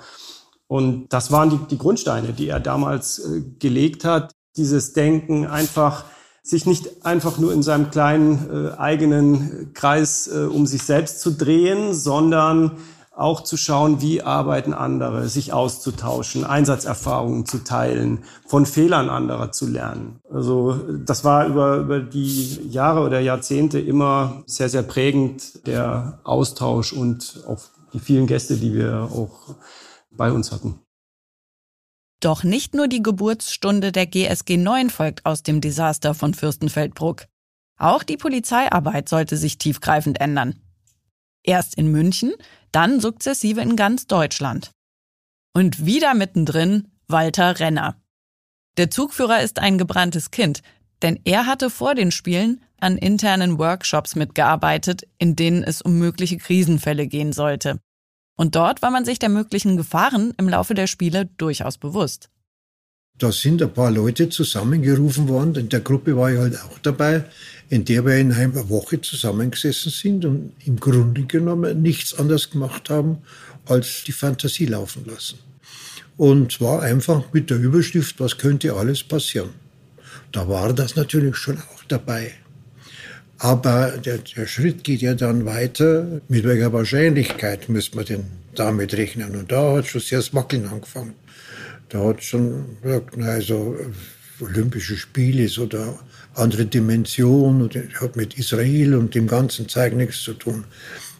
Und 0.68 1.10
das 1.10 1.32
waren 1.32 1.50
die, 1.50 1.60
die 1.70 1.78
Grundsteine, 1.78 2.34
die 2.34 2.48
er 2.48 2.60
damals 2.60 3.20
äh, 3.20 3.42
gelegt 3.60 4.04
hat. 4.06 4.32
Dieses 4.58 4.94
Denken 4.94 5.46
einfach, 5.46 6.06
sich 6.44 6.66
nicht 6.66 7.06
einfach 7.06 7.38
nur 7.38 7.54
in 7.54 7.62
seinem 7.62 7.92
kleinen 7.92 8.50
äh, 8.50 8.78
eigenen 8.78 9.74
Kreis 9.74 10.28
äh, 10.28 10.46
um 10.46 10.66
sich 10.66 10.84
selbst 10.84 11.22
zu 11.22 11.32
drehen, 11.32 11.94
sondern 11.94 12.78
auch 13.12 13.42
zu 13.42 13.58
schauen, 13.58 14.02
wie 14.02 14.22
arbeiten 14.22 14.74
andere, 14.74 15.28
sich 15.28 15.52
auszutauschen, 15.52 16.46
Einsatzerfahrungen 16.46 17.46
zu 17.46 17.60
teilen, 17.60 18.24
von 18.48 18.66
Fehlern 18.66 19.10
anderer 19.10 19.52
zu 19.52 19.68
lernen. 19.68 20.20
Also 20.32 20.74
das 21.06 21.24
war 21.24 21.46
über, 21.46 21.78
über 21.78 22.00
die 22.00 22.70
Jahre 22.70 23.02
oder 23.02 23.20
Jahrzehnte 23.20 23.80
immer 23.80 24.44
sehr, 24.46 24.70
sehr 24.70 24.84
prägend, 24.84 25.68
der 25.68 26.20
Austausch 26.24 26.94
und 26.94 27.44
auch 27.48 27.60
die 27.94 28.00
vielen 28.00 28.28
Gäste, 28.28 28.56
die 28.56 28.74
wir 28.74 29.10
auch 29.12 29.56
bei 30.10 30.32
uns 30.32 30.52
hatten. 30.52 30.80
Doch 32.22 32.44
nicht 32.44 32.76
nur 32.76 32.88
die 32.88 33.02
Geburtsstunde 33.02 33.92
der 33.92 34.06
GSG 34.06 34.56
9 34.56 34.90
folgt 34.90 35.26
aus 35.26 35.44
dem 35.44 35.60
Desaster 35.60 36.14
von 36.14 36.34
Fürstenfeldbruck. 36.34 37.26
Auch 37.78 38.04
die 38.04 38.18
Polizeiarbeit 38.18 39.10
sollte 39.10 39.38
sich 39.38 39.58
tiefgreifend 39.58 40.22
ändern. 40.22 40.62
Erst 41.44 41.76
in 41.76 41.92
München, 41.92 42.34
dann 42.72 43.00
sukzessive 43.00 43.62
in 43.62 43.76
ganz 43.76 44.08
Deutschland. 44.08 44.72
Und 45.54 45.86
wieder 45.86 46.14
mittendrin 46.14 46.88
Walter 47.08 47.60
Renner. 47.60 48.02
Der 48.78 48.90
Zugführer 48.90 49.42
ist 49.42 49.60
ein 49.60 49.78
gebranntes 49.78 50.32
Kind, 50.32 50.62
denn 51.02 51.20
er 51.26 51.46
hatte 51.46 51.70
vor 51.70 51.94
den 51.94 52.12
Spielen 52.12 52.62
an 52.80 52.98
internen 52.98 53.60
Workshops 53.60 54.16
mitgearbeitet, 54.16 55.08
in 55.18 55.36
denen 55.36 55.64
es 55.64 55.82
um 55.82 56.00
mögliche 56.00 56.38
Krisenfälle 56.38 57.08
gehen 57.08 57.34
sollte. 57.34 57.80
Und 58.38 58.56
dort 58.56 58.82
war 58.82 58.90
man 58.90 59.06
sich 59.06 59.20
der 59.20 59.30
möglichen 59.30 59.78
Gefahren 59.78 60.34
im 60.38 60.50
Laufe 60.50 60.74
der 60.74 60.88
Spiele 60.88 61.26
durchaus 61.38 61.78
bewusst. 61.78 62.31
Da 63.22 63.32
sind 63.32 63.62
ein 63.62 63.72
paar 63.72 63.92
Leute 63.92 64.30
zusammengerufen 64.30 65.30
worden, 65.30 65.54
in 65.54 65.70
der 65.70 65.82
Gruppe 65.82 66.18
war 66.18 66.32
ich 66.32 66.40
halt 66.40 66.60
auch 66.60 66.80
dabei, 66.80 67.24
in 67.70 67.86
der 67.86 68.04
wir 68.04 68.16
in 68.16 68.32
einer 68.32 68.68
Woche 68.68 69.00
zusammengesessen 69.00 69.92
sind 69.92 70.26
und 70.26 70.54
im 70.66 70.80
Grunde 70.80 71.22
genommen 71.26 71.84
nichts 71.84 72.18
anderes 72.18 72.50
gemacht 72.50 72.90
haben, 72.90 73.20
als 73.68 74.06
die 74.08 74.12
Fantasie 74.12 74.66
laufen 74.66 75.06
lassen. 75.06 75.38
Und 76.18 76.54
zwar 76.54 76.82
einfach 76.82 77.32
mit 77.32 77.52
der 77.52 77.60
Überschrift, 77.60 78.20
was 78.20 78.40
könnte 78.40 78.74
alles 78.74 79.04
passieren. 79.04 79.52
Da 80.32 80.50
war 80.50 80.74
das 80.74 80.96
natürlich 80.96 81.36
schon 81.36 81.60
auch 81.60 81.84
dabei. 81.88 82.32
Aber 83.38 84.00
der, 84.04 84.18
der 84.18 84.48
Schritt 84.48 84.84
geht 84.84 85.04
ja 85.04 85.14
dann 85.14 85.46
weiter. 85.46 86.22
Mit 86.28 86.44
welcher 86.44 86.74
Wahrscheinlichkeit 86.74 87.70
müsste 87.70 87.98
man 87.98 88.06
denn 88.06 88.26
damit 88.56 88.96
rechnen? 88.96 89.36
Und 89.36 89.52
da 89.52 89.78
hat 89.78 89.86
schon 89.86 90.02
sehr 90.02 90.18
das 90.18 90.34
Wackeln 90.34 90.68
angefangen. 90.68 91.14
Da 91.92 92.06
hat 92.06 92.24
schon 92.24 92.78
gesagt, 92.82 93.18
also 93.18 93.78
Olympische 94.40 94.96
Spiele 94.96 95.44
ist 95.44 95.60
oder 95.60 96.00
andere 96.34 96.66
Dimension 96.66 97.62
und 97.62 97.76
hat 97.76 98.16
mit 98.16 98.38
Israel 98.38 98.96
und 98.96 99.14
dem 99.14 99.28
ganzen 99.28 99.68
Zeug 99.68 99.94
nichts 99.94 100.24
zu 100.24 100.34
tun. 100.34 100.64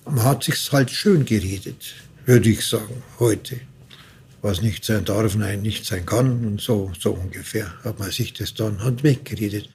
Man 0.06 0.24
hat 0.24 0.46
sich 0.46 0.72
halt 0.72 0.90
schön 0.90 1.26
geredet, 1.26 1.94
würde 2.26 2.50
ich 2.50 2.66
sagen, 2.66 3.04
heute. 3.20 3.60
Was 4.42 4.62
nicht 4.62 4.86
sein 4.86 5.04
darf, 5.04 5.36
nein, 5.36 5.62
nicht 5.62 5.86
sein 5.86 6.06
kann 6.06 6.46
und 6.46 6.62
so, 6.62 6.92
so 6.98 7.12
ungefähr 7.12 7.72
hat 7.84 8.00
man 8.00 8.10
sich 8.10 8.34
das 8.34 8.54
dann 8.54 8.82
halt 8.82 9.04
weggeredet. 9.04 9.70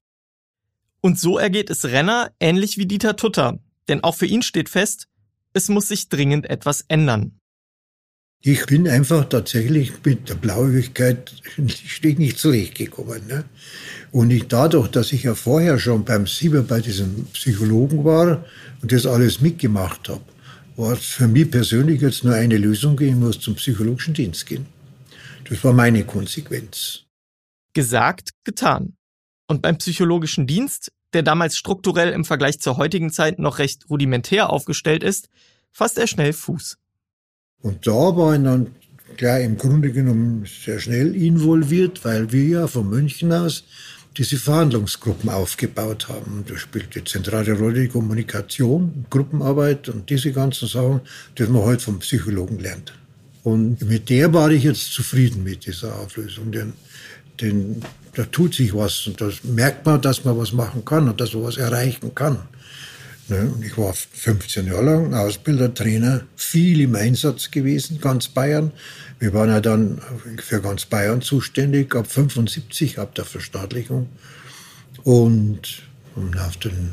Und 1.02 1.20
so 1.20 1.38
ergeht 1.38 1.68
es 1.68 1.84
Renner 1.84 2.32
ähnlich 2.40 2.78
wie 2.78 2.86
Dieter 2.86 3.16
Tutter. 3.16 3.60
Denn 3.86 4.02
auch 4.02 4.16
für 4.16 4.26
ihn 4.26 4.42
steht 4.42 4.70
fest, 4.70 5.08
es 5.52 5.68
muss 5.68 5.88
sich 5.88 6.08
dringend 6.08 6.48
etwas 6.50 6.84
ändern. 6.88 7.35
Ich 8.42 8.66
bin 8.66 8.86
einfach 8.86 9.28
tatsächlich 9.28 9.92
mit 10.04 10.28
der 10.28 10.34
Blauigkeit 10.34 11.34
nicht 11.56 12.38
zurechtgekommen. 12.38 13.26
Ne? 13.26 13.44
Und 14.12 14.30
ich 14.30 14.46
dadurch, 14.46 14.88
dass 14.88 15.12
ich 15.12 15.24
ja 15.24 15.34
vorher 15.34 15.78
schon 15.78 16.04
beim 16.04 16.26
Sieber 16.26 16.62
bei 16.62 16.80
diesem 16.80 17.24
Psychologen 17.32 18.04
war 18.04 18.44
und 18.82 18.92
das 18.92 19.06
alles 19.06 19.40
mitgemacht 19.40 20.08
habe, 20.08 20.22
war 20.76 20.92
es 20.92 21.04
für 21.04 21.26
mich 21.26 21.50
persönlich 21.50 22.02
jetzt 22.02 22.24
nur 22.24 22.34
eine 22.34 22.58
Lösung, 22.58 23.00
ich 23.00 23.14
muss 23.14 23.40
zum 23.40 23.54
psychologischen 23.54 24.14
Dienst 24.14 24.46
gehen. 24.46 24.66
Das 25.48 25.62
war 25.64 25.72
meine 25.72 26.04
Konsequenz. 26.04 27.04
Gesagt, 27.72 28.30
getan. 28.44 28.96
Und 29.48 29.62
beim 29.62 29.78
psychologischen 29.78 30.46
Dienst, 30.46 30.92
der 31.12 31.22
damals 31.22 31.56
strukturell 31.56 32.10
im 32.10 32.24
Vergleich 32.24 32.60
zur 32.60 32.76
heutigen 32.76 33.10
Zeit 33.10 33.38
noch 33.38 33.58
recht 33.58 33.88
rudimentär 33.88 34.50
aufgestellt 34.50 35.02
ist, 35.02 35.28
fasst 35.72 35.98
er 35.98 36.06
schnell 36.06 36.32
Fuß. 36.32 36.78
Und 37.66 37.84
da 37.84 38.16
war 38.16 38.36
ich 38.36 38.44
dann 38.44 38.68
gleich 39.16 39.44
im 39.44 39.58
Grunde 39.58 39.90
genommen 39.90 40.46
sehr 40.46 40.78
schnell 40.78 41.16
involviert, 41.16 42.04
weil 42.04 42.30
wir 42.30 42.44
ja 42.44 42.66
von 42.68 42.88
München 42.88 43.32
aus 43.32 43.64
diese 44.16 44.36
Verhandlungsgruppen 44.36 45.28
aufgebaut 45.28 46.08
haben. 46.08 46.44
Da 46.46 46.56
spielt 46.56 46.94
die 46.94 47.02
zentrale 47.02 47.58
Rolle 47.58 47.80
die 47.80 47.88
Kommunikation, 47.88 49.04
Gruppenarbeit 49.10 49.88
und 49.88 50.08
diese 50.08 50.30
ganzen 50.30 50.68
Sachen, 50.68 51.00
die 51.36 51.42
man 51.42 51.54
heute 51.54 51.66
halt 51.66 51.82
vom 51.82 51.98
Psychologen 51.98 52.60
lernt. 52.60 52.92
Und 53.42 53.82
mit 53.82 54.10
der 54.10 54.32
war 54.32 54.48
ich 54.52 54.62
jetzt 54.62 54.92
zufrieden 54.92 55.42
mit 55.42 55.66
dieser 55.66 55.92
Auflösung, 55.98 56.52
denn, 56.52 56.72
denn 57.40 57.82
da 58.14 58.22
tut 58.26 58.54
sich 58.54 58.72
was 58.76 59.08
und 59.08 59.20
da 59.20 59.28
merkt 59.42 59.84
man, 59.84 60.00
dass 60.00 60.24
man 60.24 60.38
was 60.38 60.52
machen 60.52 60.84
kann 60.84 61.08
und 61.08 61.20
dass 61.20 61.34
man 61.34 61.42
was 61.42 61.56
erreichen 61.56 62.14
kann. 62.14 62.38
Ne? 63.28 63.50
Und 63.54 63.64
ich 63.64 63.76
war 63.76 63.92
15 63.92 64.66
Jahre 64.66 64.84
lang 64.84 65.14
Ausbilder, 65.14 65.72
Trainer, 65.72 66.22
viel 66.36 66.80
im 66.80 66.94
Einsatz 66.94 67.50
gewesen, 67.50 68.00
ganz 68.00 68.28
Bayern. 68.28 68.72
Wir 69.18 69.32
waren 69.34 69.48
ja 69.48 69.60
dann 69.60 70.00
für 70.38 70.60
ganz 70.60 70.86
Bayern 70.86 71.22
zuständig, 71.22 71.94
ab 71.94 72.06
75, 72.06 72.98
ab 72.98 73.14
der 73.14 73.24
Verstaatlichung. 73.24 74.08
Und 75.02 75.82
auf 76.38 76.56
den 76.58 76.92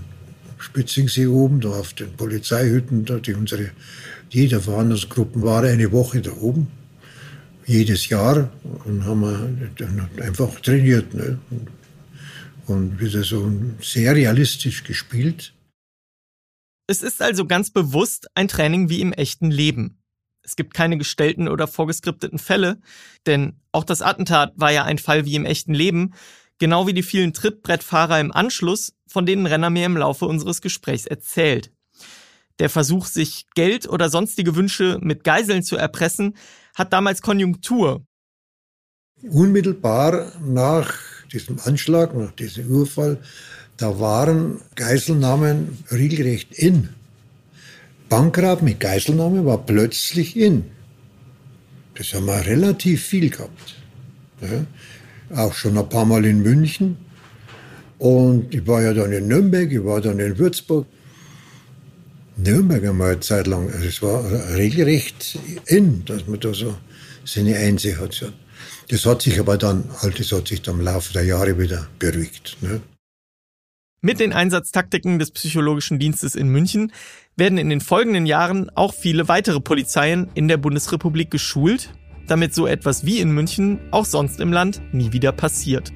Spitzingsee 0.57 1.27
oben, 1.27 1.61
da 1.61 1.69
auf 1.69 1.93
den 1.93 2.13
Polizeihütten, 2.13 3.05
da 3.05 3.19
die 3.19 3.33
unsere, 3.33 3.71
jeder 4.29 4.59
Verhandlungsgruppen 4.61 5.43
war 5.43 5.63
eine 5.63 5.91
Woche 5.91 6.21
da 6.21 6.31
oben. 6.31 6.67
Jedes 7.65 8.09
Jahr. 8.09 8.49
Und 8.85 9.05
haben 9.05 9.21
wir 9.21 10.23
einfach 10.23 10.59
trainiert. 10.61 11.13
Ne? 11.13 11.37
und 12.67 12.99
wieder 12.99 13.23
so 13.23 13.51
sehr 13.81 14.15
realistisch 14.15 14.83
gespielt. 14.83 15.52
Es 16.93 17.01
ist 17.01 17.23
also 17.23 17.47
ganz 17.47 17.71
bewusst 17.71 18.27
ein 18.35 18.47
Training 18.47 18.87
wie 18.87 19.01
im 19.01 19.13
echten 19.13 19.49
Leben. 19.49 19.97
Es 20.43 20.55
gibt 20.55 20.75
keine 20.75 20.95
gestellten 20.99 21.47
oder 21.47 21.65
vorgeskripteten 21.65 22.37
Fälle, 22.37 22.79
denn 23.25 23.59
auch 23.71 23.83
das 23.83 24.03
Attentat 24.03 24.53
war 24.57 24.71
ja 24.71 24.83
ein 24.83 24.99
Fall 24.99 25.25
wie 25.25 25.33
im 25.33 25.43
echten 25.43 25.73
Leben, 25.73 26.13
genau 26.59 26.85
wie 26.85 26.93
die 26.93 27.01
vielen 27.01 27.33
Trittbrettfahrer 27.33 28.19
im 28.19 28.31
Anschluss, 28.31 28.93
von 29.07 29.25
denen 29.25 29.47
Renner 29.47 29.71
mir 29.71 29.87
im 29.87 29.97
Laufe 29.97 30.25
unseres 30.25 30.61
Gesprächs 30.61 31.07
erzählt. 31.07 31.71
Der 32.59 32.69
Versuch, 32.69 33.07
sich 33.07 33.47
Geld 33.55 33.89
oder 33.89 34.11
sonstige 34.11 34.55
Wünsche 34.55 34.99
mit 35.01 35.23
Geiseln 35.23 35.63
zu 35.63 35.75
erpressen, 35.75 36.37
hat 36.75 36.93
damals 36.93 37.23
Konjunktur. 37.23 38.05
Unmittelbar 39.23 40.31
nach 40.43 40.93
diesem 41.31 41.59
Anschlag, 41.59 42.13
nach 42.13 42.33
diesem 42.33 42.67
Überfall, 42.67 43.19
da 43.77 43.99
waren 43.99 44.61
Geiselnahmen 44.75 45.79
regelrecht 45.91 46.53
in. 46.53 46.89
Bankraub 48.09 48.61
mit 48.61 48.79
Geiselnahme 48.79 49.45
war 49.45 49.65
plötzlich 49.65 50.37
in. 50.37 50.65
Das 51.95 52.13
haben 52.13 52.25
wir 52.25 52.45
relativ 52.45 53.03
viel 53.03 53.29
gehabt. 53.29 53.75
Ja. 54.41 54.65
Auch 55.35 55.53
schon 55.53 55.77
ein 55.77 55.89
paar 55.89 56.05
Mal 56.05 56.25
in 56.25 56.41
München. 56.41 56.97
Und 57.97 58.53
ich 58.53 58.67
war 58.67 58.81
ja 58.81 58.93
dann 58.93 59.11
in 59.11 59.27
Nürnberg, 59.27 59.71
ich 59.71 59.83
war 59.83 60.01
dann 60.01 60.19
in 60.19 60.37
Würzburg. 60.37 60.85
Nürnberg 62.35 62.83
einmal 62.83 63.11
eine 63.11 63.19
Zeit 63.19 63.47
lang. 63.47 63.71
Also 63.71 63.87
es 63.87 64.01
war 64.01 64.23
regelrecht 64.55 65.39
in, 65.65 66.03
dass 66.05 66.27
man 66.27 66.39
da 66.39 66.53
so 66.53 66.75
seine 67.25 67.55
Einsicht 67.55 67.99
hat. 67.99 68.33
Das 68.89 69.05
hat 69.05 69.21
sich 69.21 69.39
aber 69.39 69.57
dann, 69.57 69.85
halt, 70.01 70.19
das 70.19 70.31
hat 70.31 70.47
sich 70.47 70.61
dann 70.61 70.79
im 70.79 70.81
Laufe 70.81 71.13
der 71.13 71.23
Jahre 71.23 71.57
wieder 71.57 71.87
beruhigt. 71.99 72.57
Ne? 72.61 72.81
Mit 74.05 74.19
den 74.19 74.33
Einsatztaktiken 74.33 75.17
des 75.17 75.31
psychologischen 75.31 75.97
Dienstes 75.97 76.35
in 76.35 76.49
München 76.49 76.91
werden 77.37 77.57
in 77.57 77.69
den 77.69 77.79
folgenden 77.79 78.25
Jahren 78.25 78.69
auch 78.75 78.93
viele 78.93 79.29
weitere 79.29 79.61
Polizeien 79.61 80.29
in 80.33 80.49
der 80.49 80.57
Bundesrepublik 80.57 81.31
geschult, 81.31 81.93
damit 82.27 82.53
so 82.53 82.67
etwas 82.67 83.05
wie 83.05 83.21
in 83.21 83.31
München 83.31 83.79
auch 83.91 84.03
sonst 84.03 84.41
im 84.41 84.51
Land 84.51 84.81
nie 84.91 85.13
wieder 85.13 85.31
passiert. 85.31 85.93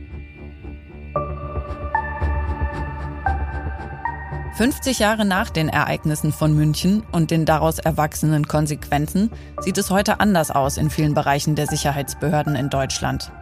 50 4.55 4.99
Jahre 4.99 5.25
nach 5.25 5.49
den 5.49 5.67
Ereignissen 5.67 6.31
von 6.31 6.55
München 6.55 7.03
und 7.11 7.29
den 7.29 7.43
daraus 7.43 7.77
erwachsenen 7.77 8.47
Konsequenzen 8.47 9.31
sieht 9.59 9.77
es 9.77 9.89
heute 9.89 10.21
anders 10.21 10.49
aus 10.49 10.77
in 10.77 10.89
vielen 10.89 11.13
Bereichen 11.13 11.55
der 11.55 11.67
Sicherheitsbehörden 11.67 12.55
in 12.55 12.69
Deutschland. 12.69 13.33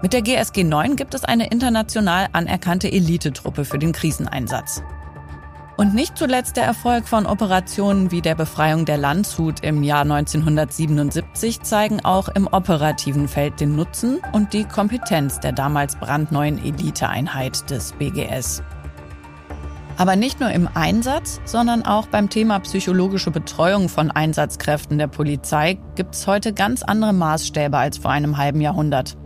Mit 0.00 0.12
der 0.12 0.22
GSG 0.22 0.62
9 0.62 0.94
gibt 0.94 1.14
es 1.14 1.24
eine 1.24 1.48
international 1.48 2.28
anerkannte 2.32 2.90
Elitetruppe 2.90 3.64
für 3.64 3.80
den 3.80 3.90
Kriseneinsatz. 3.90 4.80
Und 5.76 5.92
nicht 5.92 6.16
zuletzt 6.16 6.56
der 6.56 6.64
Erfolg 6.64 7.08
von 7.08 7.26
Operationen 7.26 8.12
wie 8.12 8.22
der 8.22 8.36
Befreiung 8.36 8.84
der 8.84 8.96
Landshut 8.96 9.64
im 9.64 9.82
Jahr 9.82 10.02
1977 10.02 11.62
zeigen 11.62 12.04
auch 12.04 12.28
im 12.28 12.46
operativen 12.46 13.26
Feld 13.26 13.58
den 13.58 13.74
Nutzen 13.74 14.20
und 14.32 14.52
die 14.52 14.64
Kompetenz 14.64 15.40
der 15.40 15.50
damals 15.50 15.96
brandneuen 15.96 16.64
Eliteeinheit 16.64 17.68
des 17.68 17.92
BGS. 17.92 18.62
Aber 19.96 20.14
nicht 20.14 20.38
nur 20.38 20.50
im 20.50 20.68
Einsatz, 20.74 21.40
sondern 21.44 21.84
auch 21.84 22.06
beim 22.06 22.30
Thema 22.30 22.60
psychologische 22.60 23.32
Betreuung 23.32 23.88
von 23.88 24.12
Einsatzkräften 24.12 24.96
der 24.96 25.08
Polizei 25.08 25.76
gibt 25.96 26.14
es 26.14 26.28
heute 26.28 26.52
ganz 26.52 26.84
andere 26.84 27.12
Maßstäbe 27.12 27.76
als 27.76 27.98
vor 27.98 28.12
einem 28.12 28.36
halben 28.36 28.60
Jahrhundert. 28.60 29.16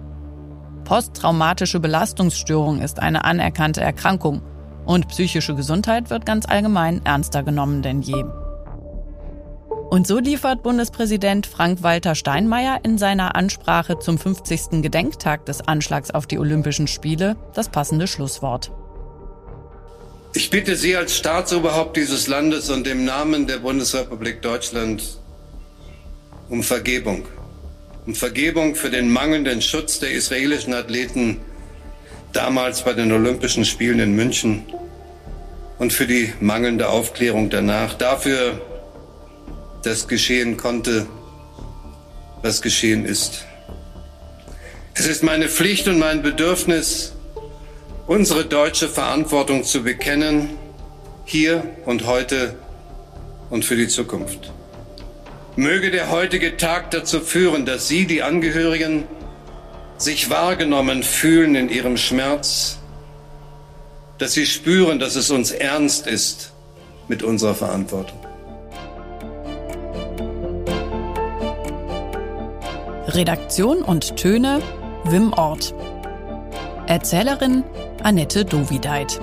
Posttraumatische 0.85 1.81
Belastungsstörung 1.81 2.81
ist 2.81 2.99
eine 2.99 3.25
anerkannte 3.25 3.81
Erkrankung 3.81 4.43
und 4.85 5.09
psychische 5.09 5.55
Gesundheit 5.55 6.11
wird 6.11 6.27
ganz 6.27 6.47
allgemein 6.47 7.01
ernster 7.05 7.43
genommen 7.43 7.83
denn 7.83 8.03
je. 8.03 8.25
Und 9.91 10.07
so 10.07 10.19
liefert 10.19 10.63
Bundespräsident 10.63 11.47
Frank-Walter 11.47 12.15
Steinmeier 12.15 12.81
in 12.83 12.97
seiner 12.97 13.37
Ansprache 13.37 13.99
zum 13.99 14.19
50. 14.19 14.83
Gedenktag 14.83 15.45
des 15.45 15.61
Anschlags 15.61 16.11
auf 16.11 16.27
die 16.27 16.39
Olympischen 16.39 16.87
Spiele 16.87 17.37
das 17.55 17.69
passende 17.69 18.07
Schlusswort. 18.07 18.73
Ich 20.35 20.49
bitte 20.49 20.77
Sie 20.77 20.97
als 20.97 21.15
Staatsoberhaupt 21.15 21.99
dieses 21.99 22.27
Landes 22.27 22.71
und 22.71 22.87
im 22.87 23.05
Namen 23.05 23.47
der 23.47 23.59
Bundesrepublik 23.59 24.41
Deutschland 24.41 25.19
um 26.49 26.63
Vergebung 26.63 27.27
um 28.07 28.15
Vergebung 28.15 28.75
für 28.75 28.91
den 28.91 29.11
mangelnden 29.11 29.63
Schutz 29.63 30.01
der 30.01 30.11
israelischen 30.11 30.75
Athleten 30.75 31.41
damals 32.33 32.83
bei 32.83 32.95
den 32.95 33.13
Olympischen 33.13 33.65
Spielen 33.65 34.01
in 34.01 34.17
München 34.17 34.65
und 35.79 35.93
für 35.93 36.07
die 36.07 36.33
mangelnde 36.41 36.89
Aufklärung 36.89 37.51
danach, 37.51 37.95
dafür, 37.95 38.61
dass 39.83 40.09
geschehen 40.09 40.57
konnte, 40.57 41.07
was 42.43 42.63
geschehen 42.63 43.05
ist. 43.05 43.45
Es 44.95 45.07
ist 45.07 45.23
meine 45.23 45.49
Pflicht 45.49 45.89
und 45.89 45.99
mein 45.99 46.23
Bedürfnis, 46.23 47.13
unsere 48.07 48.45
deutsche 48.45 48.89
Verantwortung 48.89 49.65
zu 49.65 49.83
bekennen, 49.83 50.51
hier 51.25 51.63
und 51.87 52.07
heute 52.07 52.57
und 53.49 53.65
für 53.65 53.77
die 53.77 53.89
Zukunft. 53.89 54.53
Möge 55.57 55.91
der 55.91 56.11
heutige 56.11 56.57
Tag 56.57 56.93
dazu 56.93 57.21
führen, 57.21 57.67
dass 57.67 57.87
Sie, 57.87 58.07
die 58.07 58.23
Angehörigen, 58.23 59.05
sich 59.99 60.31
wahrgenommen 60.31 61.03
fühlen 61.03 61.55
in 61.55 61.69
ihrem 61.69 61.99
Schmerz, 61.99 62.79
dass 64.17 64.33
Sie 64.33 64.47
spüren, 64.47 64.99
dass 64.99 65.15
es 65.15 65.31
uns 65.31 65.51
ernst 65.51 66.07
ist 66.07 66.53
mit 67.07 67.23
unserer 67.23 67.55
Verantwortung. 67.55 68.19
Redaktion 73.09 73.83
und 73.83 74.17
Töne 74.17 74.63
Wim 75.05 75.35
Ort. 75.35 75.75
Erzählerin 76.87 77.63
Annette 78.03 78.47
Dovideit. 78.47 79.21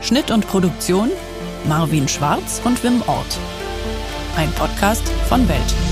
Schnitt 0.00 0.30
und 0.30 0.48
Produktion 0.48 1.10
Marvin 1.66 2.08
Schwarz 2.08 2.62
und 2.64 2.82
Wim 2.82 3.02
Ort 3.06 3.38
ein 4.38 4.52
Podcast 4.52 5.06
von 5.28 5.48
Welt. 5.48 5.87